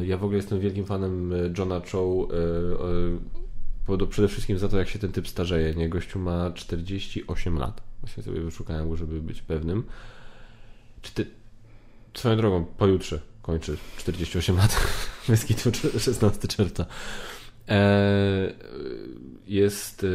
[0.02, 2.28] ja w ogóle jestem wielkim fanem e, Johna Cho
[4.00, 5.76] e, przede wszystkim za to, jak się ten typ starzeje.
[5.76, 5.90] Nie?
[5.90, 7.82] Gościu ma 48 lat.
[8.02, 9.84] Właśnie sobie wyszukałem go, żeby być pewnym.
[11.02, 11.26] Czy ty...
[12.14, 14.88] Swoją drogą, pojutrze kończy 48 lat.
[15.28, 15.56] Wyski
[15.98, 16.86] 16 czerwca.
[19.48, 20.06] Jest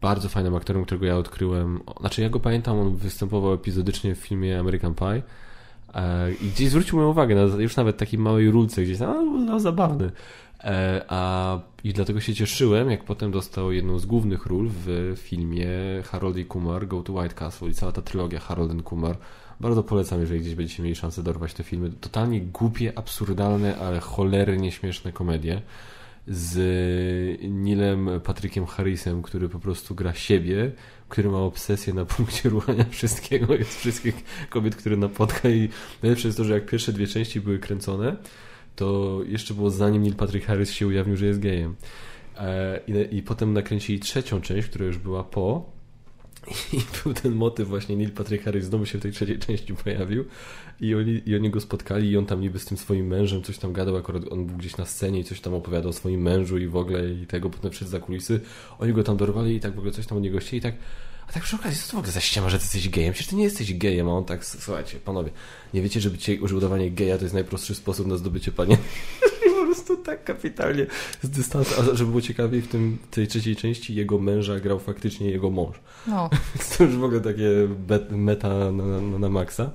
[0.00, 1.80] bardzo fajnym aktorem, którego ja odkryłem.
[2.00, 5.22] Znaczy, ja go pamiętam, on występował epizodycznie w filmie American Pie E,
[6.42, 10.10] I gdzieś zwrócił moją uwagę, na, już nawet takiej małej rulce gdzieś, no, no zabawny.
[10.64, 15.68] E, a i dlatego się cieszyłem, jak potem dostał jedną z głównych ról w filmie
[16.04, 19.16] Harold i Kumar Go to White Castle i cała ta trylogia Harold and Kumar.
[19.60, 21.90] Bardzo polecam, jeżeli gdzieś będziecie mieli szansę dorwać te filmy.
[22.00, 25.62] Totalnie głupie, absurdalne, ale cholernie śmieszne komedie
[26.28, 30.72] z Nilem Patrykiem Harrisem, który po prostu gra siebie,
[31.10, 34.14] który ma obsesję na punkcie ruchania wszystkiego, jest wszystkich
[34.50, 35.68] kobiet, które napotka i
[36.02, 38.16] najlepsze jest to, że jak pierwsze dwie części były kręcone,
[38.76, 41.76] to jeszcze było zanim Neil Patrick Harris się ujawnił, że jest gejem.
[42.36, 45.70] E, I, I potem nakręcili trzecią część, która już była po
[46.72, 50.24] i był ten motyw właśnie Neil Patrick Harris znowu się w tej trzeciej części pojawił
[50.80, 53.58] i oni, i oni go spotkali i on tam niby z tym swoim mężem coś
[53.58, 56.58] tam gadał, akurat on był gdzieś na scenie i coś tam opowiadał o swoim mężu
[56.58, 58.40] i w ogóle i tego, potem przed zakulisy
[58.78, 60.74] oni go tam dorwali i tak w ogóle coś tam od niego chcieli i tak
[61.28, 63.12] a tak przy okazji, co to w ogóle za ściema, że ty jesteś gejem?
[63.12, 65.30] Przecież ty nie jesteś gejem, a on tak, słuchajcie, panowie,
[65.74, 68.78] nie wiecie, że bycie, że udawanie geja to jest najprostszy sposób na zdobycie panie?
[69.80, 70.86] po prostu tak kapitalnie
[71.22, 75.30] z dystansu, a żeby było ciekawiej, w tym, tej trzeciej części jego męża grał faktycznie
[75.30, 75.76] jego mąż.
[76.06, 76.30] No.
[76.78, 77.68] to już w ogóle takie
[78.10, 79.70] meta na, na, na maksa.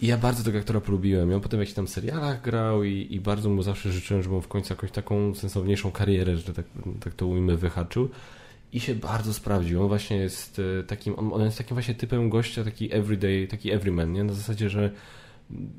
[0.00, 1.30] I ja bardzo tego aktora polubiłem.
[1.30, 4.36] Ja on potem w jakichś tam serialach grał i, i bardzo mu zawsze życzyłem, żeby
[4.36, 6.66] on w końcu jakąś taką sensowniejszą karierę, że tak,
[7.00, 8.08] tak to ujmę, wyhaczył
[8.72, 9.82] i się bardzo sprawdził.
[9.82, 13.72] On właśnie jest e, takim, on, on jest takim właśnie typem gościa, taki everyday, taki
[13.72, 14.24] everyman, nie?
[14.24, 14.90] Na zasadzie, że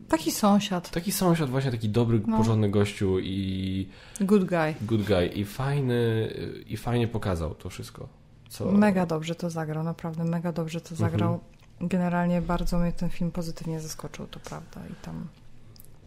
[0.07, 0.91] Taki sąsiad.
[0.91, 2.37] Taki sąsiad, właśnie taki dobry, no.
[2.37, 3.87] porządny gościu i...
[4.21, 4.73] Good guy.
[4.81, 5.25] Good guy.
[5.27, 6.33] I fajny,
[6.67, 8.07] i fajnie pokazał to wszystko.
[8.49, 8.71] Co...
[8.71, 11.33] Mega dobrze to zagrał, naprawdę mega dobrze to zagrał.
[11.33, 11.89] Mhm.
[11.89, 14.81] Generalnie bardzo mnie ten film pozytywnie zaskoczył, to prawda.
[14.91, 15.27] I tam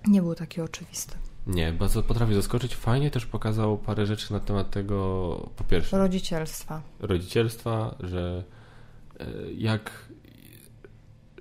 [0.07, 1.17] nie był taki oczywisty.
[1.47, 2.77] Nie, bardzo potrafi zaskoczyć.
[2.77, 4.97] Fajnie też pokazał parę rzeczy na temat tego,
[5.57, 5.99] po pierwsze...
[5.99, 6.83] Rodzicielstwa.
[7.01, 8.45] Rodzicielstwa, że
[9.21, 10.06] e, jak...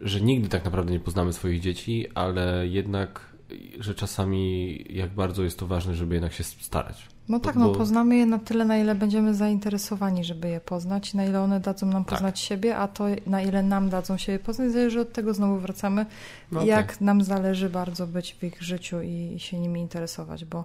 [0.01, 3.35] że nigdy tak naprawdę nie poznamy swoich dzieci, ale jednak,
[3.79, 7.07] że czasami jak bardzo jest to ważne, żeby jednak się starać.
[7.29, 11.25] No tak, no poznamy je na tyle, na ile będziemy zainteresowani, żeby je poznać, na
[11.25, 12.13] ile one dadzą nam tak.
[12.13, 12.47] poznać tak.
[12.47, 16.05] siebie, a to na ile nam dadzą siebie poznać, zależy od tego, znowu wracamy,
[16.51, 20.63] no jak nam zależy bardzo być w ich życiu i się nimi interesować, bo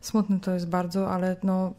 [0.00, 1.74] smutny to jest bardzo, ale no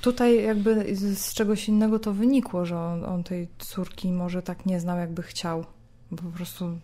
[0.00, 4.80] tutaj jakby z czegoś innego to wynikło, że on, on tej córki może tak nie
[4.80, 5.66] znał, jakby chciał,
[6.10, 6.78] bo po prostu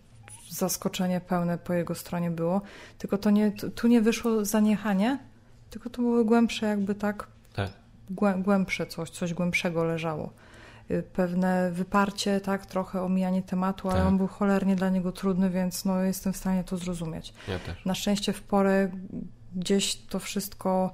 [0.51, 2.63] zaskoczenie pełne po jego stronie było,
[2.99, 5.19] tylko to nie, tu nie wyszło zaniechanie,
[5.71, 7.71] tylko to było głębsze jakby tak, tak.
[8.39, 10.33] głębsze coś, coś głębszego leżało.
[10.91, 14.09] Y, pewne wyparcie, tak, trochę omijanie tematu, ale tak.
[14.09, 17.35] on był cholernie dla niego trudny, więc no, jestem w stanie to zrozumieć.
[17.49, 17.85] Ja też.
[17.85, 18.91] Na szczęście w porę
[19.55, 20.93] gdzieś to wszystko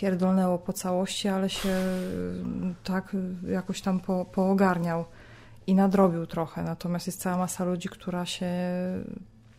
[0.00, 3.16] pierdolnęło po całości, ale się y, tak
[3.48, 5.04] jakoś tam po, poogarniał
[5.66, 6.62] i nadrobił trochę.
[6.62, 8.50] Natomiast jest cała masa ludzi, która się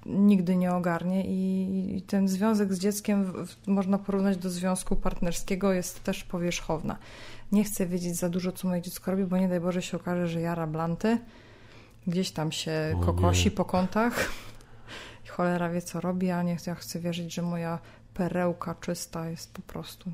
[0.05, 5.73] nigdy nie ogarnie i, i ten związek z dzieckiem w, można porównać do związku partnerskiego,
[5.73, 6.97] jest też powierzchowna.
[7.51, 10.27] Nie chcę wiedzieć za dużo, co moje dziecko robi, bo nie daj Boże się okaże,
[10.27, 11.17] że jara blanty,
[12.07, 13.51] gdzieś tam się o kokosi nie.
[13.51, 14.29] po kątach
[15.25, 17.79] i cholera wie, co robi, a nie ja chcę wierzyć, że moja
[18.13, 20.11] perełka czysta jest po prostu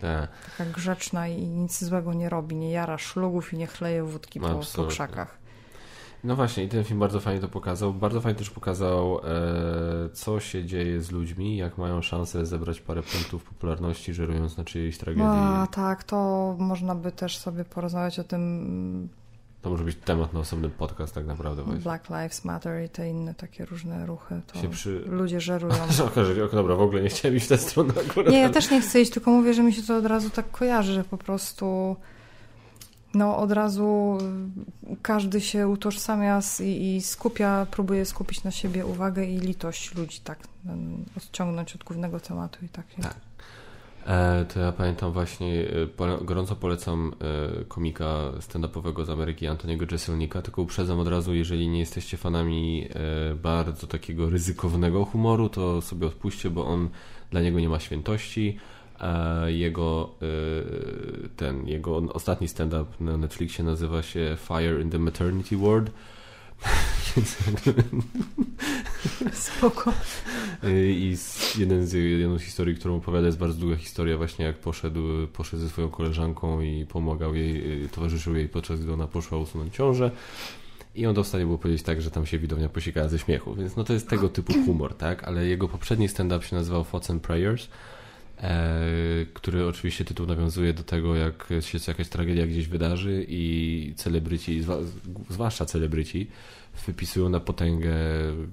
[0.00, 0.30] tak.
[0.58, 4.60] taka grzeczna i nic złego nie robi, nie jara szlugów i nie chleje wódki po,
[4.76, 5.40] po krzakach.
[6.24, 7.94] No właśnie, i ten film bardzo fajnie to pokazał.
[7.94, 13.02] Bardzo fajnie też pokazał, e, co się dzieje z ludźmi, jak mają szansę zebrać parę
[13.02, 15.28] punktów popularności, żerując na czyjejś tragedii.
[15.28, 16.16] A, tak, to
[16.58, 19.08] można by też sobie porozmawiać o tym.
[19.62, 21.62] To może być temat na osobny podcast, tak naprawdę.
[21.62, 21.82] Właśnie.
[21.82, 24.40] Black Lives Matter i te inne takie różne ruchy.
[24.46, 25.04] To przy...
[25.06, 25.74] ludzie żerują.
[26.52, 28.32] dobra, w ogóle nie chciałem iść w tę stronę akurat.
[28.32, 30.50] Nie, ja też nie chcę iść, tylko mówię, że mi się to od razu tak
[30.50, 31.96] kojarzy, że po prostu
[33.14, 34.18] no od razu
[35.02, 40.20] każdy się utożsamia z, i, i, skupia, próbuje skupić na siebie uwagę i litość ludzi,
[40.24, 40.38] tak,
[41.16, 42.86] odciągnąć od głównego tematu i tak.
[43.02, 43.14] Tak.
[44.06, 45.64] E, to ja pamiętam właśnie,
[46.00, 47.12] e, gorąco polecam
[47.60, 52.88] e, komika stand-upowego z Ameryki Antoniego Jeselnika, tylko uprzedzam od razu, jeżeli nie jesteście fanami
[53.42, 56.88] bardzo takiego ryzykownego humoru, to sobie odpuśćcie, bo on,
[57.30, 58.58] dla niego nie ma świętości,
[59.46, 60.10] jego
[61.36, 65.90] ten, jego ostatni stand-up na Netflixie nazywa się Fire in the Maternity Ward.
[69.32, 69.92] Spoko.
[70.64, 71.16] Y, I
[71.58, 75.00] jeden z, jedną z historii, którą opowiada, jest bardzo długa historia, właśnie jak poszedł,
[75.32, 79.74] poszedł ze swoją koleżanką i pomagał jej, y, towarzyszył jej podczas gdy ona poszła usunąć
[79.74, 80.10] ciążę.
[80.94, 83.54] I on to w stanie było powiedzieć tak, że tam się widownia posikała ze śmiechu.
[83.54, 85.24] Więc no to jest tego typu humor, tak?
[85.24, 87.68] Ale jego poprzedni stand-up się nazywał Thoughts and Prayers
[88.38, 88.80] e,
[89.34, 94.64] który oczywiście tytuł nawiązuje do tego, jak się jakaś tragedia gdzieś wydarzy i celebryci,
[95.30, 96.26] zwłaszcza celebryci,
[96.86, 97.94] wypisują na potęgę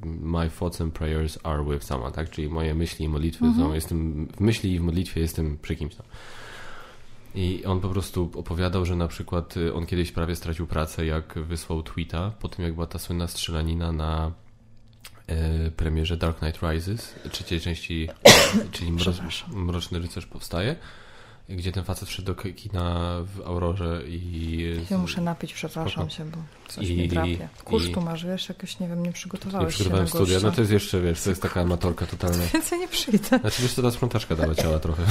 [0.05, 2.29] My thoughts and prayers are with someone, tak?
[2.29, 3.67] Czyli moje myśli i modlitwy Mhm.
[3.67, 6.05] są, jestem w myśli i w modlitwie jestem przy kimś tam.
[7.35, 11.39] I on po prostu opowiadał, że na przykład y, on kiedyś prawie stracił pracę, jak
[11.39, 14.31] wysłał tweeta po tym, jak była ta słynna strzelanina na
[15.27, 18.09] e, premierze Dark Knight Rises, trzeciej części,
[18.71, 18.91] czyli.
[19.53, 20.75] Mroczny Rycerz powstaje,
[21.49, 24.77] gdzie ten facet wszedł do kina w Aurorze i...
[24.91, 26.09] Ja muszę napić, przepraszam Spoko.
[26.09, 26.37] się, bo
[26.67, 27.49] coś I- mi drapie.
[27.63, 30.47] Kurz i- tu masz, wiesz, jakoś, nie wiem, nie nie przygotowałeś przygotowałem się studia, gościa.
[30.47, 32.43] no to jest jeszcze, wiesz, to jest taka amatorka totalna.
[32.53, 33.39] Więcej nie przyjdę.
[33.39, 35.03] Znaczy, wiesz, to ta sprzątaczka dała ciała trochę.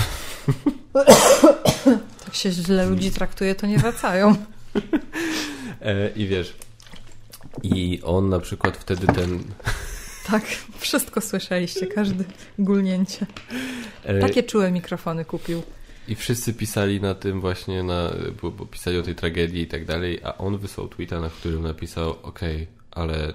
[2.25, 4.37] Jak się źle ludzi traktuje, to nie wracają.
[5.83, 6.55] E, I wiesz,
[7.63, 9.39] i on na przykład wtedy ten...
[10.31, 10.45] Tak,
[10.79, 12.25] wszystko słyszeliście, każde
[12.59, 13.27] gulnięcie.
[14.05, 15.63] e, Takie czułe mikrofony kupił.
[16.09, 18.13] I wszyscy pisali na tym właśnie, na,
[18.43, 21.63] bo, bo pisali o tej tragedii i tak dalej, a on wysłał tweeta, na którym
[21.63, 23.35] napisał, okej, ale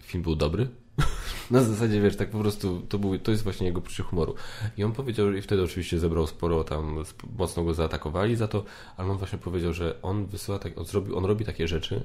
[0.00, 0.68] film był dobry?
[1.50, 4.34] na zasadzie, wiesz, tak po prostu, to, był, to jest właśnie jego poczucie humoru.
[4.76, 7.04] I on powiedział, i wtedy oczywiście zebrał sporo tam,
[7.38, 8.64] mocno go zaatakowali za to,
[8.96, 12.04] ale on właśnie powiedział, że on wysyła, tak, on, zrobi, on robi takie rzeczy,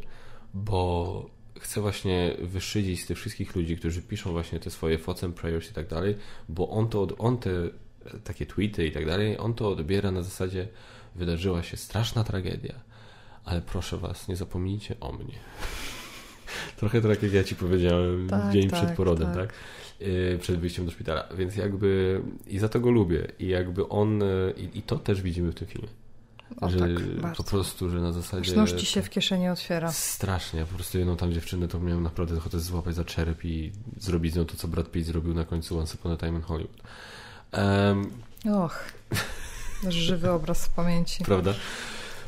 [0.53, 1.29] bo
[1.59, 5.71] chce właśnie wyszydzić z tych wszystkich ludzi, którzy piszą właśnie te swoje thoughts and prayers
[5.71, 6.15] i tak dalej,
[6.49, 7.69] bo on to, on te
[8.23, 10.67] takie tweety i tak dalej, on to odbiera na zasadzie
[11.15, 12.73] wydarzyła się straszna tragedia,
[13.45, 15.39] ale proszę was, nie zapomnijcie o mnie.
[16.77, 19.35] Trochę tak jak ja ci powiedziałem Tak, dzień tak, przed porodem, tak.
[19.35, 19.53] tak?
[19.99, 21.27] Yy, Przed wyjściem do szpitala.
[21.37, 23.27] Więc jakby i za to go lubię.
[23.39, 25.87] I jakby on, yy, i, i to też widzimy w tym filmie.
[26.61, 28.61] O że tak, po prostu, że na zasadzie...
[28.61, 29.91] Aż ci się w kieszeni otwiera.
[29.91, 30.65] Strasznie.
[30.65, 34.37] Po prostu jedną tam dziewczynę to miałem naprawdę ochotę złapać za czerep i zrobić z
[34.37, 36.81] nią to, co Brad Pitt zrobił na końcu Once Upon a Time in Hollywood.
[37.51, 38.09] Em,
[38.53, 38.79] Och,
[39.89, 41.23] żywy obraz w pamięci.
[41.23, 41.53] prawda?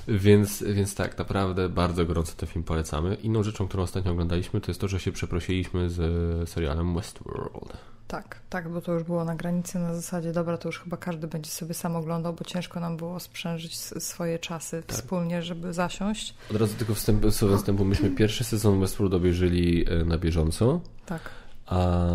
[0.08, 3.16] Więc, więc tak, naprawdę bardzo gorąco ten film polecamy.
[3.16, 7.74] Inną rzeczą, którą ostatnio oglądaliśmy, to jest to, że się przeprosiliśmy z serialem Westworld.
[8.08, 11.28] Tak, tak, bo to już było na granicy na zasadzie, dobra, to już chyba każdy
[11.28, 14.96] będzie sobie sam oglądał, bo ciężko nam było sprzężyć swoje czasy Tak.
[14.98, 16.34] wspólnie, żeby zasiąść.
[16.52, 21.22] Od razu tylko wstęp, słowo wstępu, myśmy pierwszy sezon Westworld obejrzeli e, na bieżąco, Tak.
[21.70, 22.08] A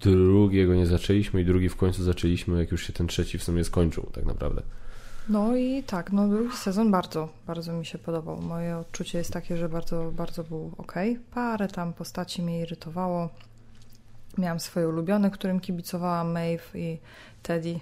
[0.00, 3.64] drugiego nie zaczęliśmy i drugi w końcu zaczęliśmy, jak już się ten trzeci w sumie
[3.64, 4.62] skończył, tak naprawdę.
[5.28, 8.40] No i tak, no drugi sezon bardzo, bardzo mi się podobał.
[8.40, 10.94] Moje odczucie jest takie, że bardzo, bardzo był ok.
[11.34, 13.28] Parę tam postaci mnie irytowało.
[14.38, 16.98] Miałam swoje ulubione, którym kibicowałam, Maeve i
[17.42, 17.80] Teddy.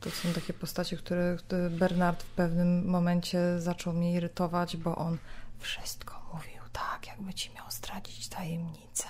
[0.00, 5.18] To są takie postacie, które które Bernard w pewnym momencie zaczął mnie irytować, bo on
[5.58, 9.08] wszystko mówił tak, jakby ci miał zdradzić tajemnicę.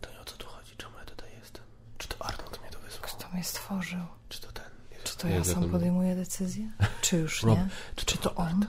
[0.00, 1.64] To nie o co tu chodzi, czemu ja tutaj jestem?
[1.98, 3.02] Czy to Arnold mnie to wysłał?
[3.02, 3.98] Kto mnie stworzył?
[4.28, 4.64] Czy to ten?
[5.04, 6.70] Czy to ja sam podejmuję decyzję?
[7.00, 7.68] Czy już Rob- nie?
[7.96, 8.66] Czy, Czy to on?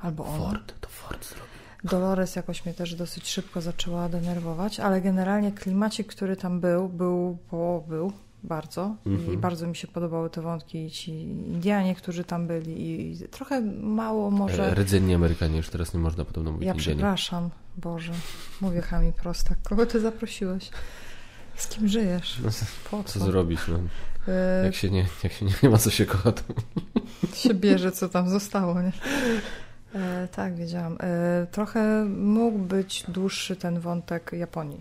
[0.00, 0.38] Albo on?
[0.38, 1.44] Ford, to Ford zrobił.
[1.84, 7.38] Dolores jakoś mnie też dosyć szybko zaczęła denerwować, ale generalnie klimacik, który tam był, był,
[7.50, 8.12] bo był
[8.42, 9.40] bardzo i Mhm.
[9.40, 14.66] bardzo mi się podobały te wątki ci Indianie, którzy tam byli i trochę mało może...
[14.70, 16.94] E, Rdzenni Amerykanie, już teraz nie można podobno mówić Ja Indianie.
[16.96, 18.12] przepraszam, Boże,
[18.60, 19.58] mówię chami prostak.
[19.62, 20.70] Kogo ty zaprosiłeś?
[21.56, 22.38] Z kim żyjesz?
[22.44, 22.50] No,
[22.90, 23.24] Po Co co?
[23.24, 23.76] zrobić, no?
[23.78, 26.42] Y, Jak się nie, jak się nie, nie ma co się kocha, to...
[27.34, 28.92] się bierze, co tam zostało, nie?
[29.94, 30.96] E, tak, wiedziałam.
[31.00, 34.80] E, trochę mógł być dłuższy ten wątek Japonii.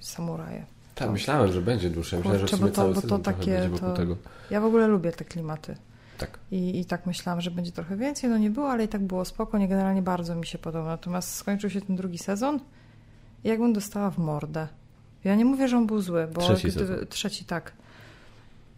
[0.00, 0.64] Samuraje.
[0.94, 2.16] Tak, myślałem, że będzie dłuższe.
[2.16, 4.16] Myślałem, że w Kurczę, sumie bo to- cały bo to takie- to- tego.
[4.50, 5.76] Ja w ogóle lubię te klimaty.
[6.18, 6.38] Tak.
[6.50, 8.30] I, I tak myślałam, że będzie trochę więcej.
[8.30, 9.58] No nie było, ale i tak było spoko.
[9.58, 10.86] Nie, generalnie bardzo mi się podoba.
[10.88, 12.60] Natomiast skończył się ten drugi sezon
[13.44, 14.68] i jakbym dostała w mordę.
[15.24, 17.72] Ja nie mówię, że on był zły, bo Trzeci gdyby, trzeci tak.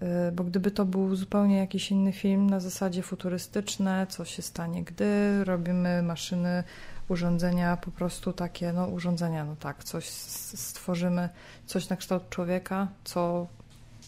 [0.03, 4.85] Y, Bo gdyby to był zupełnie jakiś inny film na zasadzie futurystyczne, co się stanie,
[4.85, 6.65] gdy robimy maszyny,
[7.09, 11.29] urządzenia, po prostu takie, no urządzenia, no tak, coś stworzymy,
[11.67, 13.47] coś na kształt człowieka, co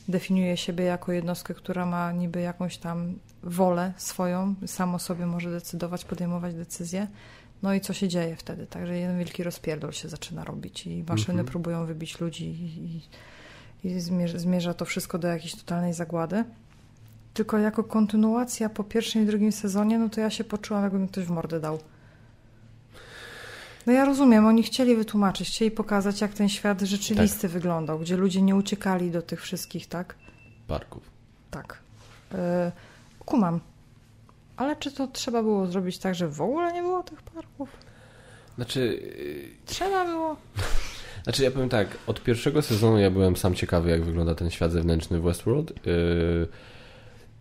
[0.09, 6.05] definiuje siebie jako jednostkę, która ma niby jakąś tam wolę swoją, samo sobie może decydować,
[6.05, 7.07] podejmować decyzje.
[7.63, 8.67] No i co się dzieje wtedy?
[8.67, 11.47] Także jeden wielki rozpierdol się zaczyna robić i maszyny Mhm.
[11.47, 16.45] próbują wybić ludzi i, i, zmierza, zmierza to wszystko do jakiejś totalnej zagłady.
[17.35, 21.09] Tylko jako kontynuacja po pierwszym i drugim sezonie, no to ja się poczułam, jakby mi
[21.09, 21.79] ktoś w mordę dał.
[23.87, 28.43] No ja rozumiem, oni chcieli wytłumaczyć, chcieli pokazać, jak ten świat rzeczywisty wyglądał, gdzie ludzie
[28.43, 30.15] nie uciekali do tych wszystkich, tak?
[30.67, 31.03] Parków.
[31.51, 31.79] Tak.
[32.33, 32.39] Yy,
[33.25, 33.61] kumam.
[34.59, 37.77] Ale czy to trzeba było zrobić tak, że w ogóle nie było tych parków?
[38.57, 40.37] Znaczy, yy, Trzeba było.
[41.25, 44.73] Znaczy ja powiem tak, od pierwszego sezonu ja byłem sam ciekawy, jak wygląda ten świat
[44.73, 45.87] zewnętrzny w Westworld.
[45.87, 46.49] Yy,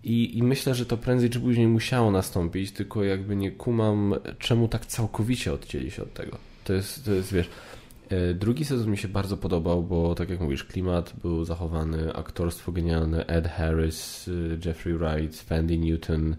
[0.03, 4.67] i, I myślę, że to prędzej czy później musiało nastąpić, tylko jakby nie kumam, czemu
[4.67, 6.37] tak całkowicie odcięli się od tego.
[6.63, 7.49] To jest, to jest wiesz,
[8.09, 12.71] e, drugi sezon mi się bardzo podobał, bo tak jak mówisz, klimat był zachowany, aktorstwo
[12.71, 14.29] genialne, Ed Harris,
[14.65, 16.35] Jeffrey Wright, Fandy Newton,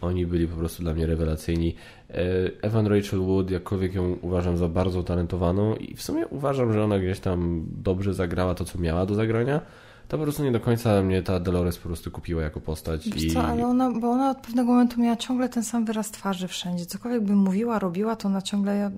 [0.00, 1.74] oni byli po prostu dla mnie rewelacyjni.
[2.10, 2.14] E,
[2.62, 6.98] Evan Rachel Wood, jakkolwiek ją uważam za bardzo talentowaną i w sumie uważam, że ona
[6.98, 9.60] gdzieś tam dobrze zagrała to, co miała do zagrania
[10.08, 13.08] to po prostu nie do końca mnie ta Dolores po prostu kupiła jako postać.
[13.10, 13.30] Wiesz i...
[13.30, 16.86] co, ale ona, bo ona od pewnego momentu miała ciągle ten sam wyraz twarzy wszędzie.
[16.86, 18.90] Cokolwiek by mówiła, robiła, to ona ciągle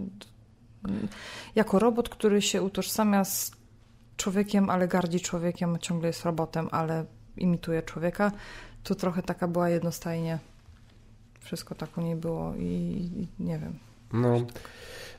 [1.55, 3.53] jako robot, który się utożsamia z
[4.17, 7.05] człowiekiem, ale gardzi człowiekiem, ciągle jest robotem, ale
[7.37, 8.33] imituje człowieka.
[8.83, 10.39] Tu trochę taka była jednostajnie.
[11.51, 12.63] Wszystko tak u niej było i,
[13.17, 13.73] i nie wiem.
[14.13, 14.41] No.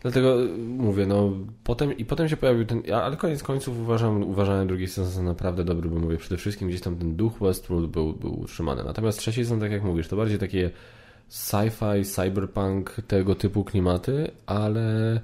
[0.01, 0.37] Dlatego
[0.77, 1.31] mówię, no
[1.63, 5.63] potem i potem się pojawił ten, ale koniec końców uważam, uważałem drugi sezon za naprawdę
[5.63, 8.83] dobry, bo mówię, przede wszystkim gdzieś tam ten duch Westworld był, był utrzymany.
[8.83, 10.71] Natomiast trzeci sezon, tak jak mówisz, to bardziej takie
[11.29, 15.21] sci-fi, cyberpunk, tego typu klimaty, ale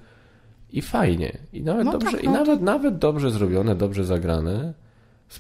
[0.72, 1.38] i fajnie.
[1.54, 2.66] I nawet no dobrze, tak, no i nawet, to...
[2.66, 4.74] nawet dobrze zrobione, dobrze zagrane.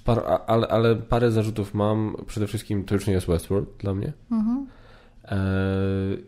[0.06, 2.16] Par, ale, ale parę zarzutów mam.
[2.28, 4.14] Przede wszystkim to już nie jest Westworld dla mnie.
[4.32, 4.68] Mhm.
[5.32, 5.38] E,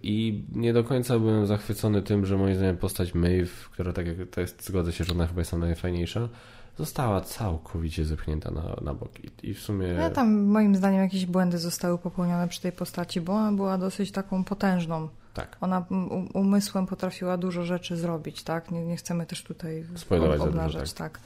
[0.04, 4.30] I nie do końca byłem zachwycony tym, że moim zdaniem postać Maeve, która tak jak
[4.32, 6.30] to jest, zgodzę się, że ona chyba jest najfajniejsza,
[6.78, 9.12] została całkowicie zepchnięta na, na bok.
[9.24, 9.88] I, I, w sumie.
[9.88, 14.12] Ja tam moim zdaniem jakieś błędy zostały popełnione przy tej postaci, bo ona była dosyć
[14.12, 15.10] taką potężną.
[15.34, 15.58] Tak.
[15.62, 15.86] Ona
[16.34, 18.72] umysłem potrafiła dużo rzeczy zrobić, tak?
[18.72, 21.14] Nie, nie chcemy też tutaj Spoilować obnażać tak.
[21.14, 21.22] tak.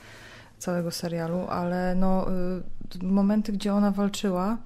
[0.57, 2.27] całego serialu, ale no,
[3.01, 4.57] y, momenty, gdzie ona walczyła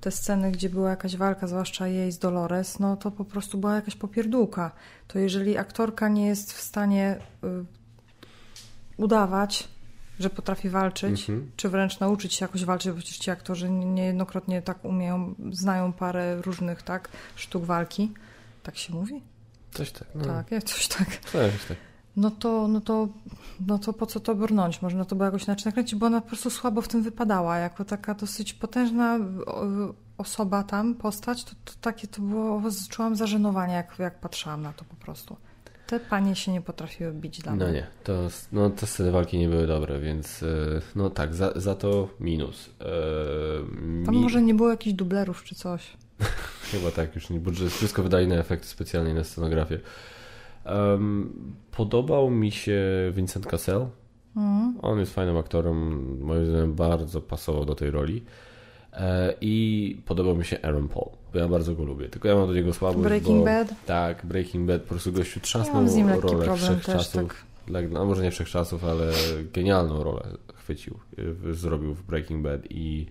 [0.00, 3.74] te sceny, gdzie była jakaś walka, zwłaszcza jej z Dolores, no to po prostu była
[3.74, 4.70] jakaś popierdółka.
[5.08, 7.64] To jeżeli aktorka nie jest w stanie y,
[8.96, 9.68] udawać,
[10.20, 11.50] że potrafi walczyć, mhm.
[11.56, 16.42] czy wręcz nauczyć się jakoś walczyć, bo przecież ci aktorzy niejednokrotnie tak umieją, znają parę
[16.42, 18.12] różnych tak sztuk walki.
[18.62, 19.22] Tak się mówi?
[19.70, 20.08] Coś tak.
[20.14, 20.24] No.
[20.24, 21.08] Tak, jak coś tak.
[21.32, 21.87] Coś tak
[22.18, 23.08] no to, no to,
[23.66, 24.82] no to po co to brnąć?
[24.82, 27.58] Można to było jakoś inaczej nakręcić, bo ona po prostu słabo w tym wypadała.
[27.58, 29.18] Jako taka dosyć potężna
[30.18, 34.84] osoba tam, postać, to, to takie to było, czułam zażenowanie, jak, jak patrzyłam na to
[34.84, 35.36] po prostu.
[35.86, 37.66] Te panie się nie potrafiły bić dla no mnie.
[37.66, 40.46] No nie, to, no, te sceny walki nie były dobre, więc e,
[40.96, 42.70] no tak, za, za to minus.
[42.80, 44.20] Eee, Tam mi...
[44.20, 45.96] może nie było jakichś dublerów czy coś.
[46.72, 49.80] Chyba tak, już nie, bo wszystko wydaje na efekty specjalne na scenografię.
[50.66, 51.32] Um,
[51.70, 52.82] podobał mi się
[53.12, 53.86] Vincent Cassel.
[54.36, 54.74] Mm.
[54.82, 55.76] On jest fajnym aktorem,
[56.20, 58.24] moim zdaniem bardzo pasował do tej roli.
[58.92, 62.08] E, I podobał mi się Aaron Paul, bo ja bardzo go lubię.
[62.08, 63.02] Tylko ja mam do niego słabość.
[63.02, 63.74] Breaking bo, Bad?
[63.86, 64.82] Tak, Breaking Bad.
[64.82, 67.14] Po prostu gościu trzasnął ja rolę wszechczasów.
[67.72, 67.90] Tak.
[67.90, 69.12] No może nie wszechczasów, ale
[69.52, 70.22] genialną rolę
[70.54, 70.98] chwycił,
[71.52, 73.06] zrobił w Breaking Bad i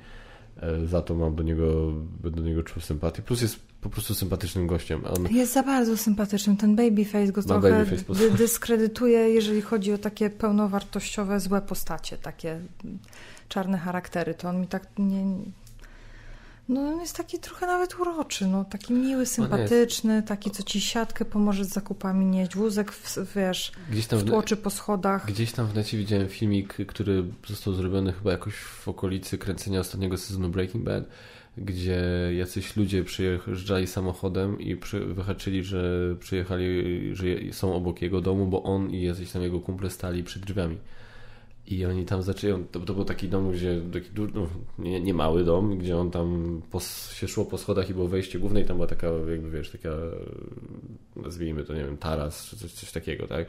[0.57, 1.94] e, za to mam do niego,
[2.24, 3.22] do niego czuł sympatię.
[3.22, 5.01] Plus jest po prostu sympatycznym gościem.
[5.05, 5.27] On...
[5.31, 6.57] Jest za bardzo sympatycznym.
[6.57, 12.59] Ten babyface go trochę babyface dyskredytuje, jeżeli chodzi o takie pełnowartościowe, złe postacie, takie
[13.49, 14.34] czarne charaktery.
[14.34, 15.26] To on mi tak nie...
[16.69, 21.26] No on jest taki trochę nawet uroczy, no taki miły, sympatyczny, taki co ci siatkę
[21.26, 25.26] pomoże z zakupami nieść, wózek, w, wiesz, gdzieś tam wtłoczy po schodach.
[25.26, 30.18] Gdzieś tam w necie widziałem filmik, który został zrobiony chyba jakoś w okolicy kręcenia ostatniego
[30.18, 31.03] sezonu Breaking Bad
[31.57, 32.01] gdzie
[32.38, 38.63] jacyś ludzie przyjeżdżali samochodem i przy, wyhaczyli, że przyjechali, że są obok jego domu, bo
[38.63, 40.77] on i jacyś tam jego kumple stali przed drzwiami.
[41.67, 44.47] I oni tam zaczęli, to, to był taki dom, gdzie, taki no,
[44.79, 46.79] nie, nie, mały dom, gdzie on tam po,
[47.13, 49.89] się szło po schodach i było wejście główne i tam była taka, jakby wiesz, taka,
[51.15, 53.47] nazwijmy to, nie wiem, taras, czy coś, coś takiego, tak?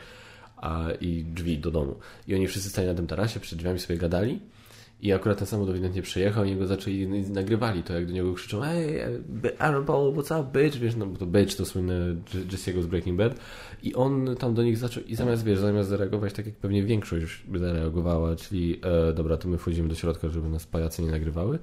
[0.56, 1.97] A, I drzwi do domu.
[2.26, 4.40] I oni wszyscy stali na tym tarasie, przed drzwiami sobie gadali
[5.01, 8.61] i akurat ten samochód ewidentnie przejechał i go zaczęli nagrywali to, jak do niego krzyczą
[8.61, 9.01] Hey,
[9.59, 10.79] Aaron Paul, what's up, bitch?
[10.79, 11.95] Wiesz, no bo to bitch to słynne
[12.51, 13.35] Jesse'ego z Breaking Bad.
[13.83, 17.43] I on tam do nich zaczął, i zamiast, wiesz, zamiast zareagować tak, jak pewnie większość
[17.49, 21.59] by zareagowała, czyli e, dobra, to my wchodzimy do środka, żeby nas pajacy nie nagrywały,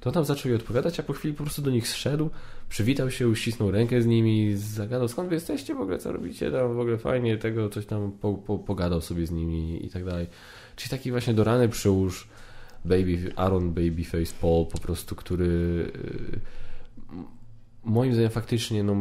[0.00, 2.30] to on tam zaczął jej odpowiadać, a po chwili po prostu do nich zszedł,
[2.68, 6.74] przywitał się, uścisnął rękę z nimi, zagadał, skąd wy jesteście w ogóle, co robicie tam,
[6.74, 10.26] w ogóle fajnie, tego, coś tam po, po, pogadał sobie z nimi i tak dalej.
[10.76, 12.28] Czyli taki właśnie do rany przyłóż,
[12.88, 16.40] Baby, Aaron Babyface Paul po prostu, który y,
[17.84, 18.94] moim zdaniem faktycznie no,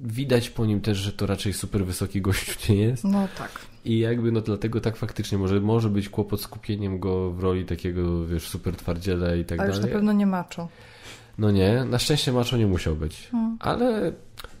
[0.00, 3.04] widać po nim też, że to raczej super wysoki gościu nie jest.
[3.04, 3.50] No tak.
[3.84, 7.64] I jakby no dlatego tak faktycznie może, może być kłopot z kupieniem go w roli
[7.64, 9.72] takiego, wiesz, super twardziela i tak Ale dalej.
[9.72, 10.68] Ale już na pewno nie macho.
[11.38, 13.28] No nie, na szczęście macho nie musiał być.
[13.30, 13.56] Hmm.
[13.60, 14.12] Ale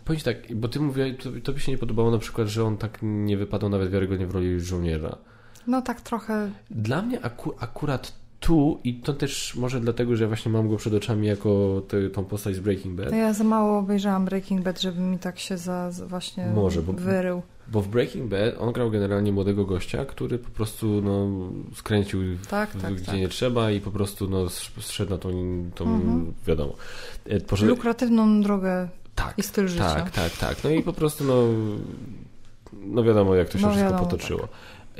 [0.04, 2.76] powiedz tak, bo ty mówiłeś, to, to by się nie podobało na przykład, że on
[2.76, 5.18] tak nie wypadał nawet wiarygodnie w roli żołnierza.
[5.66, 6.50] No tak trochę.
[6.70, 10.94] Dla mnie aku akurat tu, i to też może dlatego, że właśnie mam go przed
[10.94, 13.12] oczami jako te, tą postać z Breaking Bad.
[13.12, 17.42] Ja za mało obejrzałam Breaking Bad, żeby mi tak się za, właśnie może, bo, wyrył.
[17.68, 21.28] Bo w Breaking Bad on grał generalnie młodego gościa, który po prostu no,
[21.74, 22.20] skręcił
[22.50, 23.16] tak, tak, gdzie tak.
[23.16, 24.48] nie trzeba i po prostu no,
[24.80, 25.30] zszedł na tą,
[25.74, 26.32] tą mhm.
[26.46, 26.74] wiadomo.
[27.24, 27.70] E, Poszedł...
[27.70, 29.94] Lukratywną drogę tak, i styl życia.
[29.94, 30.64] Tak, tak, tak.
[30.64, 31.42] No i po prostu no,
[32.86, 34.40] no wiadomo jak to się no, wszystko wiadomo, potoczyło.
[34.40, 34.50] Tak.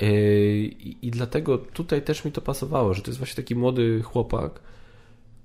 [0.02, 4.60] I, I dlatego tutaj też mi to pasowało, że to jest właśnie taki młody chłopak,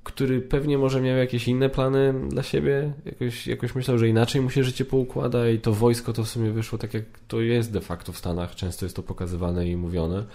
[0.03, 4.49] który pewnie może miał jakieś inne plany dla siebie, jakoś, jakoś myślał, że inaczej mu
[4.49, 7.81] się życie poukłada i to wojsko to w sumie wyszło tak jak to jest de
[7.81, 10.25] facto w Stanach, często jest to pokazywane i mówione,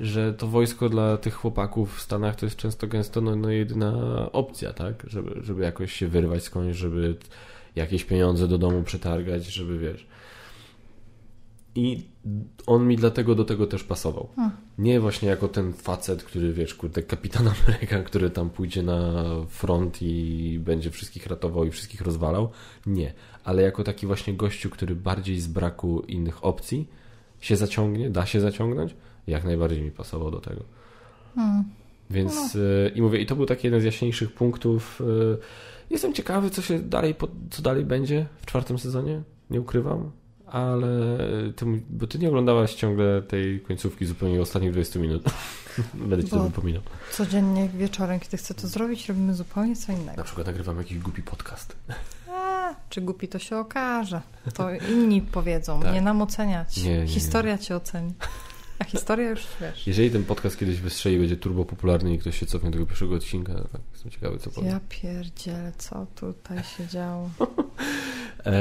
[0.00, 3.92] że to wojsko dla tych chłopaków w Stanach to jest często gęsto no, no jedyna
[4.32, 7.16] opcja, tak, żeby, żeby jakoś się wyrwać skądś, żeby
[7.76, 10.06] jakieś pieniądze do domu przetargać, żeby wiesz.
[11.74, 12.02] I
[12.66, 14.28] on mi dlatego do tego też pasował.
[14.36, 14.56] Hmm.
[14.78, 20.02] Nie właśnie jako ten facet, który wiesz, kurde, kapitan Ameryka, który tam pójdzie na front
[20.02, 22.50] i będzie wszystkich ratował i wszystkich rozwalał.
[22.86, 23.12] Nie.
[23.44, 26.88] Ale jako taki właśnie gościu, który bardziej z braku innych opcji
[27.40, 28.94] się zaciągnie, da się zaciągnąć,
[29.26, 30.64] jak najbardziej mi pasował do tego.
[31.34, 31.64] Hmm.
[32.10, 32.60] Więc no.
[32.60, 35.00] y, i mówię, i to był taki jeden z jaśniejszych punktów.
[35.00, 35.38] Y,
[35.90, 37.14] jestem ciekawy, co się dalej,
[37.50, 39.22] co dalej będzie w czwartym sezonie.
[39.50, 40.10] Nie ukrywam
[40.50, 40.88] ale
[41.56, 45.22] ty, bo ty nie oglądałaś ciągle tej końcówki zupełnie ostatnich 20 minut.
[45.94, 46.82] Będę ci bo to wypominał.
[47.12, 50.16] Codziennie wieczorem, kiedy chcę to zrobić, robimy zupełnie co innego.
[50.16, 51.76] Na przykład nagrywamy jakiś głupi podcast.
[52.30, 54.20] A, czy głupi to się okaże.
[54.54, 55.94] To inni powiedzą, tak.
[55.94, 56.76] nie nam oceniać.
[56.76, 57.58] Nie, nie, Historia nie.
[57.58, 58.14] cię oceni.
[58.78, 59.86] A historia już wiesz.
[59.86, 63.14] Jeżeli ten podcast kiedyś wystrzeli, będzie turbo popularny i ktoś się cofnie do tego pierwszego
[63.14, 64.68] odcinka, tak, jestem ciekawy, co powie.
[64.68, 67.30] Ja pierdzielę, co tutaj się działo.
[68.44, 68.52] E,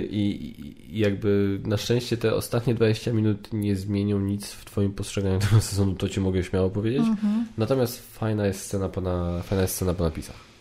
[0.00, 5.60] I jakby na szczęście te ostatnie 20 minut nie zmienią nic w Twoim postrzeganiu tego
[5.70, 7.00] sezonu, to Ci mogę śmiało powiedzieć.
[7.00, 7.46] Mhm.
[7.58, 10.51] Natomiast fajna jest scena po, na, fajna jest scena po napisach.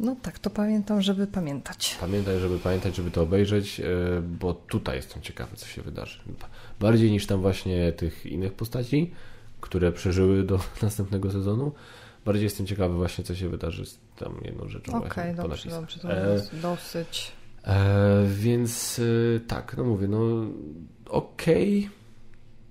[0.00, 1.96] No tak, to pamiętam, żeby pamiętać.
[2.00, 3.84] Pamiętaj, żeby pamiętać, żeby to obejrzeć, e,
[4.22, 6.18] bo tutaj jestem ciekawy, co się wydarzy.
[6.80, 9.10] Bardziej niż tam właśnie tych innych postaci,
[9.60, 11.72] które przeżyły do następnego sezonu.
[12.24, 14.92] Bardziej jestem ciekawy właśnie, co się wydarzy z tam jedną rzeczą.
[14.92, 17.32] Okej, okay, dobrze, dobrze, to e, dosyć.
[17.64, 19.00] E, więc
[19.36, 20.18] e, tak, no mówię, no
[21.08, 21.78] okej.
[21.78, 21.98] Okay.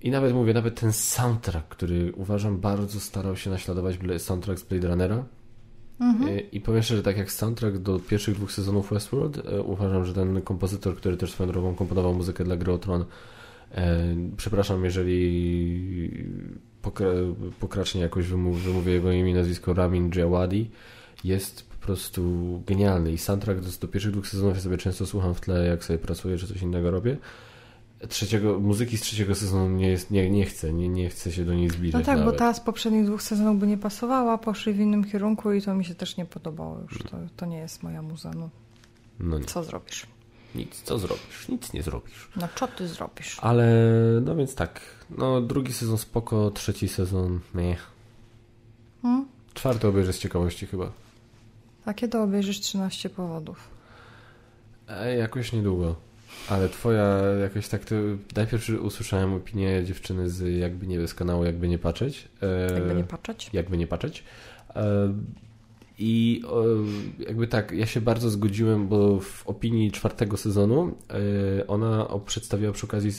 [0.02, 4.88] I nawet mówię, nawet ten soundtrack, który uważam bardzo starał się naśladować soundtrack z Blade
[4.88, 5.24] Runnera.
[6.00, 6.28] Mhm.
[6.28, 10.14] E, I powiem szczerze, tak jak soundtrack do pierwszych dwóch sezonów Westworld, e, uważam, że
[10.14, 13.04] ten kompozytor, który też swoją drogą komponował muzykę dla gry Tron,
[13.72, 16.28] e, przepraszam, jeżeli
[16.82, 17.08] pokra
[17.60, 20.70] pokracznie jakoś wymów, wymówię jego imię i nazwisko Ramin Djawadi,
[21.24, 22.22] jest po prostu
[22.66, 25.84] genialny i soundtrack do, do pierwszych dwóch sezonów ja sobie często słucham w tle, jak
[25.84, 27.16] sobie pracuję, czy coś innego robię.
[28.08, 31.54] Trzeciego, muzyki z trzeciego sezonu nie, jest, nie, nie chcę, nie, nie chcę się do
[31.54, 32.00] niej zbliżać.
[32.00, 32.34] No tak, nawet.
[32.34, 35.74] bo ta z poprzednich dwóch sezonów by nie pasowała, poszli w innym kierunku i to
[35.74, 36.98] mi się też nie podobało już.
[36.98, 38.30] To, to nie jest moja muza.
[38.30, 38.50] No.
[39.20, 40.06] no co zrobisz?
[40.54, 41.48] Nic, co zrobisz?
[41.48, 42.28] Nic nie zrobisz.
[42.36, 43.36] No co ty zrobisz?
[43.40, 43.66] Ale,
[44.22, 44.80] no więc tak,
[45.10, 47.76] no drugi sezon spoko, trzeci sezon nie.
[49.02, 49.28] Hmm?
[49.54, 50.92] Czwarty obejrzę z ciekawości chyba.
[51.84, 53.68] A kiedy obejrzysz 13 powodów?
[54.88, 56.07] E, jakoś niedługo.
[56.48, 57.94] Ale twoja jakoś tak to...
[58.36, 62.28] Najpierw usłyszałem opinię dziewczyny z jakby nie z kanału Jakby nie patrzeć.
[62.42, 63.50] E, jakby nie patrzeć?
[63.52, 64.24] Jakby nie patrzeć.
[64.76, 65.14] E,
[65.98, 66.42] I
[67.20, 70.96] e, jakby tak, ja się bardzo zgodziłem, bo w opinii czwartego sezonu
[71.68, 73.10] ona przedstawiła przy okazji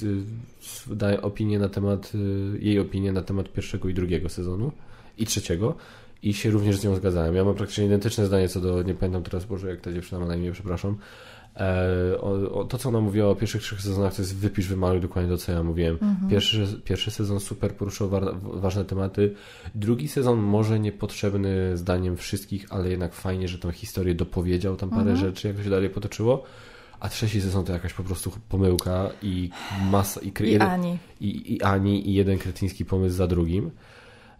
[0.87, 2.11] daje opinię na temat,
[2.59, 4.71] jej opinię na temat pierwszego i drugiego sezonu
[5.17, 5.75] i trzeciego
[6.23, 7.35] i się również z nią zgadzałem.
[7.35, 10.25] Ja mam praktycznie identyczne zdanie co do, nie pamiętam teraz, Boże, jak ta dziewczyna ma
[10.25, 10.97] na imię, przepraszam.
[11.59, 15.37] E, to, co ona mówiła o pierwszych trzech sezonach, to jest wypisz, wymaluj dokładnie to,
[15.37, 15.97] co ja mówiłem.
[16.01, 16.29] Mhm.
[16.29, 19.33] Pierwszy, pierwszy sezon super poruszył wa ważne tematy.
[19.75, 25.11] Drugi sezon może niepotrzebny zdaniem wszystkich, ale jednak fajnie, że tą historię dopowiedział tam parę
[25.11, 25.17] mhm.
[25.17, 26.43] rzeczy, jak to się dalej potoczyło.
[26.99, 29.49] A trzeci sezon to jakaś po prostu pomyłka i
[29.91, 30.21] masa...
[30.21, 30.97] I, I jeden, Ani.
[31.21, 33.71] I, I Ani i jeden kretyński pomysł za drugim.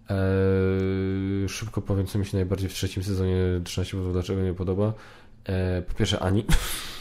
[0.10, 4.94] Eee, szybko powiem, co mi się najbardziej w trzecim sezonie 13 powodów, dlaczego nie podoba.
[5.46, 6.46] Eee, po pierwsze Ani.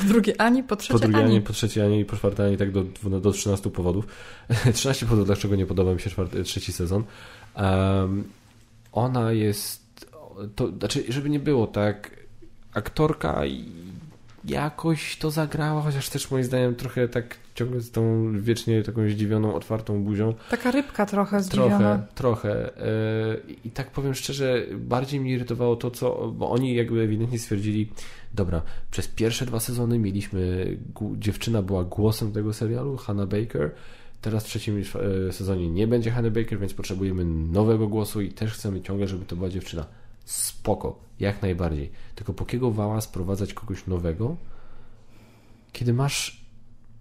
[0.00, 1.26] Po drugie Ani, po trzecie Po drugie Ani.
[1.26, 2.84] Ani, po trzecie Ani i po czwarte Ani, tak do,
[3.20, 4.06] do 13 powodów.
[4.74, 7.04] 13 powodów, dlaczego nie podoba mi się czwarty, trzeci sezon.
[7.56, 8.24] Um,
[8.92, 10.06] ona jest,
[10.56, 12.10] to znaczy, żeby nie było tak,
[12.74, 13.42] aktorka
[14.44, 19.54] jakoś to zagrała, chociaż też moim zdaniem trochę tak ciągle z tą wiecznie taką zdziwioną,
[19.54, 20.34] otwartą buzią.
[20.50, 21.78] Taka rybka trochę zdziwiona.
[21.78, 22.76] Trochę, trochę.
[22.76, 27.88] E, I tak powiem szczerze, bardziej mnie irytowało to, co, bo oni jakby ewidentnie stwierdzili,
[28.34, 30.66] dobra, przez pierwsze dwa sezony mieliśmy,
[31.18, 33.74] dziewczyna była głosem tego serialu, Hannah Baker,
[34.22, 34.82] Teraz w trzecim
[35.28, 39.24] e, sezonie nie będzie Hannah Baker, więc potrzebujemy nowego głosu i też chcemy ciągle, żeby
[39.24, 39.86] to była dziewczyna.
[40.24, 41.90] Spoko, jak najbardziej.
[42.14, 44.36] Tylko po kiego wała sprowadzać kogoś nowego,
[45.72, 46.42] kiedy masz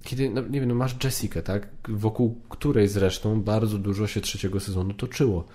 [0.04, 1.70] kiedy, no, nie wiem, no masz Jessica, tak?
[1.90, 5.46] Wokół której zresztą bardzo dużo się trzeciego sezonu toczyło.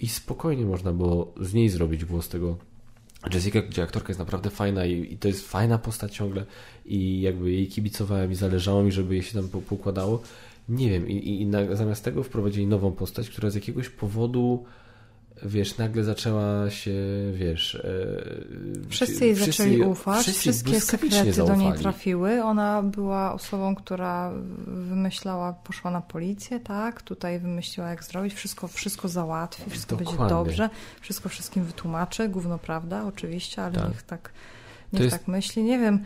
[0.00, 2.56] I spokojnie można było z niej zrobić głos tego
[3.34, 6.44] Jessica, gdzie aktorka jest naprawdę fajna i, i, to jest fajna postać ciągle
[6.86, 10.22] i jakby jej kibicowałem i zależało mi, żeby jej się tam poukładało.
[10.68, 14.64] Nie wiem, i, i na, zamiast tego wprowadzili nową postać, która z jakiegoś powodu
[15.42, 16.94] wiesz, nagle zaczęła się,
[17.32, 17.74] wiesz...
[17.74, 21.58] E, wszyscy jej wszyscy, zaczęli ufać, wszystkie sekrety zaufali.
[21.58, 22.42] do niej trafiły.
[22.42, 24.32] Ona była osobą, która
[24.66, 27.02] wymyślała, poszła na policję, tak?
[27.02, 30.18] Tutaj wymyśliła, jak zrobić, wszystko, wszystko załatwi, wszystko Dokładnie.
[30.18, 33.88] będzie dobrze, wszystko wszystkim wytłumaczy, gówno prawda, oczywiście, ale tak.
[33.88, 34.32] niech tak,
[34.92, 35.16] niech jest...
[35.18, 35.62] tak myśli.
[35.62, 36.04] Nie wiem,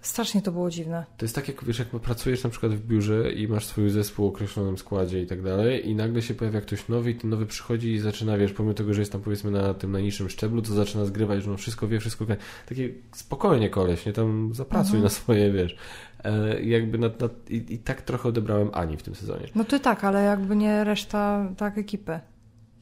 [0.00, 1.04] Strasznie to było dziwne.
[1.16, 4.26] To jest tak, jak wiesz, jak pracujesz na przykład w biurze i masz swój zespół
[4.26, 7.46] o określonym składzie i tak dalej, i nagle się pojawia ktoś nowy i ten nowy
[7.46, 10.74] przychodzi i zaczyna, wiesz, pomimo tego, że jest tam powiedzmy na tym najniższym szczeblu, to
[10.74, 12.36] zaczyna zgrywać, że no wszystko wie, wszystko wie.
[12.68, 15.02] Takie spokojnie koleś, nie tam zapracuj mhm.
[15.02, 15.76] na swoje, wiesz.
[16.24, 19.46] E, jakby na, na, i, i, tak trochę odebrałem Ani w tym sezonie.
[19.54, 22.20] No ty tak, ale jakby nie reszta tak ekipy.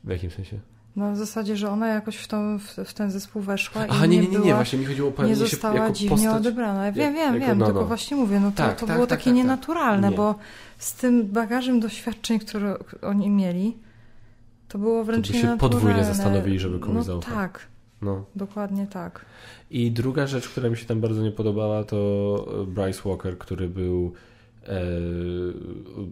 [0.04, 0.60] W jakim sensie?
[0.98, 4.18] No w zasadzie, że ona jakoś w, tą, w, ten zespół weszła Aha, i nie,
[4.18, 6.92] nie, nie, nie, właśnie mi chodziło o Nie została się jako dziwnie postać, odebrana.
[6.92, 7.86] Wiem, wiem, jak, wiem, no, tylko no.
[7.86, 9.44] właśnie mówię, no to, tak, to tak, było tak, takie tak, tak.
[9.44, 10.16] nienaturalne, nie.
[10.16, 10.34] bo
[10.78, 13.76] z tym bagażem doświadczeń, które oni mieli,
[14.68, 17.34] to było wręcz to by się podwójnie zastanowili, żeby komuś no, zaufać.
[17.34, 17.66] Tak,
[18.02, 18.24] no.
[18.36, 19.24] dokładnie tak.
[19.70, 24.12] I druga rzecz, która mi się tam bardzo nie podobała, to Bryce Walker, który był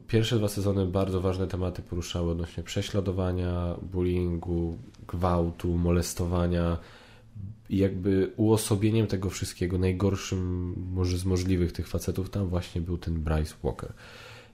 [0.09, 4.78] pierwsze dwa sezony bardzo ważne tematy poruszały odnośnie prześladowania, bullyingu,
[5.09, 6.78] gwałtu, molestowania.
[7.69, 13.15] I jakby uosobieniem tego wszystkiego, najgorszym może z możliwych tych facetów, tam właśnie był ten
[13.15, 13.93] Bryce Walker.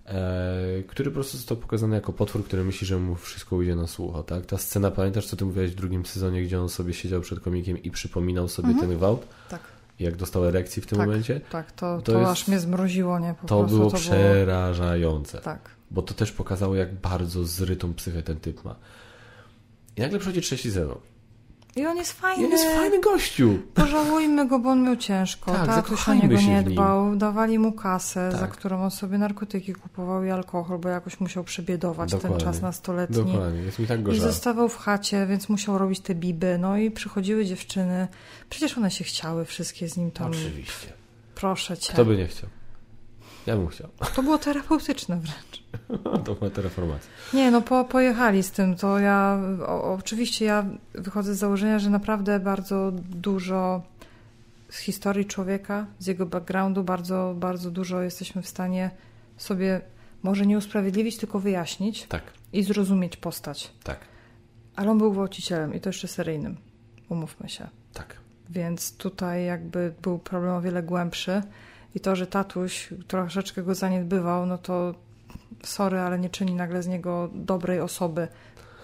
[0.07, 3.87] E, który po prostu został pokazany jako potwór, który myśli, że mu wszystko ujdzie na
[3.87, 4.47] słucho, tak?
[4.47, 7.83] Ta scena, pamiętasz, co ty mówiłeś w drugim sezonie, gdzie on sobie siedział przed komikiem
[7.83, 8.89] i przypominał sobie mhm.
[8.89, 9.27] ten gwałt?
[9.49, 9.72] Tak
[10.03, 11.41] jak dostał erekcji w tym tak, momencie.
[11.51, 13.35] Tak, to, to, to jest, aż mnie zmroziło, nie?
[13.35, 15.33] Po to prostu, było to przerażające.
[15.33, 15.45] Było...
[15.45, 15.70] Tak.
[15.91, 18.77] Bo to też pokazało, jak bardzo zrytą psychę ten typ ma.
[19.97, 20.99] I nagle przychodzi trzeci sezon.
[21.77, 22.43] I on jest fajny.
[22.43, 23.59] I on jest fajny gościu.
[23.74, 25.53] Pożałujmy go, bo on miał ciężko.
[25.53, 27.16] Tak, tak ktoś o niego nie dbał.
[27.16, 28.40] Dawali mu kasę, tak.
[28.40, 32.39] za którą on sobie narkotyki kupował i alkohol, bo jakoś musiał przebiedować Dokładnie.
[32.39, 33.16] ten czas nastoletni.
[33.16, 36.59] Dokładnie, jest mi tak go I zostawał w chacie, więc musiał robić te biby.
[36.59, 38.09] No i przychodziły dziewczyny.
[38.51, 40.31] Przecież one się chciały wszystkie z nim tam.
[40.31, 40.93] Oczywiście.
[41.35, 41.93] Proszę cię.
[41.93, 42.51] Kto by nie chciał?
[43.47, 43.89] Ja bym chciał.
[44.16, 45.62] To było terapeutyczne wręcz.
[46.24, 47.10] to była reformacja.
[47.35, 48.77] Nie, no po, pojechali z tym.
[48.77, 53.82] To ja, o, oczywiście ja wychodzę z założenia, że naprawdę bardzo dużo
[54.69, 58.90] z historii człowieka, z jego backgroundu, bardzo, bardzo dużo jesteśmy w stanie
[59.36, 59.81] sobie
[60.23, 62.06] może nie usprawiedliwić, tylko wyjaśnić.
[62.06, 62.23] Tak.
[62.52, 63.70] I zrozumieć postać.
[63.85, 63.98] Tak.
[64.77, 66.56] Ale on był gwałcicielem i to jeszcze seryjnym.
[67.09, 67.69] Umówmy się.
[67.93, 68.16] Tak.
[68.51, 71.43] Więc tutaj jakby był problem o wiele głębszy.
[71.94, 74.94] I to, że tatuś troszeczkę go zaniedbywał, no to
[75.62, 78.28] sorry, ale nie czyni nagle z niego dobrej osoby,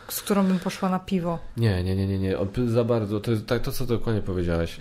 [0.08, 1.38] z którą bym poszła na piwo.
[1.56, 2.36] Nie, nie, nie, nie, nie.
[2.66, 3.20] Za bardzo.
[3.20, 4.80] To jest tak, to co dokładnie powiedziałaś.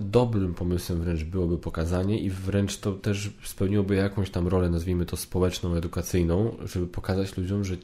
[0.00, 5.16] dobrym pomysłem wręcz byłoby pokazanie i wręcz to też spełniłoby jakąś tam rolę, nazwijmy to
[5.16, 7.76] społeczną, edukacyjną, żeby pokazać ludziom, że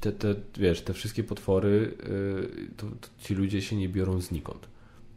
[0.00, 4.68] te, te, wiesz, te wszystkie potwory, yy, to, to ci ludzie się nie biorą znikąd.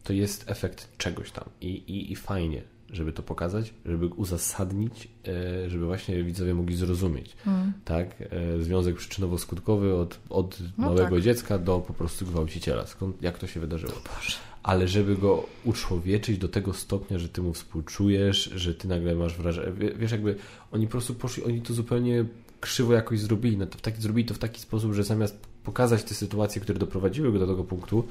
[0.03, 2.61] To jest efekt czegoś tam i, i, i fajnie,
[2.91, 7.73] żeby to pokazać, żeby uzasadnić, e, żeby właśnie widzowie mogli zrozumieć, mm.
[7.85, 8.07] tak?
[8.21, 11.21] E, związek przyczynowo-skutkowy od, od no małego tak.
[11.21, 12.85] dziecka do po prostu gwałciciela.
[12.85, 13.93] Skąd, jak to się wydarzyło?
[13.93, 14.37] Boże.
[14.63, 19.37] Ale żeby go uczłowieczyć do tego stopnia, że ty mu współczujesz, że ty nagle masz
[19.37, 20.35] wrażenie, wiesz, jakby
[20.71, 22.25] oni po prostu poszli, oni to zupełnie
[22.59, 26.03] krzywo jakoś zrobili, no to w taki, zrobili to w taki sposób, że zamiast pokazać
[26.03, 28.07] te sytuacje, które doprowadziły go do tego punktu,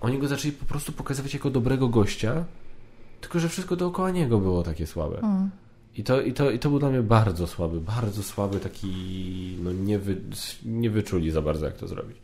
[0.00, 2.44] oni go zaczęli po prostu pokazywać jako dobrego gościa,
[3.20, 5.18] tylko, że wszystko dookoła niego było takie słabe.
[5.18, 5.50] Mm.
[5.96, 9.72] I, to, i, to, I to był dla mnie bardzo słaby, bardzo słaby, taki, no
[9.72, 10.16] nie, wy,
[10.64, 12.16] nie wyczuli za bardzo, jak to zrobić.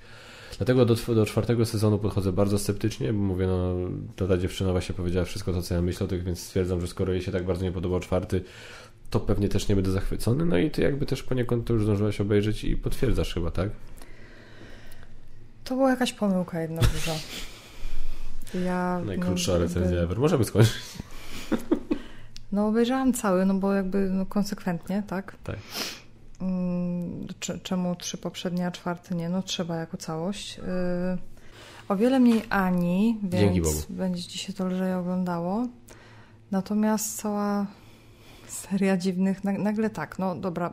[0.57, 3.75] Dlatego do, do czwartego sezonu podchodzę bardzo sceptycznie, bo mówię, no
[4.17, 6.87] to ta dziewczyna właśnie powiedziała wszystko to, co ja myślę o tych, więc stwierdzam, że
[6.87, 8.43] skoro jej się tak bardzo nie podobał czwarty,
[9.11, 10.45] to pewnie też nie będę zachwycony.
[10.45, 13.71] No i ty jakby też poniekąd to już zdążyłaś obejrzeć i potwierdzasz chyba, tak?
[15.65, 17.13] To była jakaś pomyłka jedna duża.
[18.55, 20.19] Ja, Najkrótsza no, recenzja ever.
[20.19, 20.83] Możemy skończyć.
[22.53, 25.37] No obejrzałam cały, no bo jakby no, konsekwentnie, tak?
[25.45, 25.57] Tak.
[26.41, 27.27] Mm,
[27.63, 29.29] czemu trzy poprzednie, a czwarty nie?
[29.29, 30.59] No trzeba jako całość.
[30.59, 30.65] Yy,
[31.89, 35.69] o wiele mniej Ani, więc będzie ci się to lżej oglądało.
[36.51, 37.67] Natomiast cała
[38.47, 40.71] Seria dziwnych, nagle tak, no dobra,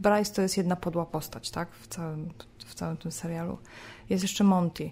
[0.00, 2.28] Bryce to jest jedna podła postać, tak, w całym,
[2.66, 3.58] w całym tym serialu.
[4.10, 4.90] Jest jeszcze Monty,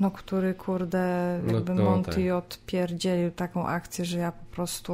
[0.00, 2.34] no który, kurde, no jakby no, no, Monty tak.
[2.34, 4.92] odpierdzielił taką akcję, że ja po prostu,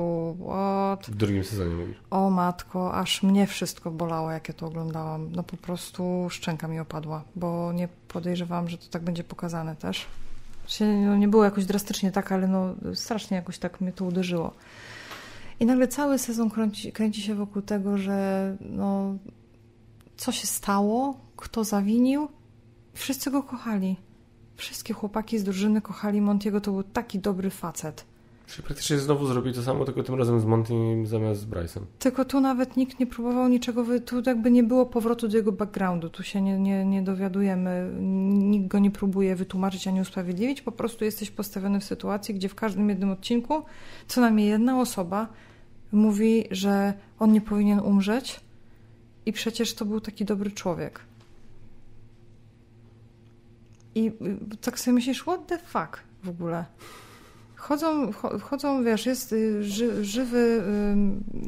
[0.48, 1.06] what?
[1.06, 1.96] W drugim sezonie mówisz.
[2.10, 5.32] O matko, aż mnie wszystko bolało, jak ja to oglądałam.
[5.32, 10.06] No po prostu szczęka mi opadła, bo nie podejrzewałam, że to tak będzie pokazane też.
[10.80, 14.54] No, nie było jakoś drastycznie tak, ale no strasznie jakoś tak mnie to uderzyło.
[15.60, 19.14] I nagle cały sezon kręci, kręci się wokół tego, że no,
[20.16, 22.28] co się stało, kto zawinił.
[22.94, 23.96] Wszyscy go kochali.
[24.56, 28.04] Wszystkie chłopaki z drużyny kochali Montiego, to był taki dobry facet.
[28.46, 31.80] Czyli praktycznie znowu zrobił to samo, tylko tym razem z Montym zamiast z Bryce'em.
[31.98, 36.10] Tylko tu nawet nikt nie próbował niczego, tu jakby nie było powrotu do jego backgroundu,
[36.10, 37.90] tu się nie, nie, nie dowiadujemy,
[38.32, 42.54] nikt go nie próbuje wytłumaczyć ani usprawiedliwić, po prostu jesteś postawiony w sytuacji, gdzie w
[42.54, 43.62] każdym jednym odcinku
[44.08, 45.28] co najmniej jedna osoba
[45.92, 48.40] mówi, że on nie powinien umrzeć
[49.26, 51.00] i przecież to był taki dobry człowiek.
[53.96, 54.06] I
[54.52, 56.64] y, tak sobie myślisz, what the fuck w ogóle?
[57.56, 58.12] Chodzą,
[58.42, 60.62] chodzą wiesz, jest y, ży, żywy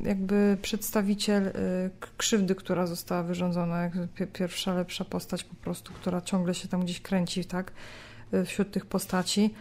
[0.04, 1.52] jakby przedstawiciel y,
[2.16, 3.90] krzywdy, która została wyrządzona,
[4.32, 7.72] pierwsza lepsza postać po prostu, która ciągle się tam gdzieś kręci, tak,
[8.44, 9.54] wśród tych postaci,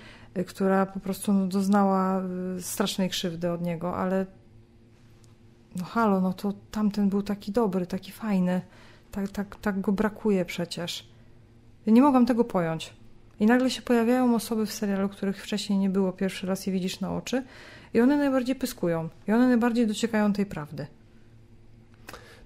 [0.48, 2.22] która po prostu no, doznała
[2.60, 4.26] strasznej krzywdy od niego, ale
[5.76, 8.62] no halo, no to tamten był taki dobry, taki fajny,
[9.12, 11.17] tak, tak, tak go brakuje przecież.
[11.88, 12.94] Ja nie mogłam tego pojąć.
[13.40, 17.00] I nagle się pojawiają osoby w serialu, których wcześniej nie było pierwszy raz i widzisz
[17.00, 17.44] na oczy,
[17.94, 20.88] i one najbardziej pyskują, i one najbardziej dociekają tej prawdy.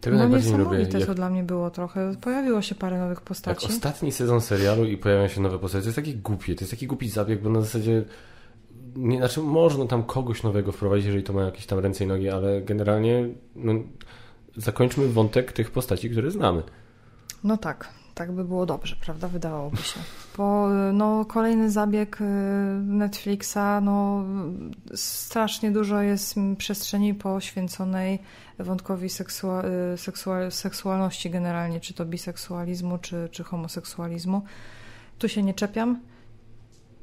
[0.02, 1.06] Tego no najbardziej niesamowite lubię.
[1.06, 2.16] to dla mnie było trochę.
[2.22, 3.66] Pojawiło się parę nowych postaci.
[3.66, 6.72] Jak ostatni sezon serialu i pojawiają się nowe postacie, to jest taki głupie, to jest
[6.72, 8.04] taki głupi zabieg, bo na zasadzie
[8.96, 12.30] nie, znaczy można tam kogoś nowego wprowadzić, jeżeli to ma jakieś tam ręce i nogi,
[12.30, 13.74] ale generalnie no,
[14.58, 16.64] zakończmy wątek tych postaci, które znamy.
[17.44, 19.28] No tak, tak by było dobrze, prawda?
[19.28, 20.00] Wydawałoby się.
[20.38, 22.24] Bo no, kolejny zabieg y,
[22.82, 24.26] Netflixa, no,
[24.96, 28.20] strasznie dużo jest przestrzeni poświęconej
[28.60, 34.42] wątkowi seksua y, seksual seksualności generalnie, czy to biseksualizmu, czy, czy homoseksualizmu.
[35.18, 36.00] Tu się nie czepiam,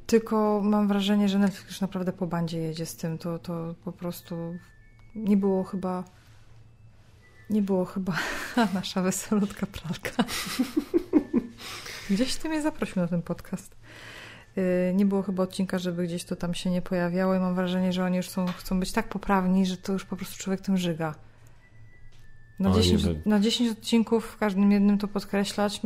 [0.05, 3.17] tylko mam wrażenie, że Netflix naprawdę po bandzie jedzie z tym.
[3.17, 4.35] To, to po prostu
[5.15, 6.03] nie było chyba
[7.49, 8.13] nie było chyba
[8.73, 10.23] nasza weselutka pralka.
[12.09, 13.75] Gdzieś ty mnie zaprosił na ten podcast.
[14.57, 17.93] Y, nie było chyba odcinka, żeby gdzieś to tam się nie pojawiało i mam wrażenie,
[17.93, 20.77] że oni już są, chcą być tak poprawni, że to już po prostu człowiek tym
[20.77, 21.15] żyga.
[22.59, 25.81] Na, 10, na 10 odcinków, w każdym jednym to podkreślać.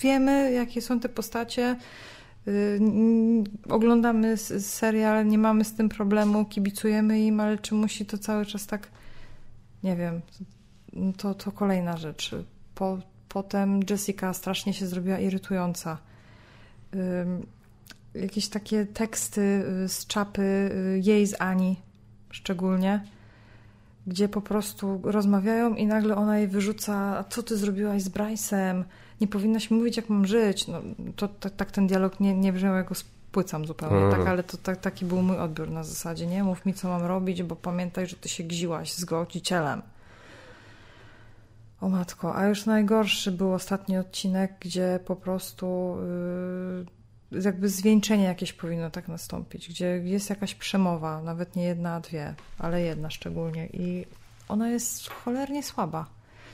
[0.00, 1.76] Wiemy, jakie są te postacie.
[2.48, 2.80] Y,
[3.68, 8.66] oglądamy serial, nie mamy z tym problemu, kibicujemy im, ale czy musi to cały czas
[8.66, 8.88] tak
[9.82, 10.20] nie wiem,
[11.16, 12.34] to, to kolejna rzecz.
[12.74, 12.98] Po,
[13.30, 15.98] potem Jessica strasznie się zrobiła irytująca.
[18.14, 21.76] jakieś takie teksty y, z czapy y, jej z Ani
[22.30, 23.04] szczególnie,
[24.06, 28.84] gdzie po prostu rozmawiają i nagle ona jej wyrzuca, a co ty zrobiłaś z Bryce'em?
[29.20, 30.68] Nie powinnaś mi mówić, jak mam żyć.
[30.68, 30.82] No,
[31.16, 34.56] to tak, tak ten dialog nie, nie brzmiał, jak go spłycam zupełnie, tak, ale to
[34.56, 36.44] tak, taki był mój odbiór na zasadzie, nie?
[36.44, 39.82] Mów mi, co mam robić, bo pamiętaj, że ty się gziłaś z gwałcicielem.
[41.80, 45.96] O matko, a już najgorszy był ostatni odcinek, gdzie po prostu
[47.32, 52.00] yy, jakby zwieńczenie jakieś powinno tak nastąpić, gdzie jest jakaś przemowa, nawet nie jedna, a
[52.00, 54.06] dwie, ale jedna szczególnie i
[54.48, 56.06] ona jest cholernie słaba.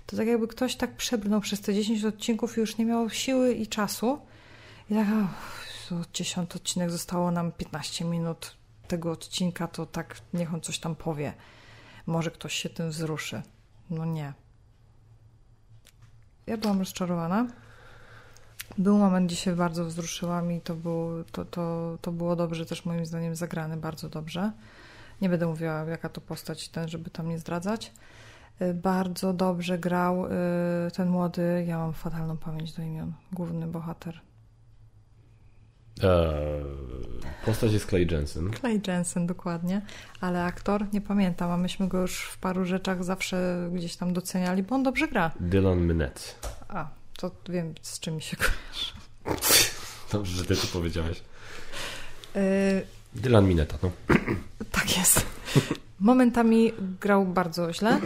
[0.07, 3.53] To tak jakby ktoś tak przebrnął przez te 10 odcinków i już nie miał siły
[3.53, 4.19] i czasu
[4.90, 8.57] i tak, oh, dziesiąty odcinek zostało nam 15 minut
[8.89, 11.32] tego odcinka, to tak niech on coś tam powie.
[12.07, 13.43] Może ktoś się tym wzruszy.
[13.90, 14.32] No nie.
[16.47, 17.47] Ja byłam rozczarowana.
[18.78, 22.85] Był moment, gdzie się bardzo wzruszyłam i to, był, to, to, to było dobrze też
[22.85, 24.52] moim zdaniem zagrane, bardzo dobrze.
[25.20, 27.93] Nie będę mówiła, jaka to postać ten, żeby tam nie zdradzać.
[28.62, 30.31] Y, bardzo dobrze grał y,
[30.94, 34.20] ten młody, ja mam fatalną pamięć do imion, główny bohater.
[36.02, 36.64] Eee,
[37.44, 38.51] postać jest Clay Jensen.
[38.60, 39.82] Clay Jensen, dokładnie.
[40.20, 44.62] Ale aktor, nie pamiętam, a myśmy go już w paru rzeczach zawsze gdzieś tam doceniali,
[44.62, 45.31] bo on dobrze gra.
[45.40, 46.20] Dylan Minette.
[46.68, 48.93] A, to wiem, z czym mi się kojarzy.
[50.12, 51.23] Dobrze, że ty to powiedziałeś.
[52.35, 52.43] Yy...
[53.14, 53.90] Dylan Mineta, no.
[54.73, 55.27] Tak jest.
[56.01, 58.01] Momentami grał bardzo źle,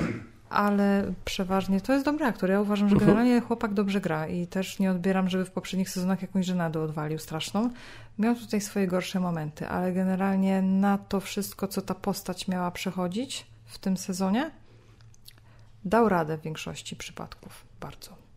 [0.50, 2.50] ale przeważnie to jest dobry aktor.
[2.50, 3.06] Ja uważam, że mhm.
[3.10, 7.18] generalnie chłopak dobrze gra i też nie odbieram, żeby w poprzednich sezonach jakąś żenadę odwalił
[7.18, 7.70] straszną.
[8.18, 13.46] Miał tutaj swoje gorsze momenty, ale generalnie na to wszystko, co ta postać miała przechodzić
[13.64, 14.50] w tym sezonie
[15.84, 17.64] dał radę w większości przypadków.
[17.80, 18.29] Bardzo.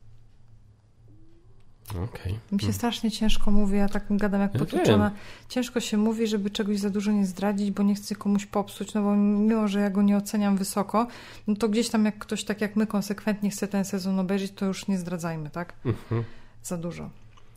[1.89, 2.39] Okej.
[2.51, 5.11] Mi się strasznie ciężko mówi, ja tak gadam jak Ja potłuczona.
[5.49, 9.03] Ciężko się mówi, żeby czegoś za dużo nie zdradzić, bo nie chcę komuś popsuć, no
[9.03, 11.07] bo mimo, że ja go nie oceniam wysoko,
[11.47, 14.65] no to gdzieś tam jak ktoś tak jak my konsekwentnie chce ten sezon obejrzeć, to
[14.65, 15.73] już nie zdradzajmy, tak?
[15.85, 16.23] Mhm.
[16.63, 17.09] Za dużo.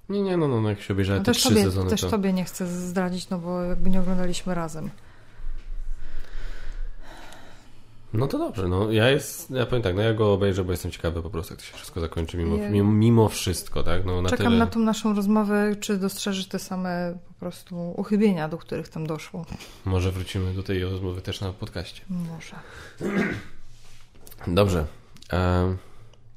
[0.08, 2.00] Nie, nie, no, no, no jak się obejrzałem No te też trzy tobie, sezony, też
[2.00, 2.10] to...
[2.10, 4.90] tobie nie chcę zdradzić, no bo jakby nie oglądaliśmy razem.
[8.16, 10.90] No to dobrze, no ja jest, ja powiem tak, no ja go obejrzę, bo jestem
[10.90, 14.04] ciekawy po prostu, jak to się wszystko zakończy mimo, mimo, wszystko, tak?
[14.04, 14.58] No na Czekam tyle...
[14.58, 19.46] na tą naszą rozmowę, czy dostrzeżysz te same po prostu uchybienia, do których tam doszło.
[19.84, 22.02] Może wrócimy do tej rozmowy też na podcaście.
[22.08, 22.56] Może.
[24.46, 24.86] Dobrze.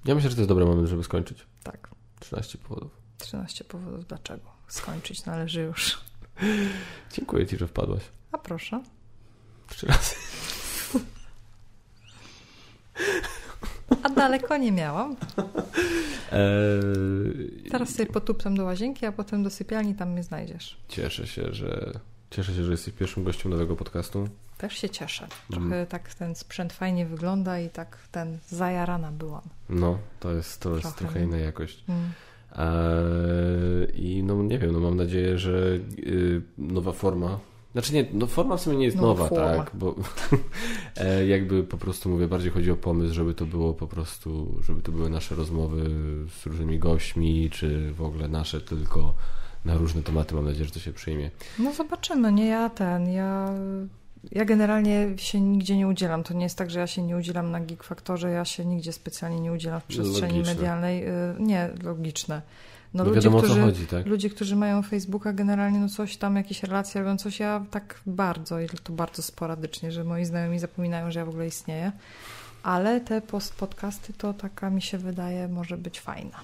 [0.05, 1.45] Ja myślę, że to jest dobry moment, żeby skończyć.
[1.63, 1.89] Tak.
[2.19, 2.91] 13 powodów.
[3.17, 4.43] 13 powodów dlaczego.
[4.67, 5.97] Skończyć należy już.
[7.13, 8.01] Dziękuję Ci, że wpadłaś.
[8.31, 8.83] A proszę.
[9.69, 10.15] Trzy razy.
[14.03, 15.15] A daleko nie miałam.
[16.31, 20.77] Eee, Teraz sobie potuptam do łazienki, a potem do sypialni, tam mnie znajdziesz.
[20.87, 21.91] Cieszę się, że
[22.29, 24.27] cieszę się, że jesteś pierwszym gościem nowego podcastu.
[24.57, 25.27] Też się cieszę.
[25.51, 25.87] Trochę Mm.
[25.87, 29.41] tak ten sprzęt fajnie wygląda i tak ten zajarana byłam.
[29.69, 31.25] No, to jest, to jest Trochę, trochę nie?
[31.25, 31.83] inna jakość.
[31.89, 32.11] Mm.
[32.55, 35.51] Eee, I no nie wiem, no mam nadzieję, że
[35.99, 37.39] y, nowa forma.
[37.71, 39.57] Znaczy nie, no forma w sumie nie jest Nowa nowa, forma.
[39.57, 39.95] tak, bo
[40.97, 44.81] e, jakby po prostu mówię, bardziej chodzi o pomysł, żeby to było po prostu, żeby
[44.81, 45.89] to były nasze rozmowy
[46.41, 49.13] z różnymi gośćmi, czy w ogóle nasze tylko
[49.65, 50.35] na różne tematy.
[50.35, 51.31] Mam nadzieję, że to się przyjmie.
[51.59, 53.53] No zobaczymy, nie ja ten, ja...
[54.31, 56.23] Ja generalnie się nigdzie nie udzielam.
[56.23, 58.93] To nie jest tak, że ja się nie udzielam na Geek Faktorze, ja się nigdzie
[58.93, 60.53] specjalnie nie udzielam w przestrzeni Logiczne.
[60.55, 61.07] medialnej.
[61.07, 62.41] Y, Nie, logiczne.
[62.93, 64.05] No, No ludzie, wiadomo o co którzy, chodzi, tak?
[64.05, 68.59] ludzie, którzy mają Facebooka generalnie, no coś tam, jakieś relacje robią, coś ja tak bardzo,
[68.59, 71.91] i to bardzo sporadycznie, że moi znajomi zapominają, że ja w ogóle istnieję.
[72.63, 76.39] Ale te post podcasty to taka mi się wydaje może być fajna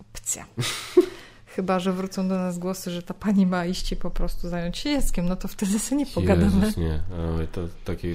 [0.00, 0.46] opcja.
[1.56, 4.78] Chyba, że wrócą do nas głosy, że ta pani ma iść i po prostu zająć
[4.78, 6.60] się Jackiem, no to wtedy sobie nie pogadamy.
[6.60, 7.00] Jezus, nie.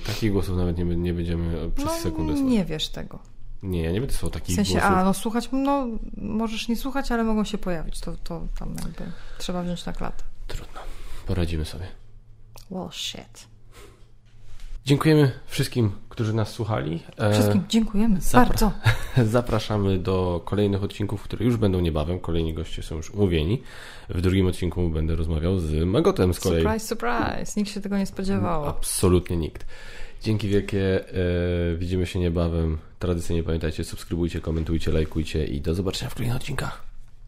[0.06, 2.54] Takich głosów nawet nie, nie będziemy przez sekundę no, słuchać.
[2.54, 3.33] nie wiesz tego.
[3.64, 4.90] Nie, ja nie będę słuchał W takich sensie, głosów.
[4.92, 5.88] a no słuchać, no
[6.18, 8.00] możesz nie słuchać, ale mogą się pojawić.
[8.00, 10.24] To, to tam jakby trzeba wziąć na klatę.
[10.48, 10.80] Trudno.
[11.28, 11.86] Poradzimy sobie.
[12.72, 13.48] Well, shit.
[14.86, 17.04] Dziękujemy wszystkim, którzy nas słuchali.
[17.18, 18.72] E, Wszystkim dziękujemy zapra- bardzo.
[19.32, 22.20] Zapraszamy do kolejnych odcinków, które już będą niebawem.
[22.20, 23.64] Kolejni goście są już umówieni.
[24.10, 26.62] W drugim odcinku będę rozmawiał z Magotem z kolei.
[26.64, 27.54] Surprise, surprise.
[27.58, 28.66] Nikt się tego nie spodziewał.
[28.66, 29.66] Absolutnie nikt.
[30.24, 31.10] Dzięki wielkie.
[31.10, 32.78] E, widzimy się niebawem.
[33.00, 36.84] Tradycyjnie pamiętajcie, subskrybujcie, komentujcie, lajkujcie i do zobaczenia w kolejnych odcinkach.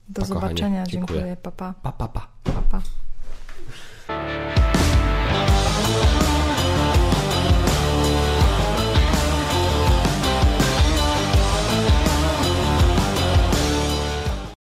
[0.09, 0.41] Do pa, kochanie.
[0.41, 0.84] zobaczenia.
[0.88, 1.19] Dziękuję.
[1.19, 1.38] Dziękuję.
[1.43, 1.73] Pa, pa.
[1.84, 3.05] Pa, pa, pa.